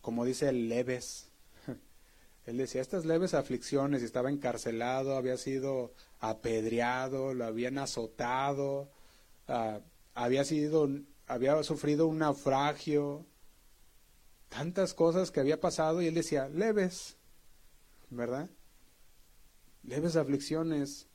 como 0.00 0.24
dice, 0.24 0.52
leves. 0.52 1.30
Él 2.46 2.58
decía, 2.58 2.82
estas 2.82 3.04
leves 3.04 3.34
aflicciones, 3.34 4.02
estaba 4.02 4.30
encarcelado, 4.30 5.16
había 5.16 5.36
sido 5.36 5.94
apedreado, 6.20 7.34
lo 7.34 7.44
habían 7.44 7.78
azotado, 7.78 8.90
uh, 9.48 9.80
había 10.14 10.44
sido 10.44 10.88
había 11.26 11.62
sufrido 11.62 12.06
un 12.06 12.18
naufragio, 12.18 13.26
tantas 14.48 14.94
cosas 14.94 15.30
que 15.30 15.40
había 15.40 15.60
pasado 15.60 16.02
y 16.02 16.06
él 16.06 16.14
decía, 16.14 16.48
leves, 16.48 17.16
¿verdad? 18.16 18.50
Leves 19.82 20.16
aflicciones. 20.16 21.06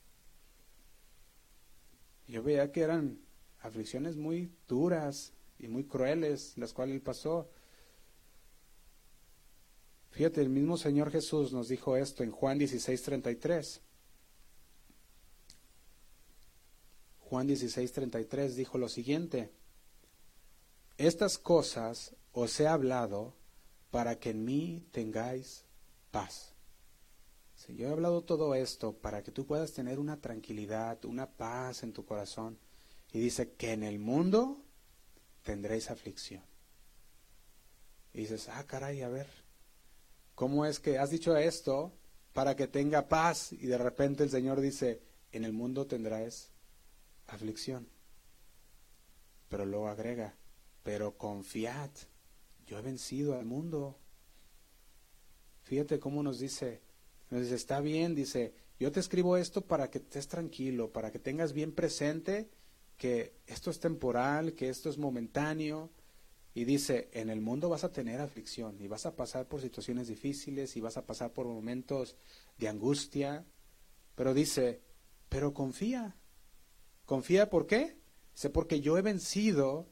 Yo 2.27 2.43
veía 2.43 2.71
que 2.71 2.81
eran 2.81 3.19
aflicciones 3.61 4.15
muy 4.15 4.51
duras 4.67 5.33
y 5.57 5.67
muy 5.67 5.83
crueles 5.83 6.57
las 6.57 6.73
cuales 6.73 6.95
él 6.95 7.01
pasó. 7.01 7.49
Fíjate, 10.11 10.41
el 10.41 10.49
mismo 10.49 10.77
Señor 10.77 11.11
Jesús 11.11 11.53
nos 11.53 11.67
dijo 11.67 11.95
esto 11.95 12.23
en 12.23 12.31
Juan 12.31 12.59
16:33. 12.59 13.81
Juan 17.19 17.47
16:33 17.47 18.55
dijo 18.55 18.77
lo 18.77 18.89
siguiente, 18.89 19.51
estas 20.97 21.37
cosas 21.37 22.15
os 22.33 22.59
he 22.59 22.67
hablado 22.67 23.35
para 23.91 24.19
que 24.19 24.31
en 24.31 24.43
mí 24.45 24.83
tengáis 24.91 25.63
paz. 26.11 26.53
Yo 27.67 27.87
he 27.87 27.91
hablado 27.91 28.23
todo 28.23 28.55
esto 28.55 28.93
para 28.93 29.21
que 29.21 29.31
tú 29.31 29.45
puedas 29.45 29.73
tener 29.73 29.99
una 29.99 30.19
tranquilidad, 30.21 31.03
una 31.05 31.29
paz 31.29 31.83
en 31.83 31.93
tu 31.93 32.05
corazón. 32.05 32.57
Y 33.11 33.19
dice 33.19 33.53
que 33.53 33.73
en 33.73 33.83
el 33.83 33.99
mundo 33.99 34.63
tendréis 35.43 35.89
aflicción. 35.89 36.43
Y 38.13 38.21
dices, 38.21 38.49
ah, 38.49 38.65
caray, 38.65 39.01
a 39.01 39.09
ver, 39.09 39.27
¿cómo 40.35 40.65
es 40.65 40.79
que 40.79 40.97
has 40.97 41.09
dicho 41.09 41.35
esto 41.37 41.93
para 42.33 42.55
que 42.55 42.67
tenga 42.67 43.07
paz? 43.07 43.51
Y 43.51 43.67
de 43.67 43.77
repente 43.77 44.23
el 44.23 44.29
Señor 44.29 44.61
dice, 44.61 45.03
en 45.31 45.43
el 45.43 45.53
mundo 45.53 45.85
tendrás 45.85 46.51
aflicción. 47.27 47.87
Pero 49.47 49.65
luego 49.65 49.89
agrega, 49.89 50.35
pero 50.83 51.17
confiad, 51.17 51.91
yo 52.65 52.79
he 52.79 52.81
vencido 52.81 53.37
al 53.37 53.45
mundo. 53.45 53.99
Fíjate 55.63 55.99
cómo 55.99 56.23
nos 56.23 56.39
dice, 56.39 56.81
nos 57.29 57.51
está 57.51 57.79
bien, 57.79 58.15
dice, 58.15 58.53
yo 58.79 58.91
te 58.91 58.99
escribo 58.99 59.37
esto 59.37 59.61
para 59.61 59.89
que 59.89 59.99
estés 59.99 60.27
tranquilo, 60.27 60.91
para 60.91 61.11
que 61.11 61.19
tengas 61.19 61.53
bien 61.53 61.73
presente 61.73 62.49
que 62.97 63.33
esto 63.47 63.71
es 63.71 63.79
temporal, 63.79 64.53
que 64.53 64.69
esto 64.69 64.89
es 64.89 64.97
momentáneo. 64.97 65.89
Y 66.53 66.65
dice, 66.65 67.09
en 67.13 67.29
el 67.29 67.39
mundo 67.39 67.69
vas 67.69 67.83
a 67.83 67.91
tener 67.91 68.19
aflicción 68.19 68.79
y 68.81 68.87
vas 68.87 69.05
a 69.05 69.15
pasar 69.15 69.47
por 69.47 69.61
situaciones 69.61 70.07
difíciles 70.07 70.75
y 70.75 70.81
vas 70.81 70.97
a 70.97 71.05
pasar 71.05 71.31
por 71.31 71.47
momentos 71.47 72.15
de 72.57 72.67
angustia. 72.67 73.45
Pero 74.15 74.33
dice, 74.33 74.81
pero 75.29 75.53
confía. 75.53 76.17
¿Confía 77.05 77.49
por 77.49 77.67
qué? 77.67 77.97
Dice, 78.33 78.49
porque 78.49 78.81
yo 78.81 78.97
he 78.97 79.01
vencido 79.01 79.87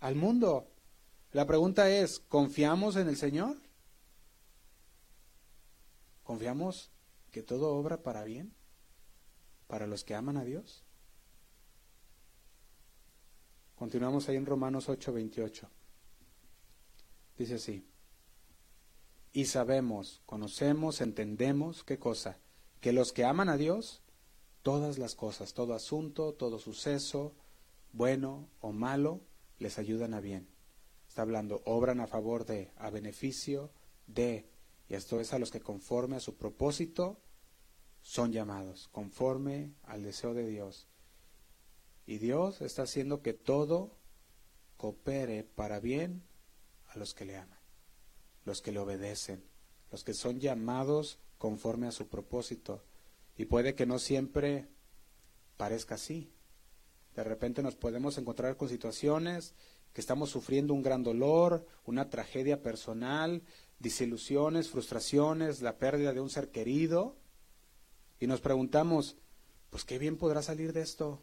al 0.00 0.16
mundo. 0.16 0.70
La 1.32 1.46
pregunta 1.46 1.88
es, 1.90 2.20
¿confiamos 2.20 2.96
en 2.96 3.08
el 3.08 3.16
Señor? 3.16 3.56
¿Confiamos 6.30 6.92
que 7.32 7.42
todo 7.42 7.74
obra 7.74 8.04
para 8.04 8.22
bien? 8.22 8.54
¿Para 9.66 9.88
los 9.88 10.04
que 10.04 10.14
aman 10.14 10.36
a 10.36 10.44
Dios? 10.44 10.84
Continuamos 13.74 14.28
ahí 14.28 14.36
en 14.36 14.46
Romanos 14.46 14.88
8:28. 14.88 15.68
Dice 17.36 17.54
así, 17.56 17.84
y 19.32 19.46
sabemos, 19.46 20.22
conocemos, 20.24 21.00
entendemos, 21.00 21.82
¿qué 21.82 21.98
cosa? 21.98 22.38
Que 22.80 22.92
los 22.92 23.12
que 23.12 23.24
aman 23.24 23.48
a 23.48 23.56
Dios, 23.56 24.00
todas 24.62 24.98
las 24.98 25.16
cosas, 25.16 25.52
todo 25.52 25.74
asunto, 25.74 26.34
todo 26.34 26.60
suceso, 26.60 27.34
bueno 27.92 28.48
o 28.60 28.70
malo, 28.70 29.20
les 29.58 29.80
ayudan 29.80 30.14
a 30.14 30.20
bien. 30.20 30.46
Está 31.08 31.22
hablando, 31.22 31.60
obran 31.64 31.98
a 31.98 32.06
favor 32.06 32.46
de, 32.46 32.70
a 32.76 32.88
beneficio 32.90 33.72
de, 34.06 34.48
y 34.90 34.94
esto 34.94 35.20
es 35.20 35.32
a 35.32 35.38
los 35.38 35.52
que 35.52 35.60
conforme 35.60 36.16
a 36.16 36.20
su 36.20 36.36
propósito 36.36 37.22
son 38.02 38.32
llamados, 38.32 38.88
conforme 38.88 39.72
al 39.84 40.02
deseo 40.02 40.34
de 40.34 40.48
Dios. 40.48 40.88
Y 42.06 42.18
Dios 42.18 42.60
está 42.60 42.82
haciendo 42.82 43.22
que 43.22 43.32
todo 43.32 43.96
coopere 44.76 45.44
para 45.44 45.78
bien 45.78 46.24
a 46.88 46.98
los 46.98 47.14
que 47.14 47.24
le 47.24 47.36
aman, 47.36 47.60
los 48.44 48.62
que 48.62 48.72
le 48.72 48.80
obedecen, 48.80 49.44
los 49.92 50.02
que 50.02 50.12
son 50.12 50.40
llamados 50.40 51.20
conforme 51.38 51.86
a 51.86 51.92
su 51.92 52.08
propósito. 52.08 52.84
Y 53.36 53.44
puede 53.44 53.76
que 53.76 53.86
no 53.86 54.00
siempre 54.00 54.70
parezca 55.56 55.94
así, 55.94 56.32
de 57.14 57.22
repente 57.22 57.62
nos 57.62 57.76
podemos 57.76 58.18
encontrar 58.18 58.56
con 58.56 58.68
situaciones 58.68 59.54
que 59.92 60.00
estamos 60.00 60.30
sufriendo 60.30 60.74
un 60.74 60.82
gran 60.82 61.04
dolor, 61.04 61.64
una 61.84 62.10
tragedia 62.10 62.62
personal, 62.62 63.42
disilusiones, 63.80 64.68
frustraciones, 64.68 65.62
la 65.62 65.78
pérdida 65.78 66.12
de 66.12 66.20
un 66.20 66.30
ser 66.30 66.50
querido, 66.50 67.16
y 68.20 68.26
nos 68.26 68.40
preguntamos, 68.40 69.16
pues 69.70 69.84
qué 69.84 69.98
bien 69.98 70.16
podrá 70.16 70.42
salir 70.42 70.72
de 70.72 70.82
esto. 70.82 71.22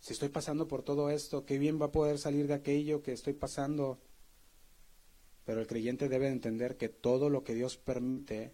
Si 0.00 0.12
estoy 0.12 0.28
pasando 0.28 0.68
por 0.68 0.82
todo 0.82 1.08
esto, 1.08 1.46
qué 1.46 1.58
bien 1.58 1.80
va 1.80 1.86
a 1.86 1.92
poder 1.92 2.18
salir 2.18 2.46
de 2.46 2.54
aquello 2.54 3.02
que 3.02 3.12
estoy 3.12 3.32
pasando. 3.32 3.98
Pero 5.46 5.60
el 5.60 5.66
creyente 5.66 6.10
debe 6.10 6.28
entender 6.28 6.76
que 6.76 6.90
todo 6.90 7.30
lo 7.30 7.42
que 7.42 7.54
Dios 7.54 7.78
permite 7.78 8.52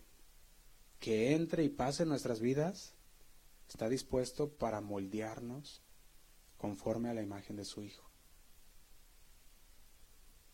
que 1.01 1.33
entre 1.35 1.65
y 1.65 1.69
pase 1.69 2.05
en 2.05 2.11
nuestras 2.11 2.41
vidas 2.41 2.95
está 3.69 3.89
dispuesto 3.89 4.49
para 4.49 4.81
moldearnos 4.81 5.83
conforme 6.57 7.09
a 7.09 7.15
la 7.15 7.23
imagen 7.23 7.57
de 7.57 7.65
su 7.65 7.83
Hijo. 7.83 8.09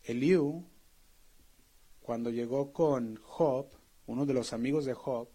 Eliú, 0.03 0.65
cuando 2.07 2.29
llegó 2.29 2.71
con 2.71 3.17
Job, 3.17 3.67
uno 4.05 4.25
de 4.25 4.33
los 4.33 4.53
amigos 4.53 4.85
de 4.85 4.93
Job, 4.93 5.27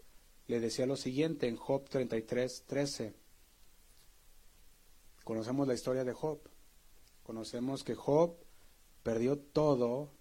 le 0.47 0.59
decía 0.59 0.87
lo 0.87 0.97
siguiente 0.97 1.47
en 1.47 1.57
Job 1.57 1.87
33, 1.87 2.64
13. 2.66 3.14
Conocemos 5.23 5.68
la 5.68 5.75
historia 5.75 6.03
de 6.03 6.14
Job. 6.14 6.41
Conocemos 7.25 7.85
que 7.85 7.95
Job 7.95 8.39
perdió 9.03 9.37
todo. 9.37 10.14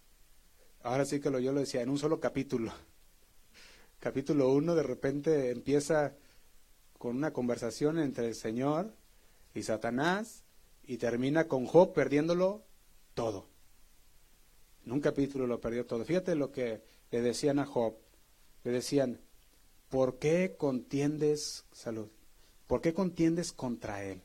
Ahora 0.83 1.05
sí 1.05 1.21
que 1.21 1.29
lo 1.29 1.39
yo 1.39 1.53
lo 1.53 1.61
decía 1.61 1.83
en 1.83 1.89
un 1.89 1.97
solo 1.97 2.19
capítulo. 2.19 2.73
Capítulo 4.01 4.51
1 4.51 4.75
de 4.75 4.83
repente 4.83 5.51
empieza 5.51 6.17
con 6.97 7.15
una 7.15 7.31
conversación 7.31 7.97
entre 7.97 8.27
el 8.27 8.35
Señor 8.35 8.93
y 9.55 9.63
Satanás 9.63 10.43
y 10.83 10.97
termina 10.97 11.47
con 11.47 11.65
Job 11.65 11.93
perdiéndolo 11.93 12.65
todo. 13.13 13.50
En 14.91 14.95
un 14.95 15.01
capítulo 15.01 15.47
lo 15.47 15.61
perdió 15.61 15.85
todo. 15.85 16.03
Fíjate 16.03 16.35
lo 16.35 16.51
que 16.51 16.83
le 17.11 17.21
decían 17.21 17.59
a 17.59 17.65
Job. 17.65 17.95
Le 18.65 18.71
decían, 18.71 19.21
¿por 19.87 20.19
qué 20.19 20.57
contiendes, 20.57 21.63
salud? 21.71 22.09
¿Por 22.67 22.81
qué 22.81 22.93
contiendes 22.93 23.53
contra 23.53 24.03
él? 24.03 24.21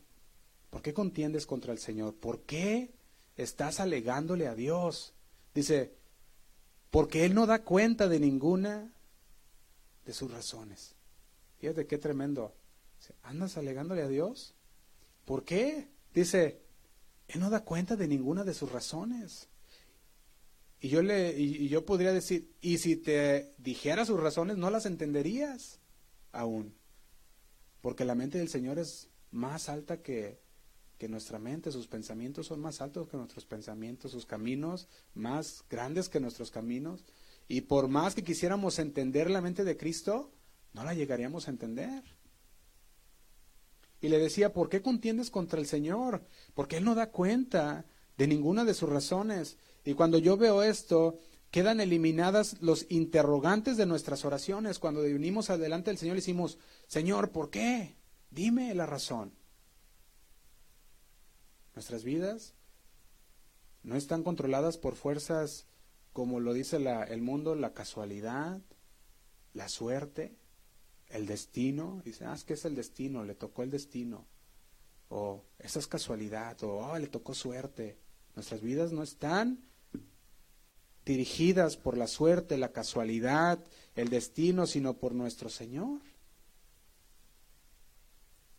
¿Por 0.71 0.83
qué 0.83 0.93
contiendes 0.93 1.47
contra 1.47 1.73
el 1.73 1.79
Señor? 1.79 2.17
¿Por 2.17 2.41
qué 2.41 2.91
estás 3.37 3.79
alegándole 3.79 4.49
a 4.49 4.57
Dios? 4.57 5.15
Dice, 5.55 5.95
porque 6.91 7.25
Él 7.25 7.35
no 7.37 7.47
da 7.47 7.63
cuenta 7.63 8.09
de 8.09 8.19
ninguna 8.19 8.93
de 10.05 10.13
sus 10.13 10.33
razones. 10.33 10.97
Fíjate 11.61 11.87
qué 11.87 11.97
tremendo. 11.97 12.57
¿Andas 13.23 13.57
alegándole 13.57 14.03
a 14.03 14.09
Dios? 14.09 14.57
¿Por 15.27 15.45
qué? 15.45 15.87
Dice, 16.13 16.61
Él 17.29 17.39
no 17.39 17.51
da 17.51 17.63
cuenta 17.63 17.95
de 17.95 18.09
ninguna 18.09 18.43
de 18.43 18.53
sus 18.53 18.73
razones. 18.73 19.49
Y 20.87 20.89
yo, 20.89 21.03
le, 21.03 21.37
y 21.37 21.67
yo 21.67 21.85
podría 21.85 22.13
decir, 22.13 22.55
y 22.61 22.79
si 22.79 22.95
te 22.95 23.57
dijera 23.59 24.05
sus 24.05 24.21
razones, 24.21 24.57
no 24.57 24.71
las 24.71 24.87
entenderías 24.87 25.81
aún. 26.31 26.77
Porque 27.81 28.05
la 28.05 28.15
mente 28.15 28.39
del 28.39 28.49
Señor 28.49 28.79
es 28.79 29.11
más 29.33 29.69
alta 29.69 30.01
que, 30.01 30.41
que 30.97 31.09
nuestra 31.09 31.41
mente, 31.41 31.73
sus 31.73 31.89
pensamientos 31.89 32.47
son 32.47 32.61
más 32.61 32.81
altos 32.81 33.09
que 33.09 33.17
nuestros 33.17 33.45
pensamientos, 33.47 34.13
sus 34.13 34.27
caminos 34.27 34.87
más 35.13 35.65
grandes 35.69 36.09
que 36.09 36.21
nuestros 36.21 36.53
caminos. 36.53 37.05
Y 37.49 37.63
por 37.63 37.89
más 37.89 38.15
que 38.15 38.23
quisiéramos 38.23 38.79
entender 38.79 39.29
la 39.29 39.41
mente 39.41 39.65
de 39.65 39.77
Cristo, 39.77 40.31
no 40.73 40.85
la 40.85 40.95
llegaríamos 40.95 41.49
a 41.49 41.51
entender. 41.51 42.05
Y 44.01 44.09
le 44.09 44.21
decía, 44.21 44.53
¿por 44.53 44.69
qué 44.69 44.83
contiendes 44.83 45.33
contra 45.33 45.59
el 45.59 45.67
Señor? 45.67 46.25
Porque 46.55 46.77
Él 46.77 46.85
no 46.85 46.95
da 46.95 47.11
cuenta 47.11 47.87
de 48.17 48.29
ninguna 48.29 48.65
de 48.65 48.75
sus 48.75 48.89
razones. 48.89 49.59
Y 49.87 49.95
cuando 49.95 50.19
yo 50.19 50.37
veo 50.37 50.65
esto, 50.65 51.17
quedan 51.53 51.81
eliminadas 51.81 52.61
los 52.61 52.87
interrogantes 52.89 53.77
de 53.77 53.87
nuestras 53.87 54.25
oraciones. 54.25 54.81
Cuando 54.81 55.03
venimos 55.03 55.49
adelante 55.49 55.91
del 55.91 55.97
Señor, 55.97 56.17
le 56.17 56.23
decimos, 56.23 56.59
Señor, 56.89 57.31
¿por 57.31 57.51
qué? 57.51 57.97
Dime 58.31 58.75
la 58.75 58.85
razón. 58.85 59.33
Nuestras 61.77 62.03
vidas 62.03 62.55
no 63.85 63.95
están 63.95 64.25
controladas 64.25 64.77
por 64.77 64.97
fuerzas 64.97 65.67
como 66.13 66.41
lo 66.41 66.53
dice 66.53 66.79
el 66.79 67.23
mundo, 67.23 67.55
la 67.55 67.73
casualidad, 67.73 68.61
la 69.53 69.69
suerte, 69.69 70.35
el 71.11 71.27
destino. 71.27 72.03
Dice, 72.05 72.25
ah, 72.25 72.35
es 72.35 72.43
que 72.43 72.55
es 72.55 72.65
el 72.65 72.75
destino, 72.75 73.23
le 73.23 73.37
tocó 73.37 73.63
el 73.63 73.71
destino. 73.71 74.27
O 75.11 75.45
esa 75.61 75.79
es 75.79 75.87
casualidad, 75.87 76.61
o 76.65 76.79
oh, 76.79 76.99
le 76.99 77.07
tocó 77.07 77.35
suerte. 77.35 77.99
Nuestras 78.35 78.63
vidas 78.63 78.91
no 78.91 79.05
están 79.05 79.63
dirigidas 81.07 81.77
por 81.77 81.97
la 81.97 82.09
suerte, 82.09 82.59
la 82.59 82.73
casualidad, 82.73 83.65
el 83.95 84.11
destino, 84.11 84.67
sino 84.67 84.95
por 84.95 85.15
nuestro 85.15 85.49
Señor. 85.49 86.01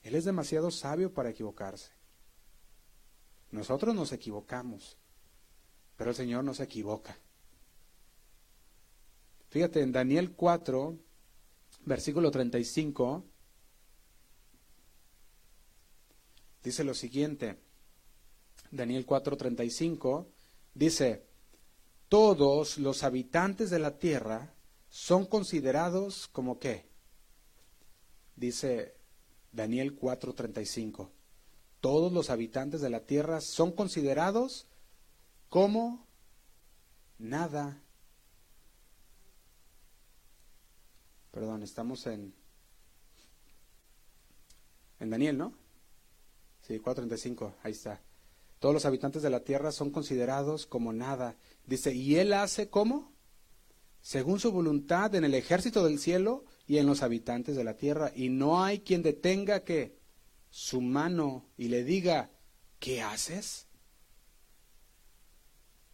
Él 0.02 0.16
es 0.16 0.24
demasiado 0.24 0.72
sabio 0.72 1.14
para 1.14 1.30
equivocarse. 1.30 1.92
Nosotros 3.52 3.94
nos 3.94 4.14
equivocamos, 4.14 4.98
pero 5.98 6.12
el 6.12 6.16
Señor 6.16 6.46
no 6.46 6.54
se 6.54 6.64
equivoca. 6.64 7.18
Fíjate, 9.50 9.82
en 9.82 9.92
Daniel 9.92 10.32
4, 10.32 10.98
versículo 11.86 12.32
35, 12.32 13.26
dice 16.64 16.84
lo 16.86 16.94
siguiente. 16.94 17.58
Daniel 18.72 19.06
4, 19.06 19.36
35 19.36 20.30
dice, 20.74 21.27
todos 22.10 22.78
los 22.78 23.04
habitantes 23.04 23.70
de 23.70 23.80
la 23.80 23.98
tierra 23.98 24.54
son 24.90 25.26
considerados 25.26 26.28
como 26.28 26.60
qué? 26.60 26.90
Dice 28.36 28.96
Daniel 29.52 29.98
4:35 30.00 31.12
todos 31.82 32.12
los 32.12 32.30
habitantes 32.30 32.82
de 32.82 32.90
la 32.90 33.02
tierra 33.02 33.42
son 33.42 33.72
considerados 33.72 34.68
como 35.50 36.06
nada. 37.18 37.82
Perdón, 41.32 41.64
estamos 41.64 42.06
en 42.08 42.34
en 45.00 45.10
Daniel, 45.12 45.38
¿no? 45.38 45.54
Sí, 46.64 46.80
4:35, 46.80 47.54
ahí 47.64 47.72
está. 47.72 48.02
Todos 48.60 48.74
los 48.74 48.86
habitantes 48.86 49.22
de 49.22 49.30
la 49.30 49.44
tierra 49.44 49.72
son 49.72 49.92
considerados 49.92 50.66
como 50.66 50.94
nada. 50.94 51.36
Dice, 51.66 51.94
¿y 51.94 52.16
él 52.16 52.34
hace 52.34 52.70
cómo? 52.70 53.14
Según 54.02 54.40
su 54.40 54.52
voluntad 54.52 55.14
en 55.16 55.24
el 55.24 55.36
ejército 55.36 55.84
del 55.84 56.00
cielo 56.00 56.46
y 56.66 56.78
en 56.78 56.88
los 56.88 57.04
habitantes 57.04 57.56
de 57.56 57.64
la 57.64 57.76
tierra. 57.76 58.12
Y 58.16 58.30
no 58.30 58.64
hay 58.64 58.80
quien 58.80 59.04
detenga 59.04 59.64
que 59.64 59.98
su 60.50 60.82
mano 60.82 61.46
y 61.58 61.68
le 61.68 61.84
diga, 61.84 62.32
¿qué 62.80 63.02
haces? 63.02 63.68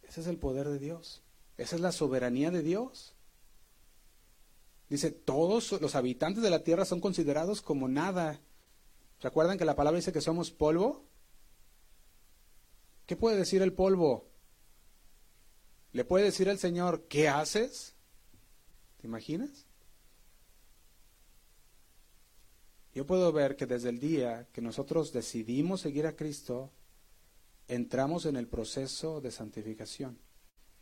Ese 0.02 0.22
es 0.22 0.26
el 0.26 0.38
poder 0.38 0.68
de 0.68 0.78
Dios. 0.78 1.22
Esa 1.58 1.76
es 1.76 1.82
la 1.82 1.92
soberanía 1.92 2.50
de 2.50 2.62
Dios. 2.62 3.14
Dice, 4.88 5.10
todos 5.10 5.72
los 5.80 5.94
habitantes 5.94 6.42
de 6.42 6.50
la 6.50 6.62
tierra 6.62 6.84
son 6.84 7.00
considerados 7.00 7.62
como 7.62 7.88
nada. 7.88 8.40
¿Recuerdan 9.20 9.58
que 9.58 9.64
la 9.64 9.76
palabra 9.76 9.98
dice 9.98 10.12
que 10.12 10.20
somos 10.20 10.50
polvo? 10.50 11.04
¿Qué 13.06 13.16
puede 13.16 13.36
decir 13.36 13.62
el 13.62 13.72
polvo? 13.72 14.30
¿Le 15.92 16.04
puede 16.04 16.24
decir 16.24 16.48
al 16.48 16.58
Señor, 16.58 17.06
¿qué 17.08 17.28
haces? 17.28 17.94
¿Te 19.00 19.06
imaginas? 19.06 19.66
yo 22.94 23.06
puedo 23.06 23.32
ver 23.32 23.56
que 23.56 23.66
desde 23.66 23.88
el 23.88 23.98
día 23.98 24.46
que 24.52 24.62
nosotros 24.62 25.12
decidimos 25.12 25.80
seguir 25.80 26.06
a 26.06 26.14
Cristo, 26.14 26.70
entramos 27.66 28.24
en 28.24 28.36
el 28.36 28.46
proceso 28.46 29.20
de 29.20 29.32
santificación, 29.32 30.16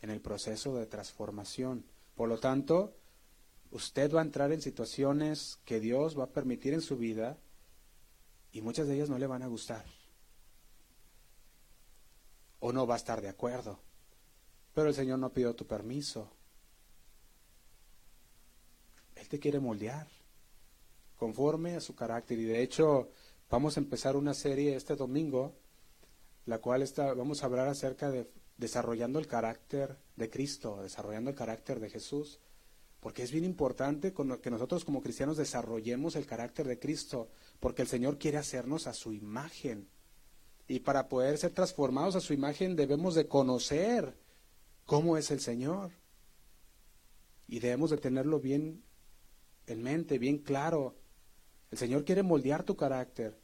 en 0.02 0.10
el 0.10 0.20
proceso 0.20 0.76
de 0.76 0.86
transformación. 0.86 1.86
Por 2.14 2.28
lo 2.28 2.38
tanto, 2.38 2.94
usted 3.70 4.12
va 4.12 4.20
a 4.20 4.24
entrar 4.24 4.52
en 4.52 4.60
situaciones 4.60 5.58
que 5.64 5.80
Dios 5.80 6.18
va 6.18 6.24
a 6.24 6.32
permitir 6.32 6.74
en 6.74 6.82
su 6.82 6.98
vida 6.98 7.38
y 8.52 8.60
muchas 8.60 8.88
de 8.88 8.96
ellas 8.96 9.08
no 9.08 9.18
le 9.18 9.26
van 9.26 9.42
a 9.42 9.46
gustar. 9.46 9.86
O 12.62 12.72
no 12.72 12.86
va 12.86 12.94
a 12.94 13.02
estar 13.02 13.20
de 13.20 13.28
acuerdo. 13.28 13.78
Pero 14.72 14.88
el 14.88 14.94
Señor 14.94 15.18
no 15.18 15.32
pidió 15.32 15.54
tu 15.54 15.66
permiso. 15.66 16.30
Él 19.14 19.28
te 19.28 19.38
quiere 19.38 19.60
moldear 19.60 20.08
conforme 21.16 21.76
a 21.76 21.80
su 21.80 21.94
carácter. 21.94 22.38
Y 22.38 22.44
de 22.44 22.62
hecho, 22.62 23.10
vamos 23.50 23.76
a 23.76 23.80
empezar 23.80 24.16
una 24.16 24.34
serie 24.34 24.74
este 24.74 24.96
domingo, 24.96 25.54
la 26.46 26.58
cual 26.58 26.82
está, 26.82 27.14
vamos 27.14 27.42
a 27.42 27.46
hablar 27.46 27.68
acerca 27.68 28.10
de 28.10 28.28
desarrollando 28.56 29.18
el 29.18 29.26
carácter 29.26 29.98
de 30.16 30.30
Cristo, 30.30 30.82
desarrollando 30.82 31.30
el 31.30 31.36
carácter 31.36 31.80
de 31.80 31.90
Jesús, 31.90 32.40
porque 33.00 33.22
es 33.22 33.32
bien 33.32 33.44
importante 33.44 34.12
que 34.12 34.50
nosotros 34.50 34.84
como 34.84 35.02
cristianos 35.02 35.36
desarrollemos 35.36 36.16
el 36.16 36.26
carácter 36.26 36.66
de 36.68 36.78
Cristo, 36.78 37.28
porque 37.60 37.82
el 37.82 37.88
Señor 37.88 38.18
quiere 38.18 38.38
hacernos 38.38 38.86
a 38.86 38.92
su 38.92 39.12
imagen. 39.12 39.88
Y 40.68 40.80
para 40.80 41.08
poder 41.08 41.36
ser 41.38 41.52
transformados 41.52 42.16
a 42.16 42.20
su 42.20 42.32
imagen 42.32 42.76
debemos 42.76 43.14
de 43.14 43.28
conocer 43.28 44.16
cómo 44.86 45.16
es 45.16 45.30
el 45.30 45.40
Señor. 45.40 45.90
Y 47.48 47.58
debemos 47.58 47.90
de 47.90 47.98
tenerlo 47.98 48.40
bien 48.40 48.82
en 49.66 49.82
mente, 49.82 50.18
bien 50.18 50.38
claro, 50.38 50.96
el 51.70 51.78
Señor 51.78 52.04
quiere 52.04 52.22
moldear 52.22 52.64
tu 52.64 52.76
carácter 52.76 53.38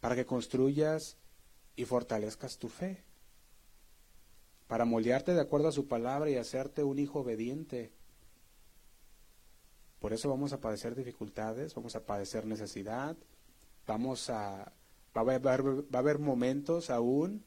para 0.00 0.14
que 0.14 0.26
construyas 0.26 1.16
y 1.74 1.84
fortalezcas 1.84 2.58
tu 2.58 2.68
fe. 2.68 3.04
para 4.66 4.84
moldearte 4.84 5.32
de 5.32 5.40
acuerdo 5.40 5.68
a 5.68 5.72
su 5.72 5.86
palabra 5.86 6.28
y 6.28 6.36
hacerte 6.36 6.82
un 6.82 6.98
hijo 6.98 7.20
obediente. 7.20 7.92
Por 10.00 10.12
eso 10.12 10.28
vamos 10.28 10.52
a 10.52 10.60
padecer 10.60 10.94
dificultades, 10.94 11.74
vamos 11.74 11.96
a 11.96 12.04
padecer 12.04 12.46
necesidad, 12.46 13.16
vamos 13.86 14.28
a 14.30 14.72
va 15.22 15.32
a 15.34 15.98
haber, 15.98 16.18
momentos 16.18 16.90
aún 16.90 17.44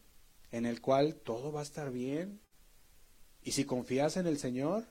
en 0.52 0.66
el 0.66 0.82
cual 0.82 1.16
todo 1.16 1.52
va 1.52 1.60
a 1.60 1.64
estar 1.64 1.92
bien. 1.92 2.40
Y 3.44 3.52
si 3.52 3.66
confías 3.66 4.18
en 4.18 4.28
el 4.28 4.38
Señor, 4.38 4.86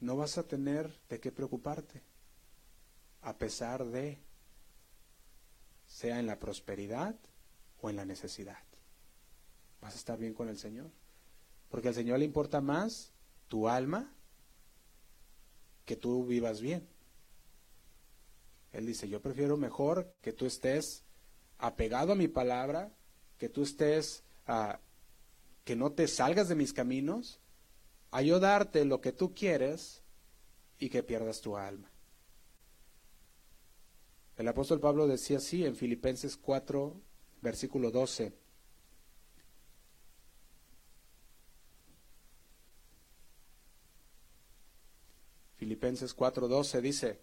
no 0.00 0.16
vas 0.16 0.38
a 0.38 0.44
tener 0.44 0.92
de 1.08 1.20
qué 1.20 1.32
preocuparte, 1.32 2.02
a 3.22 3.36
pesar 3.36 3.84
de, 3.84 4.18
sea 5.86 6.18
en 6.18 6.26
la 6.26 6.38
prosperidad 6.38 7.14
o 7.80 7.90
en 7.90 7.96
la 7.96 8.04
necesidad. 8.04 8.62
Vas 9.80 9.94
a 9.94 9.98
estar 9.98 10.18
bien 10.18 10.34
con 10.34 10.48
el 10.48 10.58
Señor. 10.58 10.90
Porque 11.68 11.88
al 11.88 11.94
Señor 11.94 12.18
le 12.18 12.24
importa 12.24 12.60
más 12.60 13.12
tu 13.48 13.68
alma 13.68 14.12
que 15.84 15.96
tú 15.96 16.26
vivas 16.26 16.60
bien. 16.60 16.86
Él 18.72 18.86
dice, 18.86 19.08
yo 19.08 19.20
prefiero 19.20 19.56
mejor 19.56 20.14
que 20.20 20.32
tú 20.32 20.46
estés 20.46 21.04
apegado 21.58 22.12
a 22.12 22.16
mi 22.16 22.28
palabra, 22.28 22.92
que 23.38 23.48
tú 23.48 23.62
estés, 23.62 24.22
a 24.46 24.80
que 25.64 25.76
no 25.76 25.92
te 25.92 26.08
salgas 26.08 26.48
de 26.48 26.54
mis 26.54 26.72
caminos, 26.72 27.40
a 28.10 28.22
yo 28.22 28.40
darte 28.40 28.84
lo 28.84 29.00
que 29.00 29.12
tú 29.12 29.34
quieres 29.34 30.02
y 30.78 30.88
que 30.88 31.02
pierdas 31.02 31.40
tu 31.40 31.56
alma. 31.56 31.90
El 34.36 34.48
apóstol 34.48 34.80
Pablo 34.80 35.06
decía 35.06 35.38
así 35.38 35.64
en 35.64 35.74
Filipenses 35.74 36.36
4, 36.36 36.94
versículo 37.42 37.90
12. 37.90 38.32
Filipenses 45.56 46.16
4:12 46.16 46.80
dice, 46.80 47.20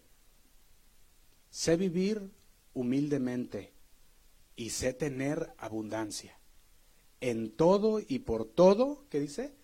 sé 1.50 1.76
vivir 1.76 2.30
humildemente 2.74 3.72
y 4.56 4.70
sé 4.70 4.94
tener 4.94 5.54
abundancia. 5.58 6.38
En 7.20 7.54
todo 7.54 8.00
y 8.00 8.20
por 8.20 8.46
todo, 8.46 9.04
¿qué 9.10 9.20
dice? 9.20 9.54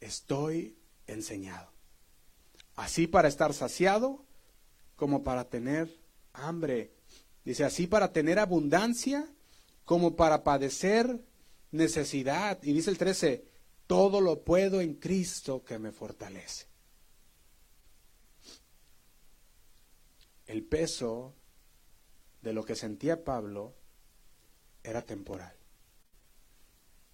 Estoy 0.00 0.76
enseñado. 1.06 1.70
Así 2.74 3.06
para 3.06 3.28
estar 3.28 3.52
saciado 3.52 4.24
como 4.96 5.22
para 5.22 5.48
tener 5.48 5.94
hambre. 6.32 6.92
Dice 7.44 7.64
así 7.64 7.86
para 7.86 8.12
tener 8.12 8.38
abundancia 8.38 9.28
como 9.84 10.16
para 10.16 10.42
padecer 10.44 11.20
necesidad. 11.70 12.62
Y 12.62 12.72
dice 12.72 12.90
el 12.90 12.98
13, 12.98 13.44
todo 13.86 14.20
lo 14.20 14.42
puedo 14.44 14.80
en 14.80 14.94
Cristo 14.94 15.64
que 15.64 15.78
me 15.78 15.92
fortalece. 15.92 16.66
El 20.46 20.64
peso 20.64 21.34
de 22.42 22.52
lo 22.52 22.64
que 22.64 22.74
sentía 22.74 23.24
Pablo 23.24 23.74
era 24.82 25.02
temporal. 25.02 25.54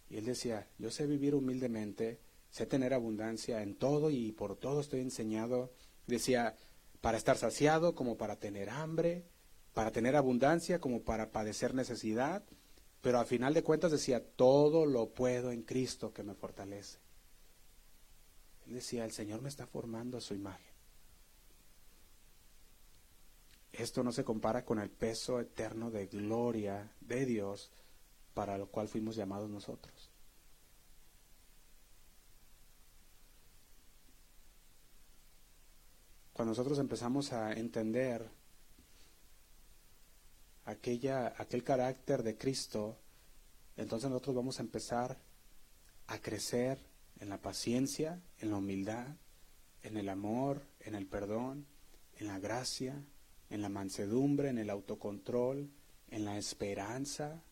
Y 0.09 0.17
él 0.19 0.27
decía, 0.27 0.69
yo 0.79 0.91
sé 0.91 1.07
vivir 1.07 1.35
humildemente, 1.35 2.21
sé 2.51 2.67
tener 2.67 2.95
abundancia 2.95 3.63
en 3.63 3.75
todo 3.75 4.11
y 4.11 4.33
por 4.33 4.57
todo 4.57 4.81
estoy 4.81 5.01
enseñado. 5.01 5.73
Decía, 6.07 6.55
para 7.01 7.19
estar 7.19 7.37
saciado 7.37 7.95
como 7.95 8.17
para 8.17 8.37
tener 8.37 8.71
hambre, 8.71 9.25
para 9.73 9.91
tener 9.91 10.15
abundancia 10.17 10.81
como 10.81 11.03
para 11.03 11.33
padecer 11.33 11.75
necesidad, 11.75 12.45
pero 13.01 13.19
al 13.19 13.27
final 13.27 13.55
de 13.55 13.63
cuentas 13.63 13.91
decía, 13.91 14.25
todo 14.25 14.87
lo 14.87 15.11
puedo 15.11 15.51
en 15.51 15.63
Cristo 15.63 16.13
que 16.13 16.23
me 16.23 16.35
fortalece. 16.35 16.99
Él 18.67 18.75
decía, 18.75 19.05
el 19.05 19.13
Señor 19.13 19.43
me 19.43 19.49
está 19.49 19.67
formando 19.67 20.17
a 20.17 20.23
su 20.23 20.35
imagen. 20.35 20.74
Esto 23.79 24.05
no 24.05 24.13
se 24.13 24.25
compara 24.25 24.65
con 24.65 24.79
el 24.79 24.89
peso 24.89 25.41
eterno 25.41 25.91
de 25.91 26.07
gloria 26.07 26.93
de 27.01 27.27
Dios 27.27 27.73
para 28.33 28.57
lo 28.57 28.69
cual 28.69 28.87
fuimos 28.87 29.17
llamados 29.17 29.51
nosotros. 29.51 30.11
Cuando 36.33 36.51
nosotros 36.51 36.79
empezamos 36.79 37.33
a 37.33 37.53
entender 37.53 38.29
aquella, 40.65 41.35
aquel 41.37 41.65
carácter 41.65 42.23
de 42.23 42.37
Cristo, 42.37 42.97
entonces 43.77 44.09
nosotros 44.09 44.37
vamos 44.37 44.59
a 44.61 44.63
empezar 44.63 45.19
a 46.07 46.19
crecer 46.19 46.79
en 47.19 47.29
la 47.29 47.39
paciencia, 47.39 48.21
en 48.39 48.51
la 48.51 48.57
humildad, 48.57 49.17
en 49.83 49.97
el 49.97 50.09
amor, 50.09 50.63
en 50.81 50.95
el 50.95 51.07
perdón, 51.07 51.67
en 52.19 52.29
la 52.29 52.39
gracia, 52.39 53.05
en 53.51 53.63
la 53.63 53.69
mansedumbre, 53.69 54.49
en 54.49 54.59
el 54.59 54.71
autocontrol, 54.71 55.71
en 56.11 56.25
la 56.25 56.39
esperanza, 56.39 57.43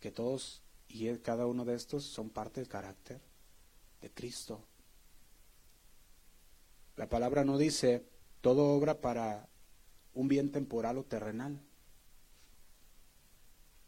que 0.00 0.10
todos 0.10 0.62
y 0.88 1.14
cada 1.18 1.46
uno 1.46 1.64
de 1.64 1.74
estos 1.74 2.04
son 2.04 2.30
parte 2.30 2.60
del 2.60 2.68
carácter 2.68 3.20
de 4.00 4.10
Cristo. 4.10 4.64
La 6.96 7.08
palabra 7.08 7.44
no 7.44 7.58
dice 7.58 8.04
todo 8.40 8.74
obra 8.74 9.00
para 9.00 9.48
un 10.14 10.28
bien 10.28 10.50
temporal 10.50 10.98
o 10.98 11.04
terrenal. 11.04 11.60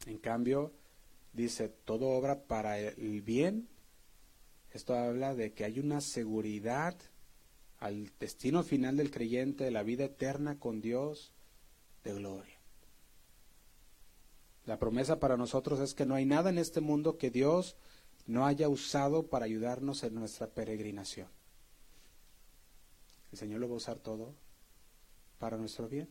En 0.07 0.19
cambio, 0.19 0.73
dice, 1.33 1.69
todo 1.69 2.11
obra 2.11 2.45
para 2.45 2.79
el 2.79 3.23
bien. 3.23 3.69
Esto 4.73 4.95
habla 4.95 5.35
de 5.35 5.53
que 5.53 5.65
hay 5.65 5.81
una 5.81 6.01
seguridad 6.01 6.97
al 7.81 8.13
destino 8.21 8.63
final 8.63 8.97
del 8.97 9.11
creyente, 9.11 9.65
de 9.65 9.71
la 9.71 9.83
vida 9.83 10.05
eterna 10.05 10.59
con 10.59 10.81
Dios, 10.81 11.33
de 12.05 12.15
gloria. 12.15 12.61
La 14.67 14.79
promesa 14.79 15.19
para 15.19 15.37
nosotros 15.37 15.81
es 15.81 15.95
que 15.95 16.07
no 16.07 16.15
hay 16.15 16.27
nada 16.27 16.51
en 16.51 16.59
este 16.59 16.81
mundo 16.81 17.17
que 17.17 17.31
Dios 17.31 17.77
no 18.27 18.47
haya 18.47 18.69
usado 18.69 19.27
para 19.27 19.47
ayudarnos 19.47 20.05
en 20.05 20.15
nuestra 20.15 20.47
peregrinación. 20.47 21.29
El 23.33 23.39
Señor 23.39 23.61
lo 23.61 23.69
va 23.69 23.75
a 23.75 23.79
usar 23.79 23.99
todo 23.99 24.35
para 25.39 25.57
nuestro 25.57 25.89
bien. 25.89 26.09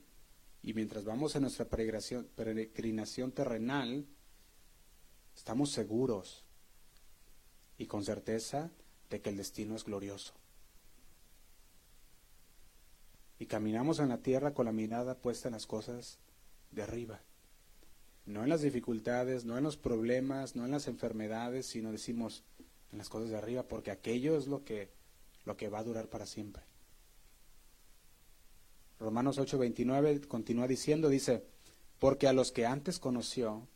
Y 0.62 0.74
mientras 0.74 1.06
vamos 1.06 1.36
en 1.36 1.44
nuestra 1.44 1.66
peregrinación, 1.66 3.32
terrenal, 3.32 4.06
estamos 5.36 5.72
seguros 5.72 6.44
y 7.78 7.86
con 7.86 8.04
certeza 8.04 8.72
de 9.10 9.22
que 9.22 9.30
el 9.30 9.38
destino 9.38 9.76
es 9.76 9.86
glorioso. 9.86 10.34
Y 13.40 13.46
caminamos 13.46 14.00
en 14.00 14.10
la 14.10 14.18
tierra 14.18 14.54
con 14.54 14.66
la 14.66 14.72
mirada 14.72 15.16
puesta 15.16 15.48
en 15.48 15.54
las 15.54 15.66
cosas 15.66 16.20
de 16.72 16.84
arriba. 16.84 17.22
No 18.26 18.44
en 18.44 18.50
las 18.50 18.62
dificultades, 18.62 19.46
no 19.46 19.58
en 19.58 19.64
los 19.64 19.78
problemas, 19.78 20.56
no 20.56 20.66
en 20.66 20.72
las 20.72 20.88
enfermedades, 20.88 21.66
sino 21.66 21.92
decimos 21.92 22.44
en 22.92 22.98
las 22.98 23.10
cosas 23.10 23.30
de 23.30 23.38
arriba, 23.38 23.64
porque 23.64 23.92
aquello 23.92 24.38
es 24.38 24.48
lo 24.48 24.64
que, 24.64 24.90
lo 25.46 25.58
que 25.58 25.70
va 25.70 25.80
a 25.80 25.84
durar 25.84 26.08
para 26.08 26.26
siempre. 26.26 26.64
Romanos 29.00 29.40
8:29 29.40 30.28
continúa 30.28 30.68
diciendo, 30.68 31.10
dice, 31.10 31.44
porque 32.00 32.28
a 32.28 32.34
los 32.34 32.52
que 32.52 32.66
antes 32.66 33.00
conoció, 33.00 33.68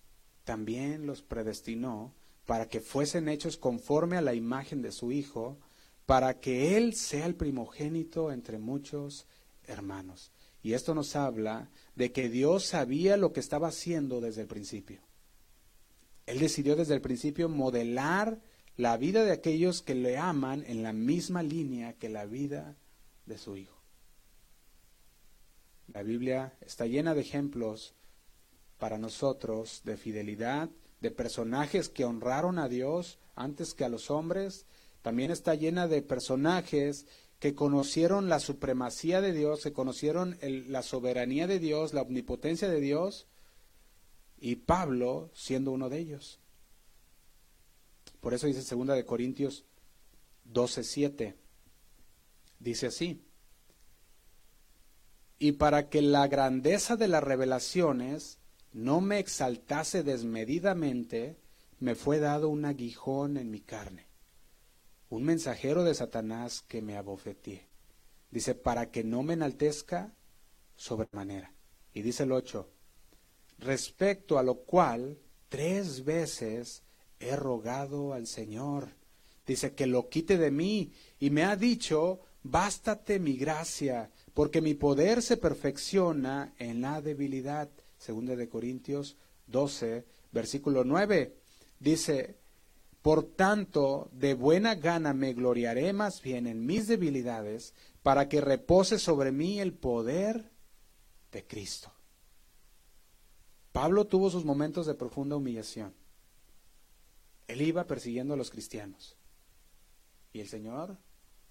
también 0.43 1.07
los 1.07 1.22
predestinó 1.22 2.14
para 2.45 2.68
que 2.68 2.82
fuesen 2.82 3.30
hechos 3.30 3.57
conforme 3.57 4.18
a 4.18 4.22
la 4.22 4.34
imagen 4.34 4.82
de 4.82 4.91
su 4.91 5.11
Hijo, 5.11 5.57
para 6.05 6.39
que 6.39 6.76
Él 6.76 6.93
sea 6.95 7.26
el 7.26 7.36
primogénito 7.36 8.32
entre 8.32 8.59
muchos 8.59 9.26
hermanos. 9.68 10.32
Y 10.61 10.74
esto 10.74 10.95
nos 10.95 11.16
habla 11.16 11.70
de 11.95 12.11
que 12.11 12.30
Dios 12.30 12.66
sabía 12.66 13.18
lo 13.18 13.34
que 13.34 13.39
estaba 13.39 13.68
haciendo 13.68 14.22
desde 14.22 14.41
el 14.41 14.47
principio. 14.47 15.01
Él 16.26 16.39
decidió 16.39 16.76
desde 16.76 16.93
el 16.93 17.01
principio 17.01 17.49
modelar 17.49 18.41
la 18.78 18.97
vida 18.97 19.24
de 19.24 19.32
aquellos 19.32 19.82
que 19.82 19.93
le 19.93 20.18
aman 20.18 20.64
en 20.66 20.82
la 20.84 20.93
misma 20.93 21.43
línea 21.43 21.93
que 21.93 22.09
la 22.09 22.26
vida 22.26 22.78
de 23.26 23.38
su 23.38 23.57
Hijo. 23.57 23.84
La 25.88 26.01
Biblia 26.01 26.57
está 26.61 26.86
llena 26.88 27.14
de 27.14 27.22
ejemplos 27.22 27.93
para 28.80 28.97
nosotros 28.97 29.82
de 29.84 29.97
fidelidad, 29.97 30.70
de 31.01 31.11
personajes 31.11 31.89
que 31.89 32.05
honraron 32.05 32.57
a 32.57 32.70
Dios 32.70 33.20
antes 33.36 33.74
que 33.74 33.84
a 33.84 33.89
los 33.89 34.09
hombres. 34.09 34.66
También 35.01 35.32
está 35.32 35.55
llena 35.55 35.88
de 35.88 36.01
personajes 36.01 37.05
que 37.43 37.55
conocieron 37.55 38.29
la 38.29 38.39
supremacía 38.39 39.19
de 39.19 39.33
Dios, 39.33 39.63
que 39.63 39.73
conocieron 39.73 40.37
la 40.41 40.81
soberanía 40.81 41.45
de 41.45 41.59
Dios, 41.59 41.93
la 41.93 42.03
omnipotencia 42.03 42.69
de 42.69 42.79
Dios, 42.79 43.27
y 44.39 44.55
Pablo 44.55 45.29
siendo 45.33 45.71
uno 45.73 45.89
de 45.89 45.99
ellos. 45.99 46.39
Por 48.21 48.33
eso 48.33 48.47
dice 48.47 48.61
2 48.73 48.87
de 48.95 49.03
Corintios 49.03 49.65
12:7. 50.53 51.35
Dice 52.59 52.87
así: 52.87 53.21
y 55.37 55.51
para 55.51 55.89
que 55.89 56.01
la 56.01 56.29
grandeza 56.29 56.95
de 56.95 57.09
las 57.09 57.25
revelaciones 57.25 58.39
no 58.71 59.01
me 59.01 59.19
exaltase 59.19 60.01
desmedidamente, 60.01 61.35
me 61.81 61.95
fue 61.95 62.19
dado 62.19 62.47
un 62.47 62.63
aguijón 62.63 63.35
en 63.35 63.51
mi 63.51 63.59
carne, 63.59 64.07
un 65.14 65.24
mensajero 65.24 65.84
de 65.84 65.93
Satanás 65.93 66.64
que 66.68 66.82
me 66.82 66.97
abofeteé. 66.97 67.68
Dice, 68.32 68.55
para 68.55 68.89
que 68.89 69.03
no 69.03 69.22
me 69.22 69.34
enaltezca 69.34 70.11
sobremanera. 70.76 71.53
Y 71.93 72.01
dice 72.01 72.24
el 72.24 72.32
8, 72.32 72.68
respecto 73.59 74.39
a 74.39 74.43
lo 74.43 74.64
cual 74.64 75.20
tres 75.49 76.03
veces 76.03 76.82
he 77.20 77.36
rogado 77.36 78.14
al 78.14 78.26
Señor. 78.26 78.89
Dice 79.45 79.76
que 79.76 79.86
lo 79.86 80.09
quite 80.09 80.39
de 80.39 80.49
mí 80.49 80.91
y 81.20 81.30
me 81.30 81.43
ha 81.43 81.55
dicho, 81.55 82.22
bástate 82.41 83.20
mi 83.20 83.38
gracia, 83.38 84.09
porque 84.34 84.61
mi 84.61 84.74
poder 84.74 85.22
se 85.22 85.38
perfecciona 85.38 86.55
en 86.57 86.82
la 86.82 87.01
debilidad. 87.01 87.70
Segunda 87.99 88.36
de 88.36 88.49
Corintios 88.49 89.16
12, 89.45 90.05
versículo 90.32 90.84
9. 90.84 91.38
Dice, 91.80 92.38
por 93.04 93.26
tanto, 93.36 94.10
de 94.14 94.34
buena 94.34 94.76
gana 94.76 95.14
me 95.14 95.34
gloriaré 95.34 95.91
más 95.91 96.22
bien 96.22 96.47
en 96.47 96.66
mis 96.66 96.88
debilidades, 96.88 97.74
para 98.01 98.30
que 98.30 98.39
repose 98.39 98.97
sobre 98.97 99.34
mí 99.34 99.60
el 99.60 99.74
poder 99.74 100.49
de 101.34 101.45
Cristo. 101.45 101.91
Pablo 103.74 104.06
tuvo 104.08 104.30
sus 104.30 104.45
momentos 104.45 104.86
de 104.86 104.95
profunda 104.95 105.36
humillación. 105.36 105.93
Él 107.47 107.62
iba 107.62 107.86
persiguiendo 107.86 108.36
a 108.36 108.38
los 108.38 108.49
cristianos. 108.49 109.18
Y 110.32 110.39
el 110.39 110.47
Señor 110.47 110.97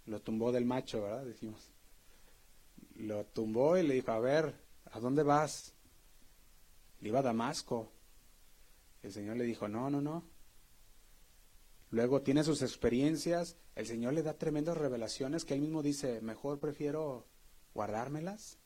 lo 0.07 0.23
tumbó 0.23 0.53
del 0.53 0.65
macho, 0.65 1.03
¿verdad? 1.03 1.27
Decimos. 1.27 1.71
Lo 2.95 3.27
tumbó 3.27 3.77
y 3.77 3.87
le 3.87 3.95
dijo, 3.95 4.11
a 4.11 4.21
ver, 4.21 4.55
¿a 4.91 5.01
dónde 5.01 5.23
vas? 5.23 5.75
Le 7.01 7.09
iba 7.09 7.19
a 7.19 7.23
Damasco. 7.23 7.93
El 9.03 9.13
Señor 9.13 9.37
le 9.37 9.45
dijo, 9.45 9.69
no, 9.69 9.91
no, 9.91 10.01
no. 10.01 10.32
Luego 11.93 12.23
tiene 12.23 12.43
sus 12.43 12.63
experiencias. 12.63 13.59
El 13.77 13.87
Señor 13.87 14.15
le 14.15 14.23
da 14.23 14.39
tremendas 14.39 14.79
revelaciones 14.79 15.45
que 15.45 15.53
él 15.53 15.61
mismo 15.61 15.83
dice, 15.83 16.23
mejor 16.23 16.59
prefiero 16.59 17.27
guardármelas. 17.75 18.59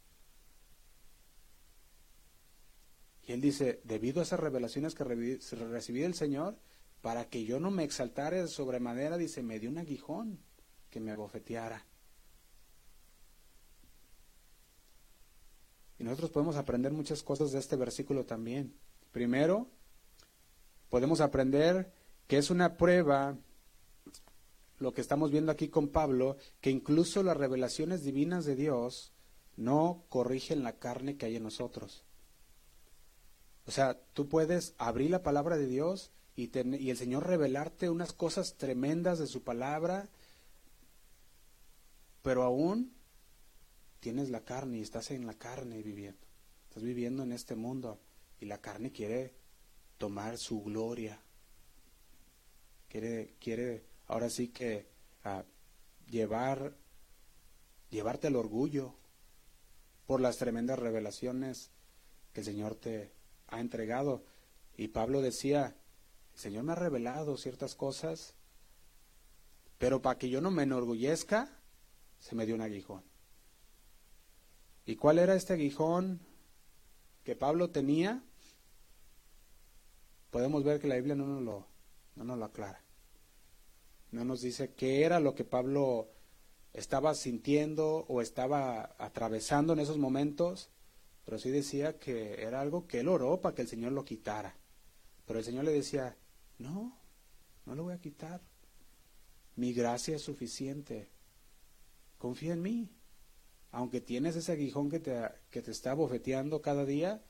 Y 3.25 3.33
él 3.33 3.41
dice, 3.41 3.81
debido 3.83 4.21
a 4.21 4.23
esas 4.23 4.39
revelaciones 4.39 4.95
que 4.95 5.03
recibí 5.03 6.01
del 6.01 6.15
Señor, 6.15 6.57
para 7.03 7.29
que 7.29 7.45
yo 7.45 7.59
no 7.59 7.73
me 7.73 7.83
exaltare 7.83 8.43
de 8.43 8.47
sobremanera, 8.47 9.17
dice, 9.17 9.43
me 9.43 9.59
dio 9.59 9.71
un 9.71 9.79
aguijón 9.79 10.39
que 10.89 11.01
me 11.01 11.11
abofeteara. 11.11 11.85
Y 15.99 16.05
nosotros 16.05 16.31
podemos 16.31 16.55
aprender 16.55 16.93
muchas 16.93 17.25
cosas 17.25 17.51
de 17.51 17.59
este 17.59 17.75
versículo 17.75 18.25
también. 18.25 18.73
Primero, 19.11 19.69
podemos 20.91 21.21
aprender 21.21 21.93
que 22.27 22.39
es 22.39 22.51
una 22.51 22.77
prueba, 22.77 23.37
lo 24.79 24.93
que 24.93 25.01
estamos 25.01 25.31
viendo 25.31 25.53
aquí 25.53 25.69
con 25.69 25.89
Pablo, 25.89 26.37
que 26.61 26.71
incluso 26.71 27.23
las 27.23 27.37
revelaciones 27.37 28.03
divinas 28.03 28.45
de 28.45 28.57
Dios 28.57 29.13
no 29.57 30.05
corrigen 30.09 30.63
la 30.63 30.79
carne 30.79 31.17
que 31.17 31.27
hay 31.27 31.37
en 31.37 31.45
nosotros. 31.45 32.05
O 33.67 33.71
sea, 33.71 33.99
tú 34.13 34.29
puedes 34.29 34.75
abrir 34.79 35.11
la 35.11 35.23
palabra 35.23 35.57
de 35.57 35.67
Dios 35.67 36.13
y, 36.37 36.51
el 36.57 36.97
Señor 36.97 37.27
revelarte 37.27 37.91
unas 37.91 38.13
cosas 38.13 38.57
tremendas 38.57 39.19
de 39.19 39.27
su 39.27 39.43
palabra, 39.43 40.09
pero 42.23 42.43
aún 42.43 42.93
tienes 44.01 44.31
la 44.31 44.43
carne 44.43 44.79
y 44.79 44.83
estás 44.83 45.11
en 45.11 45.27
la 45.27 45.35
carne 45.35 45.83
viviendo. 45.83 46.21
Estás 46.69 46.83
viviendo 46.83 47.23
en 47.23 47.33
este 47.33 47.57
mundo 47.57 47.99
y 48.39 48.45
la 48.47 48.61
carne 48.61 48.93
quiere 48.93 49.35
tomar 49.97 50.37
su 50.37 50.63
gloria. 50.63 51.21
Quiere, 53.39 53.85
ahora 54.07 54.31
sí 54.31 54.49
que 54.49 54.87
ah, 55.25 55.45
llevar, 56.09 56.75
llevarte 57.91 58.29
el 58.29 58.37
orgullo 58.37 58.95
por 60.07 60.21
las 60.21 60.39
tremendas 60.39 60.79
revelaciones 60.79 61.71
que 62.33 62.41
el 62.41 62.47
Señor 62.47 62.75
te 62.77 63.13
ha 63.49 63.61
entregado. 63.61 64.25
Y 64.79 64.89
Pablo 64.89 65.21
decía, 65.21 65.77
el 66.35 66.41
Señor 66.41 66.65
me 66.65 66.73
ha 66.73 66.77
revelado 66.77 67.37
ciertas 67.37 67.75
cosas, 67.75 68.35
pero 69.79 70.01
para 70.01 70.19
que 70.19 70.31
yo 70.31 70.41
no 70.41 70.51
me 70.51 70.63
enorgullezca, 70.63 71.51
se 72.19 72.35
me 72.35 72.47
dio 72.47 72.55
un 72.55 72.63
aguijón. 72.63 73.05
¿Y 74.87 74.97
cuál 74.97 75.19
era 75.19 75.35
este 75.35 75.53
aguijón 75.53 76.21
que 77.25 77.37
Pablo 77.37 77.71
tenía? 77.71 78.23
Podemos 80.31 80.65
ver 80.65 80.81
que 80.81 80.87
la 80.87 80.95
Biblia 80.95 81.15
no 81.15 81.27
nos 81.27 81.43
lo, 81.43 81.67
no 82.15 82.25
nos 82.25 82.39
lo 82.39 82.45
aclara. 82.47 82.86
No 84.17 84.25
nos 84.25 84.41
dice 84.41 84.73
qué 84.73 85.05
era 85.05 85.21
lo 85.21 85.35
que 85.35 85.45
Pablo 85.45 86.09
estaba 86.73 87.15
sintiendo 87.15 88.07
o 88.09 88.23
estaba 88.23 88.97
atravesando 88.97 89.75
en 89.75 89.79
esos 89.79 89.99
momentos, 89.99 90.71
pero 91.27 91.39
sí 91.39 91.51
decía 91.51 91.99
que 91.99 92.43
era 92.43 92.63
algo 92.63 92.87
que 92.87 93.01
él 93.01 93.09
oró 93.09 93.43
para 93.43 93.55
que 93.55 93.61
el 93.61 93.69
Señor 93.69 93.93
lo 93.93 94.07
quitara. 94.07 94.57
Pero 95.27 95.39
el 95.39 95.45
Señor 95.45 95.65
le 95.67 95.73
decía, 95.73 96.17
no, 96.57 96.99
no 97.67 97.75
lo 97.75 97.83
voy 97.83 97.93
a 97.93 98.01
quitar. 98.01 98.41
Mi 99.55 99.75
gracia 99.75 100.17
es 100.17 100.23
suficiente. 100.23 101.11
Confía 102.17 102.55
en 102.55 102.63
mí. 102.63 102.89
Aunque 103.71 104.01
tienes 104.01 104.35
ese 104.35 104.53
aguijón 104.53 104.89
que 104.89 104.99
te, 104.99 105.29
que 105.51 105.61
te 105.61 105.73
está 105.73 105.93
bofeteando 105.93 106.63
cada 106.63 106.87
día, 106.87 107.23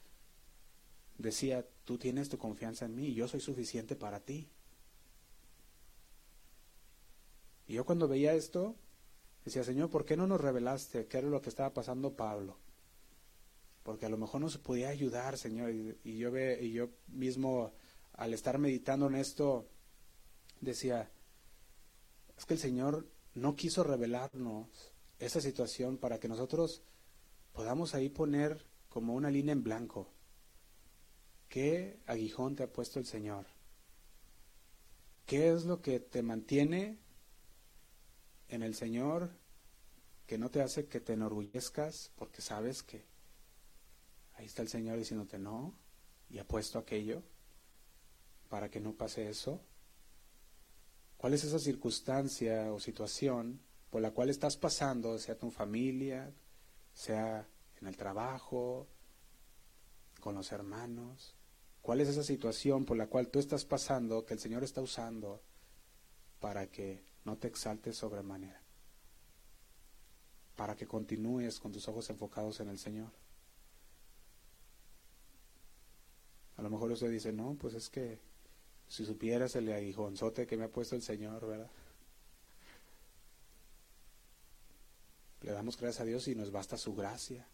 decía, 1.18 1.66
tú 1.82 1.99
tienes 1.99 2.28
tu 2.28 2.39
confianza 2.39 2.84
en 2.84 2.95
mí 2.95 3.09
y 3.09 3.14
yo 3.14 3.26
soy 3.26 3.41
suficiente 3.41 3.97
para 3.97 4.20
ti. 4.20 4.49
Y 7.67 7.75
yo 7.75 7.85
cuando 7.85 8.09
veía 8.09 8.35
esto, 8.35 8.77
decía, 9.45 9.64
Señor, 9.64 9.91
¿por 9.91 10.05
qué 10.05 10.17
no 10.17 10.27
nos 10.27 10.41
revelaste 10.41 11.07
qué 11.07 11.19
era 11.19 11.29
lo 11.29 11.41
que 11.41 11.49
estaba 11.49 11.75
pasando 11.75 12.14
Pablo? 12.14 12.57
Porque 13.83 14.07
a 14.07 14.09
lo 14.09 14.17
mejor 14.17 14.41
no 14.41 14.51
se 14.51 14.59
podía 14.59 14.89
ayudar, 14.89 15.39
Señor. 15.39 15.71
Y, 15.73 16.19
yo, 16.19 16.31
ve, 16.31 16.59
y 16.61 16.73
yo 16.73 16.91
mismo 17.09 17.73
al 18.14 18.35
estar 18.35 18.59
meditando 18.59 19.07
en 19.07 19.14
esto, 19.17 19.69
decía, 20.61 21.11
es 22.37 22.45
que 22.45 22.55
el 22.55 22.61
Señor 22.61 23.07
no 23.35 23.55
quiso 23.55 23.85
revelarnos 23.85 24.69
esa 25.19 25.41
situación 25.41 25.99
para 25.99 26.19
que 26.19 26.29
nosotros 26.29 26.83
podamos 27.53 27.95
ahí 27.95 28.09
poner 28.09 28.64
como 28.89 29.14
una 29.14 29.31
línea 29.31 29.53
en 29.53 29.62
blanco. 29.62 30.09
¿Qué 31.49 32.01
aguijón 32.07 32.57
te 32.57 32.64
ha 32.64 32.73
puesto 32.73 32.99
el 32.99 33.07
Señor? 33.07 33.47
¿Qué 35.27 35.53
es 35.53 35.64
lo 35.64 35.81
que 35.81 36.01
te 36.01 36.23
mantiene 36.23 36.99
en 38.49 38.62
el 38.62 38.74
Señor 38.74 39.30
que 40.26 40.38
no 40.38 40.51
te 40.51 40.62
hace 40.62 40.86
que 40.86 41.01
te 41.01 41.12
enorgullezcas 41.12 42.11
porque 42.16 42.42
sabes 42.42 42.82
que 42.82 43.05
ahí 44.34 44.47
está 44.47 44.62
el 44.62 44.68
Señor 44.68 44.99
diciéndote 44.99 45.38
no 45.38 45.74
y 46.28 46.38
ha 46.38 46.47
puesto 46.47 46.78
aquello? 46.78 47.22
para 48.49 48.70
que 48.70 48.80
no 48.80 48.94
pase 48.94 49.28
eso? 49.28 49.61
¿Cuál 51.16 51.34
es 51.34 51.44
esa 51.44 51.59
circunstancia 51.59 52.72
o 52.72 52.80
situación 52.80 53.61
por 53.90 54.03
la 54.03 54.11
cual 54.11 54.30
estás 54.30 54.57
pasando, 54.57 55.18
sea 55.18 55.38
tu 55.38 55.51
familia, 55.51 56.32
sea 56.92 57.49
en 57.80 57.86
el 57.86 57.97
trabajo, 57.97 58.86
con 60.20 60.34
los 60.34 60.53
hermanos? 60.53 61.34
¿Cuál 61.80 62.01
es 62.01 62.09
esa 62.09 62.22
situación 62.22 62.84
por 62.84 62.97
la 62.97 63.07
cual 63.07 63.28
tú 63.28 63.38
estás 63.38 63.64
pasando 63.64 64.24
que 64.26 64.34
el 64.34 64.40
Señor 64.40 64.64
está 64.64 64.80
usando 64.80 65.42
para 66.40 66.66
que 66.66 67.05
no 67.27 67.37
te 67.37 67.49
exaltes 67.49 67.97
sobremanera? 67.97 68.62
Para 70.55 70.77
que 70.77 70.87
continúes 70.87 71.61
con 71.61 71.72
tus 71.72 71.87
ojos 71.89 72.09
enfocados 72.09 72.61
en 72.61 72.68
el 72.68 72.79
Señor. 72.79 73.11
A 76.57 76.62
lo 76.62 76.70
mejor 76.70 76.91
usted 76.93 77.11
dice, 77.11 77.33
no, 77.33 77.55
pues 77.61 77.74
es 77.74 77.91
que 77.91 78.20
si 78.89 79.05
supieras 79.05 79.57
el 79.57 79.70
aguijonzote 79.70 80.47
que 80.47 80.57
me 80.57 80.64
ha 80.64 80.70
puesto 80.70 80.95
el 80.95 81.03
Señor, 81.03 81.47
¿verdad? 81.47 81.70
Le 85.43 85.53
damos 85.53 85.77
gracias 85.77 86.01
a 86.01 86.05
Dios 86.05 86.29
y 86.29 86.35
nos 86.35 86.51
basta 86.51 86.79
su 86.79 86.95
gracia. 86.95 87.47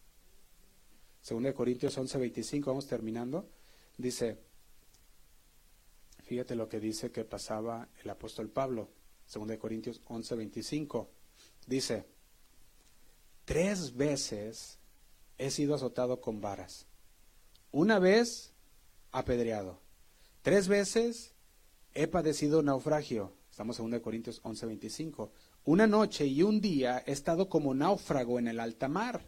Según 1.21 1.43
de 1.43 1.53
Corintios 1.53 1.97
11:25, 1.97 2.65
vamos 2.65 2.87
terminando, 2.87 3.49
dice, 3.97 4.37
fíjate 6.23 6.55
lo 6.55 6.69
que 6.69 6.79
dice 6.79 7.11
que 7.11 7.25
pasaba 7.25 7.87
el 8.03 8.09
apóstol 8.09 8.49
Pablo, 8.49 8.89
según 9.33 9.49
de 9.49 9.59
Corintios 9.59 10.01
11:25, 10.07 11.07
dice, 11.67 12.05
tres 13.45 13.95
veces 13.95 14.77
he 15.37 15.49
sido 15.51 15.75
azotado 15.75 16.21
con 16.21 16.39
varas, 16.39 16.85
una 17.71 17.99
vez 17.99 18.53
apedreado, 19.11 19.83
Tres 20.43 20.67
veces 20.67 21.31
he 21.93 22.05
padecido 22.07 22.61
naufragio. 22.61 23.31
Estamos 23.49 23.79
en 23.79 23.89
2 23.89 24.01
Corintios 24.01 24.41
11:25. 24.43 25.31
Una 25.63 25.87
noche 25.87 26.27
y 26.27 26.43
un 26.43 26.59
día 26.59 27.01
he 27.07 27.13
estado 27.13 27.47
como 27.47 27.73
náufrago 27.73 28.39
en 28.39 28.49
el 28.49 28.59
alta 28.59 28.89
mar. 28.89 29.25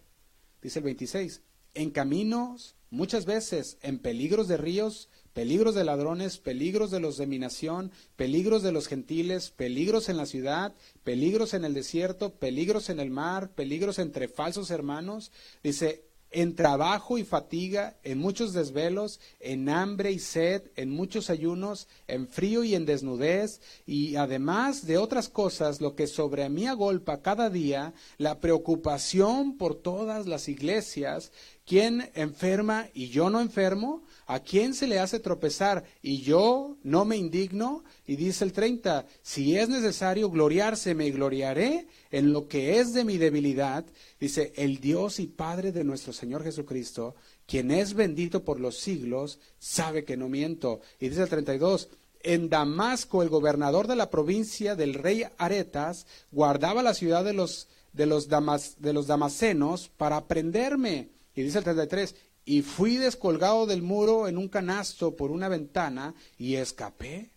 Dice 0.62 0.80
el 0.80 0.86
26. 0.86 1.42
En 1.74 1.92
caminos, 1.92 2.76
muchas 2.90 3.26
veces, 3.26 3.78
en 3.82 4.00
peligros 4.00 4.50
de 4.50 4.58
ríos, 4.58 5.10
peligros 5.36 5.76
de 5.76 5.84
ladrones, 5.84 6.38
peligros 6.38 6.92
de 6.92 7.02
los 7.02 7.18
de 7.18 7.28
mi 7.28 7.38
nación, 7.38 7.92
peligros 8.16 8.64
de 8.64 8.72
los 8.72 8.88
gentiles, 8.88 9.52
peligros 9.52 10.08
en 10.08 10.16
la 10.16 10.26
ciudad, 10.26 10.74
peligros 11.04 11.54
en 11.54 11.66
el 11.66 11.74
desierto, 11.74 12.34
peligros 12.34 12.90
en 12.90 13.02
el 13.02 13.12
mar, 13.12 13.50
peligros 13.50 14.00
entre 14.00 14.30
falsos 14.30 14.72
hermanos. 14.72 15.34
Dice, 15.62 16.06
en 16.32 16.56
trabajo 16.56 17.18
y 17.18 17.24
fatiga, 17.24 17.98
en 18.04 18.18
muchos 18.18 18.54
desvelos, 18.54 19.20
en 19.40 19.70
hambre 19.70 20.12
y 20.12 20.20
sed, 20.20 20.64
en 20.76 20.90
muchos 20.90 21.30
ayunos, 21.30 21.88
en 22.08 22.28
frío 22.28 22.64
y 22.64 22.76
en 22.76 22.86
desnudez, 22.86 23.62
y 23.86 24.16
además 24.16 24.86
de 24.86 24.98
otras 24.98 25.30
cosas, 25.30 25.82
lo 25.82 25.96
que 25.96 26.08
sobre 26.08 26.48
mí 26.50 26.66
agolpa 26.66 27.22
cada 27.22 27.50
día, 27.50 27.94
la 28.18 28.40
preocupación 28.40 29.58
por 29.58 29.76
todas 29.76 30.28
las 30.28 30.50
iglesias, 30.50 31.32
¿quién 31.66 32.10
enferma 32.14 32.88
y 32.94 33.10
yo 33.10 33.30
no 33.30 33.42
enfermo? 33.42 34.04
¿A 34.28 34.40
quién 34.40 34.74
se 34.74 34.88
le 34.88 35.00
hace 35.00 35.20
tropezar 35.20 35.84
y 36.02 36.22
yo 36.22 36.78
no 36.84 37.06
me 37.06 37.18
indigno? 37.18 37.84
Y 38.08 38.16
dice 38.16 38.44
el 38.44 38.54
30, 38.54 39.06
si 39.22 39.58
es 39.58 39.70
necesario 39.70 40.30
gloriarse, 40.30 40.96
me 40.96 41.12
gloriaré 41.12 41.88
en 42.10 42.34
lo 42.34 42.48
que 42.48 42.80
es 42.80 42.94
de 42.94 43.04
mi 43.04 43.18
debilidad. 43.18 43.86
Dice, 44.20 44.54
el 44.56 44.80
Dios 44.80 45.20
y 45.20 45.28
Padre 45.28 45.72
de 45.72 45.84
nuestro 45.84 46.12
Señor 46.12 46.44
Jesucristo, 46.44 47.16
quien 47.46 47.70
es 47.70 47.94
bendito 47.94 48.44
por 48.44 48.60
los 48.60 48.78
siglos, 48.80 49.40
sabe 49.60 50.06
que 50.06 50.18
no 50.18 50.28
miento. 50.28 50.82
Y 51.00 51.10
dice 51.10 51.24
el 51.24 51.30
32, 51.30 51.90
en 52.24 52.50
Damasco 52.50 53.22
el 53.22 53.30
gobernador 53.30 53.86
de 53.86 53.96
la 53.96 54.10
provincia 54.10 54.76
del 54.76 54.96
rey 54.96 55.26
Aretas 55.38 56.08
guardaba 56.32 56.82
la 56.82 56.96
ciudad 56.96 57.24
de 57.24 57.34
los, 57.34 57.68
de 57.94 58.08
los, 58.08 58.28
damas, 58.28 58.78
de 58.80 58.94
los 58.94 59.06
damasenos 59.06 59.92
para 59.96 60.26
prenderme. 60.26 61.15
Y 61.36 61.44
dice 61.44 61.58
el 61.58 61.64
33, 61.66 62.16
y 62.46 62.62
fui 62.62 62.98
descolgado 62.98 63.66
del 63.66 63.82
muro 63.82 64.28
en 64.28 64.38
un 64.38 64.48
canasto 64.48 65.16
por 65.16 65.32
una 65.32 65.50
ventana 65.50 66.16
y 66.38 66.56
escapé 66.56 67.32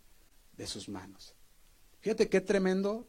de 0.57 0.67
sus 0.67 0.89
manos. 0.89 1.35
Fíjate 2.01 2.29
qué 2.29 2.41
tremendo 2.41 3.09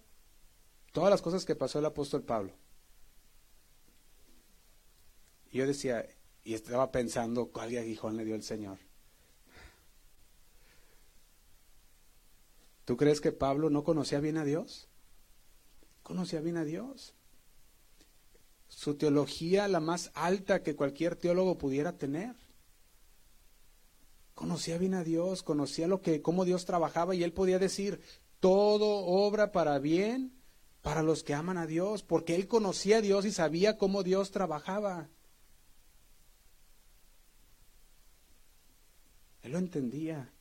todas 0.92 1.12
las 1.12 1.22
cosas 1.22 1.46
que 1.46 1.56
pasó 1.56 1.80
el 1.80 1.86
apóstol 1.86 2.24
Pablo. 2.24 2.54
Y 5.52 5.58
yo 5.60 5.68
decía, 5.68 6.08
y 6.44 6.54
estaba 6.54 6.92
pensando 6.92 7.48
cuál 7.48 7.78
aguijón 7.78 8.18
le 8.18 8.26
dio 8.26 8.36
el 8.36 8.44
Señor. 8.44 8.80
¿Tú 12.86 12.98
crees 12.98 13.22
que 13.22 13.32
Pablo 13.32 13.70
no 13.70 13.84
conocía 13.84 14.20
bien 14.20 14.38
a 14.38 14.44
Dios? 14.44 14.88
Conocía 16.02 16.42
bien 16.42 16.58
a 16.58 16.64
Dios 16.64 17.14
su 18.80 18.96
teología 18.96 19.68
la 19.68 19.82
más 19.82 20.10
alta 20.14 20.64
que 20.64 20.78
cualquier 20.78 21.18
teólogo 21.18 21.58
pudiera 21.58 21.98
tener. 21.98 22.38
Conocía 24.34 24.78
bien 24.78 24.94
a 24.94 25.04
Dios, 25.04 25.44
conocía 25.44 25.86
lo 25.86 26.02
que 26.02 26.22
cómo 26.22 26.46
Dios 26.46 26.64
trabajaba 26.64 27.14
y 27.14 27.26
él 27.26 27.34
podía 27.34 27.60
decir, 27.60 28.00
todo 28.40 29.06
obra 29.06 29.52
para 29.52 29.80
bien 29.80 30.32
para 30.82 31.04
los 31.04 31.24
que 31.24 31.34
aman 31.34 31.58
a 31.58 31.68
Dios, 31.68 32.04
porque 32.04 32.36
él 32.36 32.48
conocía 32.48 33.00
a 33.00 33.02
Dios 33.02 33.26
y 33.26 33.34
sabía 33.34 33.78
cómo 33.78 34.02
Dios 34.02 34.32
trabajaba. 34.32 35.10
Él 39.42 39.52
lo 39.52 39.58
entendía. 39.58 40.32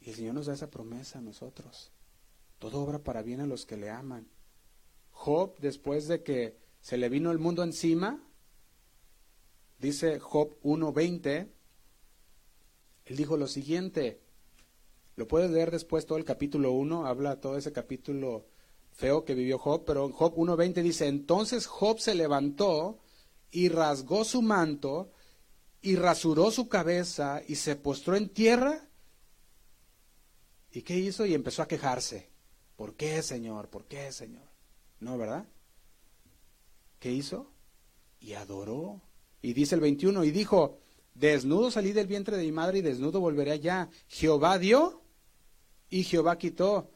Y 0.00 0.10
el 0.10 0.14
Señor 0.14 0.34
nos 0.34 0.46
da 0.46 0.54
esa 0.54 0.70
promesa 0.70 1.18
a 1.18 1.22
nosotros. 1.22 1.90
Todo 2.60 2.80
obra 2.80 3.00
para 3.00 3.22
bien 3.22 3.40
a 3.40 3.46
los 3.46 3.66
que 3.66 3.76
le 3.76 3.90
aman. 3.90 4.28
Job, 5.10 5.58
después 5.58 6.06
de 6.06 6.22
que 6.22 6.61
se 6.82 6.98
le 6.98 7.08
vino 7.08 7.30
el 7.30 7.38
mundo 7.38 7.62
encima. 7.62 8.20
Dice 9.78 10.18
Job 10.18 10.60
1.20. 10.62 11.48
Él 13.04 13.16
dijo 13.16 13.36
lo 13.36 13.46
siguiente. 13.46 14.20
Lo 15.14 15.28
puedes 15.28 15.50
leer 15.50 15.70
después 15.70 16.06
todo 16.06 16.18
el 16.18 16.24
capítulo 16.24 16.72
1. 16.72 17.06
Habla 17.06 17.40
todo 17.40 17.56
ese 17.56 17.72
capítulo 17.72 18.46
feo 18.90 19.24
que 19.24 19.34
vivió 19.34 19.58
Job. 19.58 19.84
Pero 19.86 20.06
en 20.06 20.12
Job 20.12 20.34
1.20 20.34 20.82
dice, 20.82 21.06
entonces 21.06 21.66
Job 21.66 22.00
se 22.00 22.16
levantó 22.16 22.98
y 23.52 23.68
rasgó 23.68 24.24
su 24.24 24.42
manto 24.42 25.12
y 25.82 25.94
rasuró 25.94 26.50
su 26.50 26.68
cabeza 26.68 27.42
y 27.46 27.56
se 27.56 27.76
postró 27.76 28.16
en 28.16 28.28
tierra. 28.28 28.88
¿Y 30.72 30.82
qué 30.82 30.98
hizo? 30.98 31.26
Y 31.26 31.34
empezó 31.34 31.62
a 31.62 31.68
quejarse. 31.68 32.28
¿Por 32.74 32.96
qué, 32.96 33.22
Señor? 33.22 33.68
¿Por 33.68 33.84
qué, 33.84 34.10
Señor? 34.10 34.48
No, 34.98 35.16
¿verdad? 35.16 35.46
¿Qué 37.02 37.10
hizo? 37.10 37.50
Y 38.20 38.34
adoró. 38.34 39.00
Y 39.42 39.54
dice 39.54 39.74
el 39.74 39.80
21, 39.80 40.22
y 40.22 40.30
dijo, 40.30 40.78
desnudo 41.14 41.68
salí 41.72 41.90
del 41.90 42.06
vientre 42.06 42.36
de 42.36 42.44
mi 42.44 42.52
madre 42.52 42.78
y 42.78 42.82
desnudo 42.82 43.18
volveré 43.18 43.50
allá. 43.50 43.90
Jehová 44.06 44.56
dio 44.56 45.02
y 45.90 46.04
Jehová 46.04 46.38
quitó. 46.38 46.92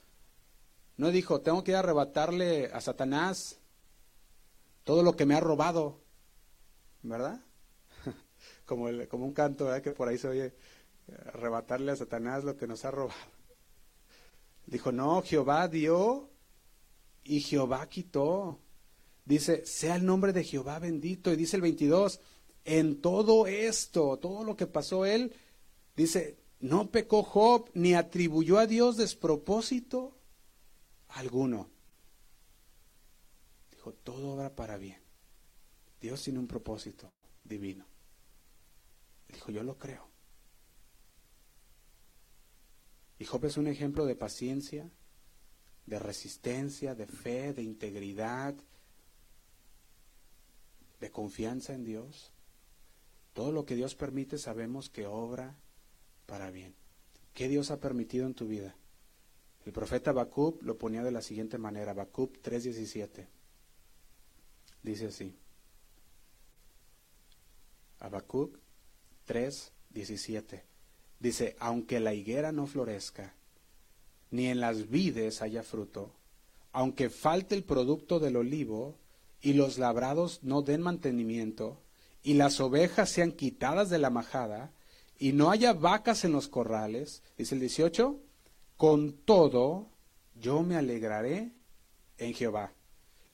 No 0.96 1.10
dijo, 1.10 1.40
tengo 1.40 1.64
que 1.64 1.74
arrebatarle 1.74 2.66
a 2.66 2.80
Satanás 2.80 3.58
todo 4.84 5.02
lo 5.02 5.16
que 5.16 5.26
me 5.26 5.34
ha 5.34 5.40
robado, 5.40 6.00
¿verdad? 7.02 7.40
como, 8.64 8.86
como 9.08 9.26
un 9.26 9.32
canto 9.32 9.64
¿verdad? 9.64 9.82
que 9.82 9.90
por 9.90 10.06
ahí 10.06 10.18
se 10.18 10.28
oye, 10.28 10.54
arrebatarle 11.34 11.90
a 11.90 11.96
Satanás 11.96 12.44
lo 12.44 12.56
que 12.56 12.68
nos 12.68 12.84
ha 12.84 12.92
robado. 12.92 13.18
Dijo, 14.66 14.92
no, 14.92 15.20
Jehová 15.22 15.66
dio 15.66 16.30
y 17.24 17.40
Jehová 17.40 17.88
quitó. 17.88 18.60
Dice, 19.26 19.66
sea 19.66 19.96
el 19.96 20.06
nombre 20.06 20.32
de 20.32 20.44
Jehová 20.44 20.78
bendito. 20.78 21.32
Y 21.32 21.36
dice 21.36 21.56
el 21.56 21.62
22, 21.62 22.20
en 22.64 23.00
todo 23.02 23.46
esto, 23.46 24.18
todo 24.18 24.44
lo 24.44 24.56
que 24.56 24.68
pasó 24.68 25.04
él, 25.04 25.34
dice, 25.96 26.38
no 26.60 26.90
pecó 26.90 27.24
Job 27.24 27.68
ni 27.74 27.94
atribuyó 27.94 28.58
a 28.58 28.66
Dios 28.66 28.96
despropósito 28.96 30.16
alguno. 31.08 31.68
Dijo, 33.72 33.92
todo 33.92 34.34
obra 34.34 34.54
para 34.54 34.78
bien. 34.78 35.00
Dios 36.00 36.22
tiene 36.22 36.38
un 36.38 36.46
propósito 36.46 37.12
divino. 37.42 37.84
Dijo, 39.28 39.50
yo 39.50 39.64
lo 39.64 39.76
creo. 39.76 40.08
Y 43.18 43.24
Job 43.24 43.44
es 43.46 43.56
un 43.56 43.66
ejemplo 43.66 44.06
de 44.06 44.14
paciencia, 44.14 44.88
de 45.84 45.98
resistencia, 45.98 46.94
de 46.94 47.06
fe, 47.06 47.52
de 47.54 47.62
integridad, 47.62 48.54
de 51.00 51.10
confianza 51.10 51.74
en 51.74 51.84
Dios. 51.84 52.32
Todo 53.32 53.52
lo 53.52 53.66
que 53.66 53.76
Dios 53.76 53.94
permite 53.94 54.38
sabemos 54.38 54.88
que 54.88 55.06
obra 55.06 55.56
para 56.26 56.50
bien. 56.50 56.74
¿Qué 57.34 57.48
Dios 57.48 57.70
ha 57.70 57.80
permitido 57.80 58.26
en 58.26 58.34
tu 58.34 58.46
vida? 58.46 58.74
El 59.66 59.72
profeta 59.72 60.10
Habacuc 60.10 60.62
lo 60.62 60.78
ponía 60.78 61.02
de 61.02 61.10
la 61.10 61.20
siguiente 61.20 61.58
manera, 61.58 61.90
Habacuc 61.90 62.38
3:17. 62.40 63.26
Dice 64.82 65.06
así. 65.06 65.36
Habacuc 67.98 68.58
3:17. 69.26 70.62
Dice, 71.18 71.56
aunque 71.58 71.98
la 71.98 72.14
higuera 72.14 72.52
no 72.52 72.66
florezca, 72.66 73.34
ni 74.30 74.46
en 74.46 74.60
las 74.60 74.88
vides 74.88 75.42
haya 75.42 75.62
fruto, 75.62 76.14
aunque 76.72 77.10
falte 77.10 77.54
el 77.54 77.64
producto 77.64 78.20
del 78.20 78.36
olivo, 78.36 78.98
y 79.46 79.52
los 79.52 79.78
labrados 79.78 80.40
no 80.42 80.62
den 80.62 80.82
mantenimiento, 80.82 81.80
y 82.24 82.34
las 82.34 82.58
ovejas 82.58 83.10
sean 83.10 83.30
quitadas 83.30 83.90
de 83.90 83.98
la 83.98 84.10
majada, 84.10 84.72
y 85.20 85.34
no 85.34 85.52
haya 85.52 85.72
vacas 85.72 86.24
en 86.24 86.32
los 86.32 86.48
corrales, 86.48 87.22
dice 87.38 87.54
el 87.54 87.60
18, 87.60 88.18
con 88.76 89.12
todo 89.12 89.86
yo 90.34 90.64
me 90.64 90.74
alegraré 90.74 91.52
en 92.18 92.34
Jehová 92.34 92.72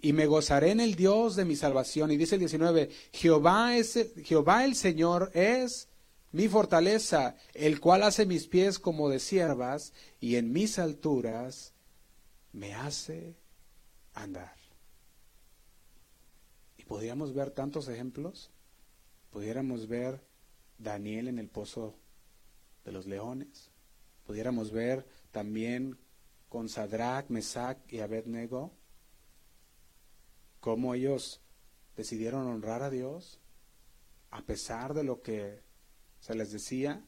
y 0.02 0.12
me 0.12 0.26
gozaré 0.26 0.72
en 0.72 0.80
el 0.80 0.96
Dios 0.96 1.34
de 1.34 1.46
mi 1.46 1.56
salvación. 1.56 2.10
Y 2.10 2.18
dice 2.18 2.34
el 2.34 2.40
19, 2.40 2.90
Jehová, 3.12 3.74
es 3.78 3.98
Jehová 4.22 4.66
el 4.66 4.74
Señor 4.74 5.30
es 5.32 5.88
mi 6.30 6.46
fortaleza, 6.46 7.36
el 7.54 7.80
cual 7.80 8.02
hace 8.02 8.26
mis 8.26 8.48
pies 8.48 8.78
como 8.78 9.08
de 9.08 9.18
siervas 9.18 9.94
y 10.20 10.36
en 10.36 10.52
mis 10.52 10.78
alturas 10.78 11.72
me 12.52 12.74
hace 12.74 13.34
andar. 14.12 14.61
Podríamos 16.93 17.32
ver 17.32 17.53
tantos 17.53 17.88
ejemplos. 17.88 18.51
Pudiéramos 19.30 19.88
ver 19.88 20.22
Daniel 20.76 21.28
en 21.28 21.38
el 21.38 21.49
pozo 21.49 21.95
de 22.84 22.93
los 22.93 23.07
leones. 23.07 23.70
Pudiéramos 24.26 24.72
ver 24.72 25.07
también 25.30 25.99
con 26.51 26.68
Sadrach, 26.68 27.30
Mesach 27.30 27.78
y 27.88 28.01
Abednego 28.01 28.74
cómo 30.61 30.93
ellos 30.93 31.40
decidieron 31.97 32.47
honrar 32.47 32.82
a 32.82 32.90
Dios 32.90 33.40
a 34.30 34.43
pesar 34.43 34.93
de 34.93 35.03
lo 35.03 35.22
que 35.22 35.62
se 36.20 36.34
les 36.34 36.53
decía. 36.53 37.03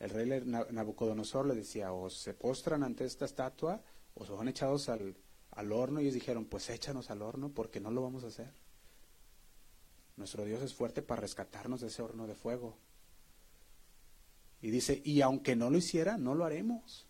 El 0.00 0.10
rey 0.10 0.42
Nabucodonosor 0.44 1.46
le 1.46 1.54
decía, 1.54 1.92
o 1.92 2.10
se 2.10 2.34
postran 2.34 2.82
ante 2.82 3.04
esta 3.04 3.26
estatua 3.26 3.80
o 4.14 4.26
van 4.36 4.48
echados 4.48 4.88
al, 4.88 5.16
al 5.52 5.70
horno 5.70 6.00
y 6.00 6.02
ellos 6.02 6.14
dijeron, 6.14 6.46
pues 6.46 6.68
échanos 6.68 7.10
al 7.12 7.22
horno 7.22 7.52
porque 7.54 7.78
no 7.78 7.92
lo 7.92 8.02
vamos 8.02 8.24
a 8.24 8.26
hacer. 8.26 8.52
Nuestro 10.18 10.44
Dios 10.44 10.60
es 10.62 10.74
fuerte 10.74 11.00
para 11.00 11.20
rescatarnos 11.20 11.80
de 11.80 11.86
ese 11.86 12.02
horno 12.02 12.26
de 12.26 12.34
fuego. 12.34 12.76
Y 14.60 14.70
dice, 14.70 15.00
y 15.04 15.20
aunque 15.20 15.54
no 15.54 15.70
lo 15.70 15.78
hiciera, 15.78 16.18
no 16.18 16.34
lo 16.34 16.44
haremos. 16.44 17.06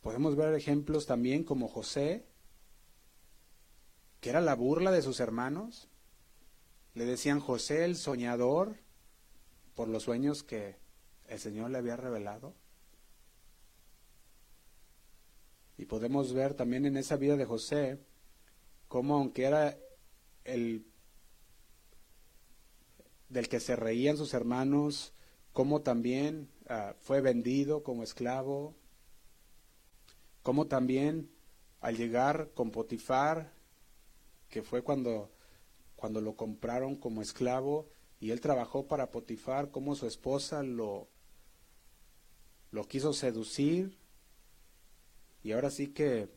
Podemos 0.00 0.34
ver 0.34 0.52
ejemplos 0.54 1.06
también 1.06 1.44
como 1.44 1.68
José, 1.68 2.26
que 4.20 4.30
era 4.30 4.40
la 4.40 4.56
burla 4.56 4.90
de 4.90 5.00
sus 5.00 5.20
hermanos. 5.20 5.88
Le 6.94 7.04
decían 7.04 7.38
José 7.38 7.84
el 7.84 7.94
soñador 7.94 8.76
por 9.76 9.86
los 9.86 10.02
sueños 10.02 10.42
que 10.42 10.74
el 11.28 11.38
Señor 11.38 11.70
le 11.70 11.78
había 11.78 11.96
revelado. 11.96 12.52
Y 15.78 15.84
podemos 15.84 16.32
ver 16.32 16.54
también 16.54 16.84
en 16.84 16.96
esa 16.96 17.14
vida 17.14 17.36
de 17.36 17.44
José 17.44 18.00
cómo 18.88 19.14
aunque 19.14 19.44
era 19.44 19.76
el 20.46 20.86
del 23.28 23.48
que 23.48 23.60
se 23.60 23.76
reían 23.76 24.16
sus 24.16 24.34
hermanos, 24.34 25.12
cómo 25.52 25.82
también 25.82 26.48
ah, 26.68 26.94
fue 27.00 27.20
vendido 27.20 27.82
como 27.82 28.02
esclavo, 28.02 28.74
cómo 30.42 30.66
también 30.66 31.30
al 31.80 31.96
llegar 31.96 32.50
con 32.54 32.70
Potifar, 32.70 33.52
que 34.48 34.62
fue 34.62 34.82
cuando, 34.82 35.30
cuando 35.96 36.20
lo 36.20 36.36
compraron 36.36 36.96
como 36.96 37.20
esclavo 37.20 37.88
y 38.20 38.30
él 38.30 38.40
trabajó 38.40 38.86
para 38.86 39.10
Potifar, 39.10 39.70
cómo 39.70 39.94
su 39.94 40.06
esposa 40.06 40.62
lo, 40.62 41.08
lo 42.70 42.86
quiso 42.86 43.12
seducir 43.12 43.98
y 45.42 45.52
ahora 45.52 45.70
sí 45.70 45.88
que 45.88 46.28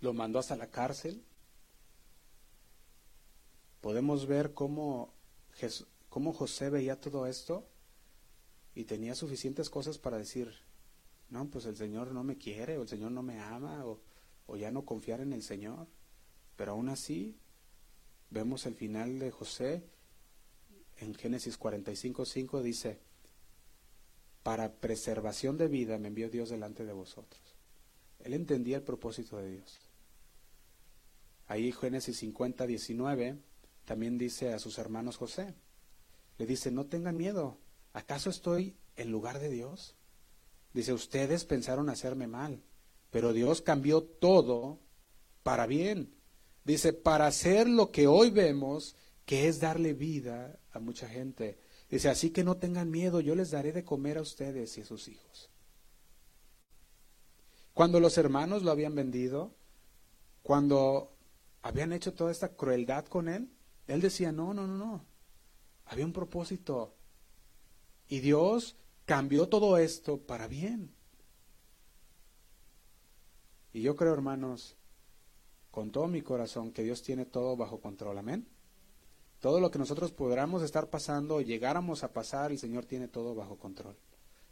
lo 0.00 0.12
mandó 0.12 0.38
hasta 0.38 0.56
la 0.56 0.70
cárcel. 0.70 1.24
Podemos 3.86 4.26
ver 4.26 4.52
cómo 4.52 5.12
José 6.34 6.70
veía 6.70 7.00
todo 7.00 7.24
esto 7.28 7.68
y 8.74 8.82
tenía 8.82 9.14
suficientes 9.14 9.70
cosas 9.70 9.96
para 9.96 10.18
decir, 10.18 10.52
no, 11.30 11.48
pues 11.48 11.66
el 11.66 11.76
Señor 11.76 12.10
no 12.10 12.24
me 12.24 12.36
quiere, 12.36 12.78
o 12.78 12.82
el 12.82 12.88
Señor 12.88 13.12
no 13.12 13.22
me 13.22 13.38
ama, 13.38 13.86
o, 13.86 14.00
o 14.48 14.56
ya 14.56 14.72
no 14.72 14.84
confiar 14.84 15.20
en 15.20 15.32
el 15.32 15.44
Señor. 15.44 15.86
Pero 16.56 16.72
aún 16.72 16.88
así, 16.88 17.38
vemos 18.28 18.66
el 18.66 18.74
final 18.74 19.20
de 19.20 19.30
José 19.30 19.84
en 20.96 21.14
Génesis 21.14 21.56
45.5 21.56 22.62
dice, 22.62 22.98
para 24.42 24.80
preservación 24.80 25.58
de 25.58 25.68
vida 25.68 25.96
me 25.98 26.08
envió 26.08 26.28
Dios 26.28 26.48
delante 26.48 26.84
de 26.84 26.92
vosotros. 26.92 27.40
Él 28.18 28.34
entendía 28.34 28.78
el 28.78 28.82
propósito 28.82 29.36
de 29.36 29.48
Dios. 29.48 29.78
Ahí 31.46 31.70
Génesis 31.70 32.20
50.19 32.20 33.45
también 33.86 34.18
dice 34.18 34.52
a 34.52 34.58
sus 34.58 34.78
hermanos 34.78 35.16
José, 35.16 35.54
le 36.36 36.44
dice, 36.44 36.70
no 36.70 36.86
tengan 36.86 37.16
miedo, 37.16 37.58
¿acaso 37.94 38.28
estoy 38.28 38.76
en 38.96 39.10
lugar 39.10 39.38
de 39.38 39.48
Dios? 39.48 39.94
Dice, 40.74 40.92
ustedes 40.92 41.46
pensaron 41.46 41.88
hacerme 41.88 42.26
mal, 42.26 42.62
pero 43.10 43.32
Dios 43.32 43.62
cambió 43.62 44.02
todo 44.02 44.80
para 45.42 45.66
bien. 45.66 46.14
Dice, 46.64 46.92
para 46.92 47.28
hacer 47.28 47.68
lo 47.68 47.92
que 47.92 48.08
hoy 48.08 48.30
vemos, 48.30 48.96
que 49.24 49.48
es 49.48 49.60
darle 49.60 49.94
vida 49.94 50.58
a 50.72 50.80
mucha 50.80 51.08
gente. 51.08 51.58
Dice, 51.88 52.08
así 52.08 52.30
que 52.30 52.44
no 52.44 52.56
tengan 52.56 52.90
miedo, 52.90 53.20
yo 53.20 53.34
les 53.36 53.52
daré 53.52 53.72
de 53.72 53.84
comer 53.84 54.18
a 54.18 54.22
ustedes 54.22 54.76
y 54.76 54.80
a 54.80 54.84
sus 54.84 55.08
hijos. 55.08 55.48
Cuando 57.72 58.00
los 58.00 58.18
hermanos 58.18 58.64
lo 58.64 58.72
habían 58.72 58.96
vendido, 58.96 59.54
cuando 60.42 61.16
habían 61.62 61.92
hecho 61.92 62.14
toda 62.14 62.32
esta 62.32 62.56
crueldad 62.56 63.06
con 63.06 63.28
él, 63.28 63.48
él 63.86 64.00
decía, 64.00 64.32
no, 64.32 64.52
no, 64.52 64.66
no, 64.66 64.76
no. 64.76 65.04
Había 65.86 66.04
un 66.04 66.12
propósito. 66.12 66.94
Y 68.08 68.20
Dios 68.20 68.76
cambió 69.04 69.48
todo 69.48 69.78
esto 69.78 70.18
para 70.18 70.48
bien. 70.48 70.92
Y 73.72 73.82
yo 73.82 73.94
creo, 73.94 74.12
hermanos, 74.12 74.76
con 75.70 75.90
todo 75.90 76.08
mi 76.08 76.22
corazón, 76.22 76.72
que 76.72 76.82
Dios 76.82 77.02
tiene 77.02 77.26
todo 77.26 77.56
bajo 77.56 77.80
control. 77.80 78.18
Amén. 78.18 78.48
Todo 79.40 79.60
lo 79.60 79.70
que 79.70 79.78
nosotros 79.78 80.12
podamos 80.12 80.62
estar 80.62 80.88
pasando 80.88 81.40
llegáramos 81.40 82.02
a 82.02 82.12
pasar, 82.12 82.50
el 82.50 82.58
Señor 82.58 82.86
tiene 82.86 83.06
todo 83.06 83.34
bajo 83.34 83.58
control. 83.58 83.96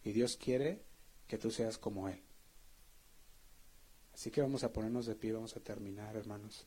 Y 0.04 0.12
Dios 0.12 0.36
quiere 0.36 0.82
que 1.26 1.38
tú 1.38 1.50
seas 1.50 1.78
como 1.78 2.08
Él. 2.08 2.22
Así 4.12 4.30
que 4.30 4.42
vamos 4.42 4.62
a 4.62 4.72
ponernos 4.72 5.06
de 5.06 5.16
pie, 5.16 5.32
vamos 5.32 5.56
a 5.56 5.60
terminar, 5.60 6.14
hermanos. 6.16 6.66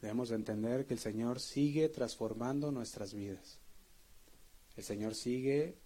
Debemos 0.00 0.28
de 0.28 0.36
entender 0.36 0.86
que 0.86 0.94
el 0.94 1.00
Señor 1.00 1.40
sigue 1.40 1.88
transformando 1.88 2.70
nuestras 2.70 3.14
vidas. 3.14 3.58
El 4.76 4.84
Señor 4.84 5.14
sigue 5.14 5.76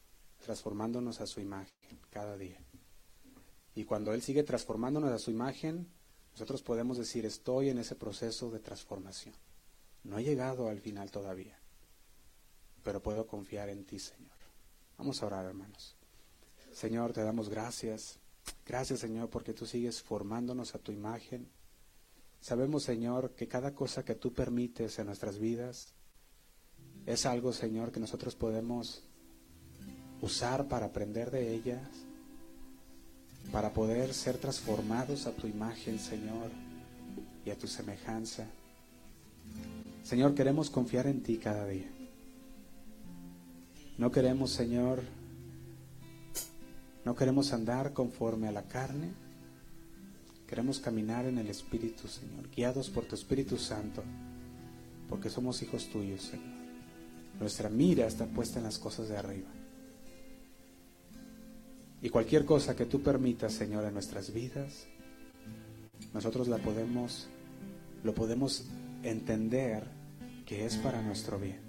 transformándonos 0.45 1.21
a 1.21 1.27
su 1.27 1.41
imagen 1.41 1.99
cada 2.11 2.37
día. 2.37 2.59
Y 3.75 3.85
cuando 3.85 4.13
Él 4.13 4.21
sigue 4.21 4.43
transformándonos 4.43 5.11
a 5.11 5.19
su 5.19 5.31
imagen, 5.31 5.89
nosotros 6.33 6.63
podemos 6.63 6.99
decir, 6.99 7.25
estoy 7.25 7.71
en 7.71 7.79
ese 7.79 7.95
proceso 7.95 8.51
de 8.51 8.59
transformación. 8.59 9.35
No 10.05 10.19
he 10.19 10.25
llegado 10.25 10.69
al 10.69 10.81
final 10.81 11.11
todavía, 11.11 11.59
pero 12.83 13.03
puedo 13.03 13.27
confiar 13.27 13.69
en 13.69 13.85
ti, 13.85 13.99
Señor. 13.99 14.31
Vamos 14.99 15.23
a 15.23 15.27
orar, 15.27 15.47
hermanos. 15.47 15.97
Señor, 16.73 17.13
te 17.13 17.23
damos 17.23 17.49
gracias. 17.49 18.19
Gracias, 18.67 19.01
Señor, 19.01 19.31
porque 19.31 19.55
tú 19.55 19.67
sigues 19.67 20.03
formándonos 20.03 20.75
a 20.75 20.79
tu 20.79 20.93
imagen. 20.93 21.49
Sabemos, 22.43 22.83
Señor, 22.83 23.37
que 23.37 23.47
cada 23.47 23.73
cosa 23.73 24.05
que 24.05 24.17
tú 24.17 24.33
permites 24.33 24.99
en 24.99 25.07
nuestras 25.07 25.39
vidas 25.39 25.95
es 27.07 27.25
algo, 27.25 27.53
Señor, 27.53 27.93
que 27.93 28.01
nosotros 28.01 28.35
podemos 28.35 29.05
usar 30.21 30.67
para 30.67 30.87
aprender 30.87 31.31
de 31.31 31.55
ellas, 31.55 31.89
para 33.53 33.73
poder 33.73 34.13
ser 34.13 34.39
transformados 34.39 35.27
a 35.27 35.37
tu 35.37 35.47
imagen, 35.47 36.01
Señor, 36.01 36.51
y 37.45 37.51
a 37.51 37.57
tu 37.57 37.69
semejanza. 37.69 38.49
Señor, 40.03 40.35
queremos 40.35 40.69
confiar 40.69 41.07
en 41.07 41.23
ti 41.23 41.39
cada 41.39 41.65
día. 41.69 41.93
No 43.99 44.11
queremos, 44.11 44.51
Señor, 44.51 45.05
no 47.05 47.15
queremos 47.15 47.53
andar 47.53 47.93
conforme 47.93 48.49
a 48.49 48.53
la 48.53 48.65
carne, 48.65 49.22
Queremos 50.53 50.81
caminar 50.81 51.25
en 51.25 51.39
el 51.39 51.49
Espíritu, 51.49 52.07
Señor, 52.09 52.51
guiados 52.55 52.91
por 52.91 53.07
tu 53.07 53.15
Espíritu 53.15 53.57
Santo, 53.57 54.03
porque 55.09 55.31
somos 55.31 55.63
hijos 55.63 55.89
tuyos, 55.89 56.25
Señor. 56.25 56.47
Nuestra 57.41 57.71
mira 57.71 58.07
está 58.07 58.27
puesta 58.27 58.59
en 58.59 58.67
las 58.67 58.79
cosas 58.79 59.09
de 59.09 59.17
arriba. 59.17 59.49
Y 62.03 62.11
cualquier 62.11 62.45
cosa 62.45 62.77
que 62.77 62.85
tú 62.85 63.03
permitas, 63.03 63.55
Señor, 63.55 63.87
en 63.87 63.95
nuestras 63.95 64.31
vidas, 64.35 64.85
nosotros 66.13 66.49
la 66.49 66.59
podemos, 66.59 67.29
lo 68.05 68.15
podemos 68.15 68.67
entender 69.03 69.85
que 70.45 70.67
es 70.67 70.77
para 70.77 71.01
nuestro 71.01 71.39
bien. 71.39 71.61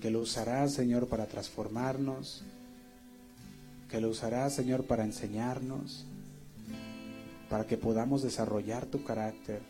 Que 0.00 0.10
lo 0.10 0.20
usarás, 0.20 0.72
Señor, 0.72 1.08
para 1.08 1.26
transformarnos. 1.26 2.42
Que 3.90 4.00
lo 4.00 4.08
usarás, 4.08 4.54
Señor, 4.54 4.86
para 4.86 5.04
enseñarnos 5.04 6.06
para 7.50 7.66
que 7.66 7.76
podamos 7.76 8.22
desarrollar 8.22 8.86
tu 8.86 9.02
carácter 9.02 9.60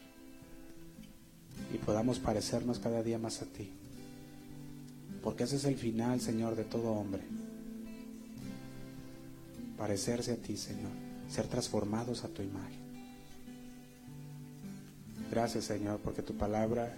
y 1.72 1.78
podamos 1.78 2.18
parecernos 2.18 2.78
cada 2.78 3.02
día 3.02 3.18
más 3.18 3.40
a 3.40 3.46
ti. 3.46 3.70
Porque 5.22 5.44
ese 5.44 5.56
es 5.56 5.64
el 5.64 5.76
final, 5.76 6.20
Señor, 6.20 6.56
de 6.56 6.64
todo 6.64 6.92
hombre. 6.92 7.22
Parecerse 9.78 10.32
a 10.32 10.36
ti, 10.36 10.58
Señor. 10.58 10.90
Ser 11.30 11.46
transformados 11.46 12.22
a 12.24 12.28
tu 12.28 12.42
imagen. 12.42 12.80
Gracias, 15.30 15.64
Señor, 15.64 16.00
porque 16.00 16.22
tu 16.22 16.34
palabra 16.34 16.94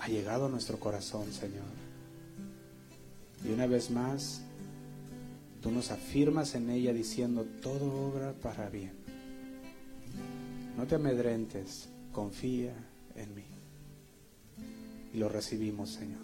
ha 0.00 0.08
llegado 0.08 0.46
a 0.46 0.48
nuestro 0.50 0.78
corazón, 0.78 1.32
Señor. 1.32 1.64
Y 3.44 3.52
una 3.52 3.66
vez 3.66 3.90
más, 3.90 4.42
tú 5.62 5.70
nos 5.70 5.90
afirmas 5.90 6.54
en 6.54 6.68
ella 6.68 6.92
diciendo, 6.92 7.46
todo 7.62 8.08
obra 8.08 8.32
para 8.32 8.68
bien 8.68 8.99
no 10.80 10.86
te 10.86 10.94
amedrentes, 10.94 11.90
confía 12.10 12.72
en 13.14 13.34
mí. 13.34 13.44
Y 15.12 15.18
lo 15.18 15.28
recibimos, 15.28 15.90
Señor. 15.90 16.22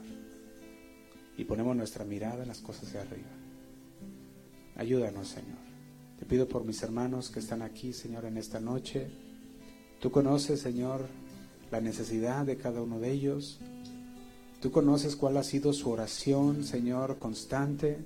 Y 1.37 1.45
ponemos 1.45 1.77
nuestra 1.77 2.07
mirada 2.07 2.41
en 2.41 2.49
las 2.49 2.61
cosas 2.61 2.91
de 2.91 3.01
arriba. 3.01 3.29
Ayúdanos, 4.77 5.29
Señor. 5.29 5.59
Te 6.19 6.25
pido 6.25 6.49
por 6.49 6.65
mis 6.65 6.83
hermanos 6.83 7.29
que 7.29 7.41
están 7.41 7.61
aquí, 7.61 7.93
Señor, 7.93 8.25
en 8.25 8.39
esta 8.39 8.59
noche. 8.59 9.11
Tú 10.01 10.11
conoces, 10.11 10.61
Señor, 10.61 11.07
la 11.71 11.83
necesidad 11.83 12.47
de 12.47 12.57
cada 12.57 12.81
uno 12.81 12.99
de 12.99 13.11
ellos. 13.11 13.59
Tú 14.63 14.71
conoces 14.71 15.17
cuál 15.17 15.37
ha 15.37 15.43
sido 15.43 15.75
su 15.75 15.91
oración, 15.91 16.65
Señor, 16.65 17.19
constante. 17.19 17.99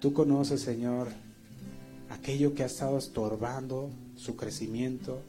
Tú 0.00 0.12
conoces, 0.12 0.62
Señor, 0.62 1.10
aquello 2.10 2.56
que 2.56 2.64
ha 2.64 2.66
estado 2.66 2.98
estorbando 2.98 3.88
su 4.22 4.36
crecimiento, 4.36 5.20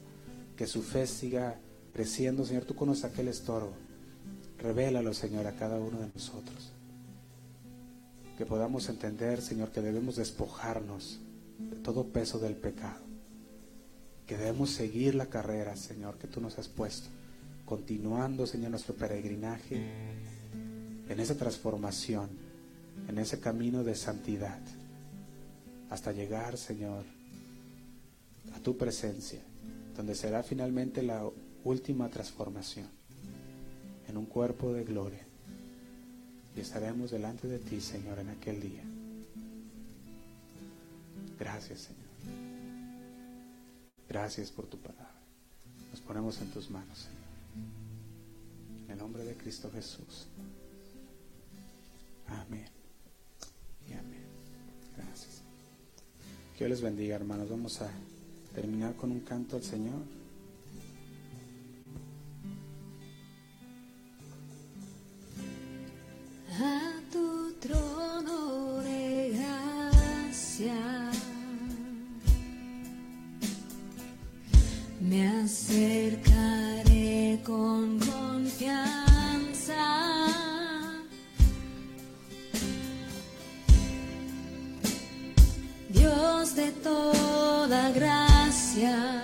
que 0.56 0.66
su 0.66 0.82
fe 0.82 1.06
siga 1.06 1.58
Presiendo, 1.94 2.44
Señor, 2.44 2.64
tú 2.64 2.74
conoces 2.74 3.04
aquel 3.04 3.28
estorbo. 3.28 3.72
Revélalo, 4.58 5.14
Señor, 5.14 5.46
a 5.46 5.54
cada 5.54 5.78
uno 5.78 6.00
de 6.00 6.10
nosotros. 6.12 6.72
Que 8.36 8.44
podamos 8.44 8.88
entender, 8.88 9.40
Señor, 9.40 9.70
que 9.70 9.80
debemos 9.80 10.16
despojarnos 10.16 11.20
de 11.56 11.76
todo 11.76 12.08
peso 12.08 12.40
del 12.40 12.56
pecado. 12.56 13.00
Que 14.26 14.36
debemos 14.36 14.70
seguir 14.70 15.14
la 15.14 15.26
carrera, 15.26 15.76
Señor, 15.76 16.18
que 16.18 16.26
tú 16.26 16.40
nos 16.40 16.58
has 16.58 16.66
puesto. 16.66 17.10
Continuando, 17.64 18.44
Señor, 18.44 18.72
nuestro 18.72 18.94
peregrinaje 18.94 19.88
en 21.08 21.20
esa 21.20 21.36
transformación, 21.36 22.28
en 23.06 23.18
ese 23.18 23.38
camino 23.38 23.84
de 23.84 23.94
santidad. 23.94 24.58
Hasta 25.90 26.10
llegar, 26.10 26.58
Señor, 26.58 27.04
a 28.52 28.60
tu 28.60 28.76
presencia, 28.76 29.40
donde 29.96 30.14
será 30.14 30.42
finalmente 30.42 31.02
la 31.02 31.28
última 31.64 32.08
transformación 32.10 32.88
en 34.08 34.16
un 34.16 34.26
cuerpo 34.26 34.72
de 34.72 34.84
gloria. 34.84 35.24
Y 36.56 36.60
estaremos 36.60 37.10
delante 37.10 37.48
de 37.48 37.58
ti, 37.58 37.80
Señor, 37.80 38.18
en 38.18 38.28
aquel 38.28 38.60
día. 38.60 38.82
Gracias, 41.38 41.80
Señor. 41.80 42.04
Gracias 44.08 44.50
por 44.50 44.66
tu 44.66 44.78
palabra. 44.78 45.10
Nos 45.90 46.00
ponemos 46.00 46.40
en 46.40 46.50
tus 46.50 46.70
manos, 46.70 46.98
Señor. 46.98 47.24
En 48.84 48.90
el 48.92 48.98
nombre 48.98 49.24
de 49.24 49.34
Cristo 49.34 49.70
Jesús. 49.72 50.26
Amén. 52.28 52.68
Y 53.88 53.92
amén. 53.94 54.24
Gracias. 54.96 55.42
Que 56.56 56.66
Dios 56.66 56.70
les 56.70 56.82
bendiga, 56.82 57.16
hermanos. 57.16 57.48
Vamos 57.48 57.80
a 57.82 57.90
terminar 58.54 58.94
con 58.94 59.10
un 59.10 59.20
canto 59.20 59.56
al 59.56 59.62
Señor. 59.62 60.00
a 66.60 67.00
tu 67.10 67.52
trono 67.60 68.80
de 68.82 69.32
gracia. 69.34 70.74
Me 75.00 75.28
acercaré 75.42 76.60
con 77.44 77.98
confianza. 77.98 78.94
Dios 85.90 86.54
de 86.54 86.70
toda 86.72 87.90
gracia, 87.90 88.23
ante 88.82 89.23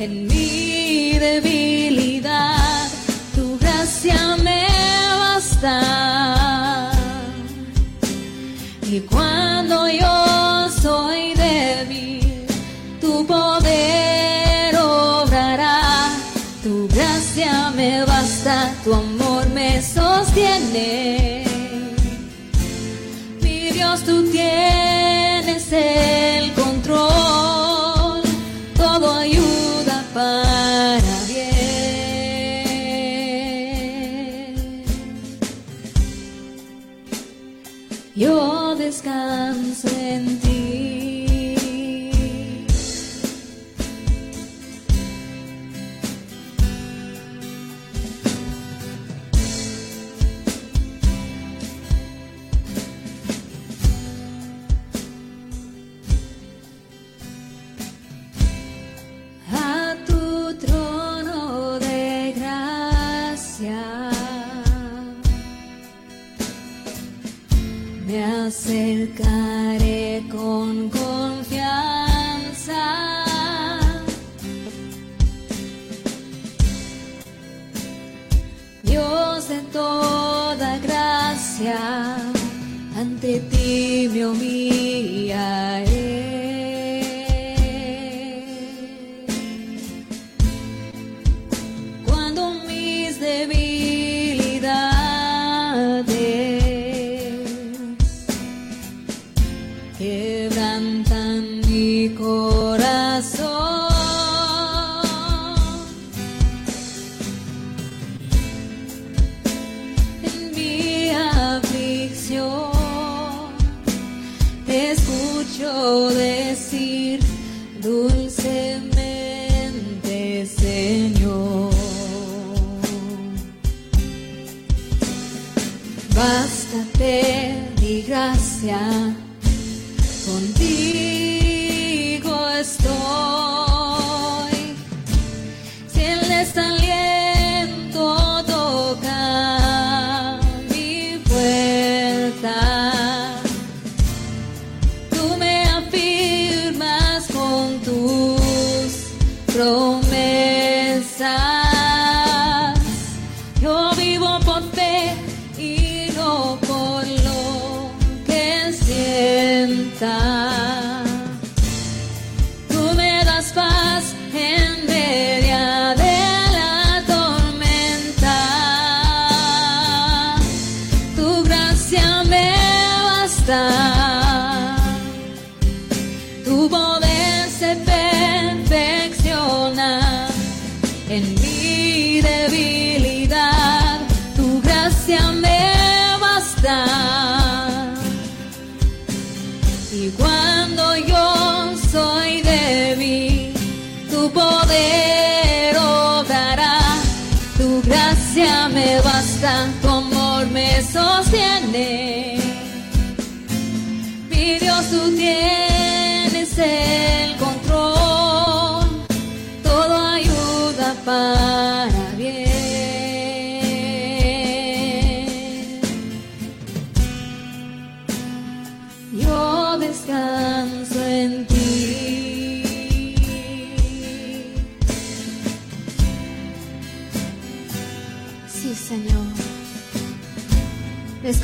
en 0.00 0.26
mi 0.28 0.39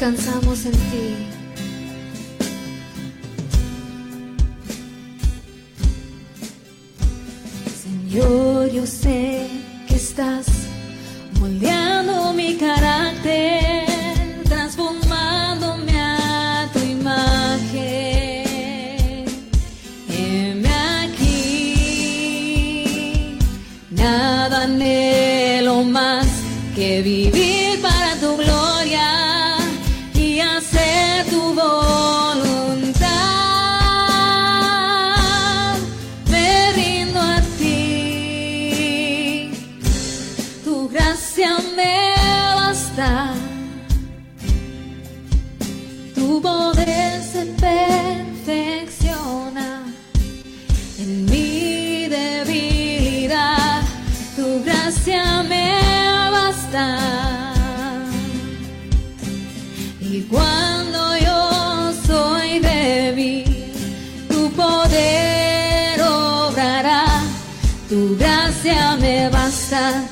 descansamos 0.06 0.64
en 0.66 0.72
ti. 0.72 1.25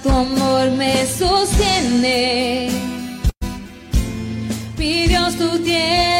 tu 0.04 0.10
amor 0.10 0.70
me 0.72 1.06
sostiene. 1.06 2.68
Mi 4.76 5.06
Dios, 5.06 5.34
tú 5.36 5.58
tienes. 5.60 6.13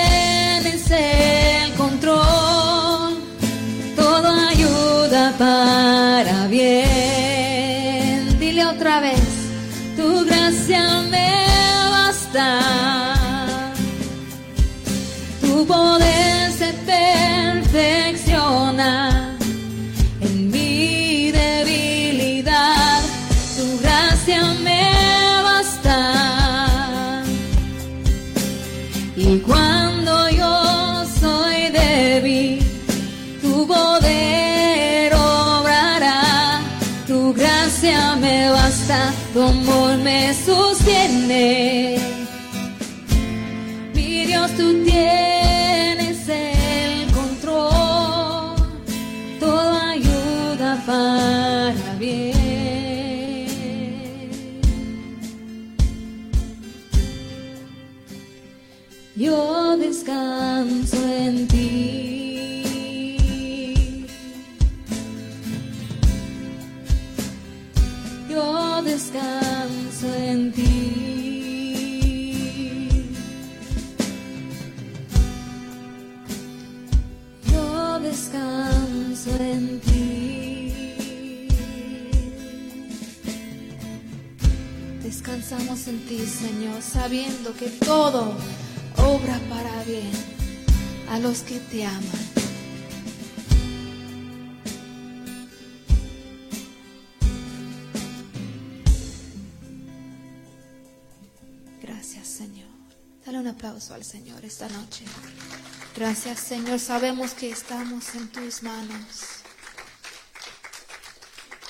tu 39.34 39.42
amor 39.42 39.96
me 39.98 40.32
sostiene. 40.32 40.73
en 85.86 86.06
ti, 86.06 86.26
Señor, 86.26 86.82
sabiendo 86.82 87.54
que 87.54 87.68
todo 87.68 88.36
obra 88.96 89.38
para 89.50 89.82
bien 89.84 90.10
a 91.10 91.18
los 91.18 91.40
que 91.40 91.58
te 91.58 91.84
aman. 91.84 92.02
Gracias, 101.82 102.28
Señor. 102.28 102.68
Dale 103.26 103.38
un 103.38 103.48
aplauso 103.48 103.94
al 103.94 104.04
Señor 104.04 104.44
esta 104.44 104.68
noche. 104.68 105.04
Gracias, 105.96 106.40
Señor. 106.40 106.78
Sabemos 106.78 107.32
que 107.32 107.50
estamos 107.50 108.14
en 108.14 108.28
tus 108.28 108.62
manos. 108.62 109.42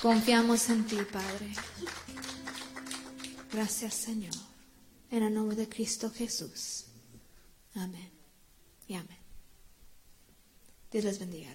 Confiamos 0.00 0.68
en 0.68 0.84
ti, 0.84 0.98
Padre. 1.10 1.52
Gracias, 3.54 3.94
Señor. 3.94 4.34
En 5.12 5.22
el 5.22 5.32
nombre 5.32 5.56
de 5.56 5.68
Cristo 5.68 6.10
Jesús. 6.10 6.86
Amén. 7.74 8.10
Y 8.88 8.94
amén. 8.94 9.18
Dios 10.90 11.04
les 11.04 11.20
bendiga. 11.20 11.54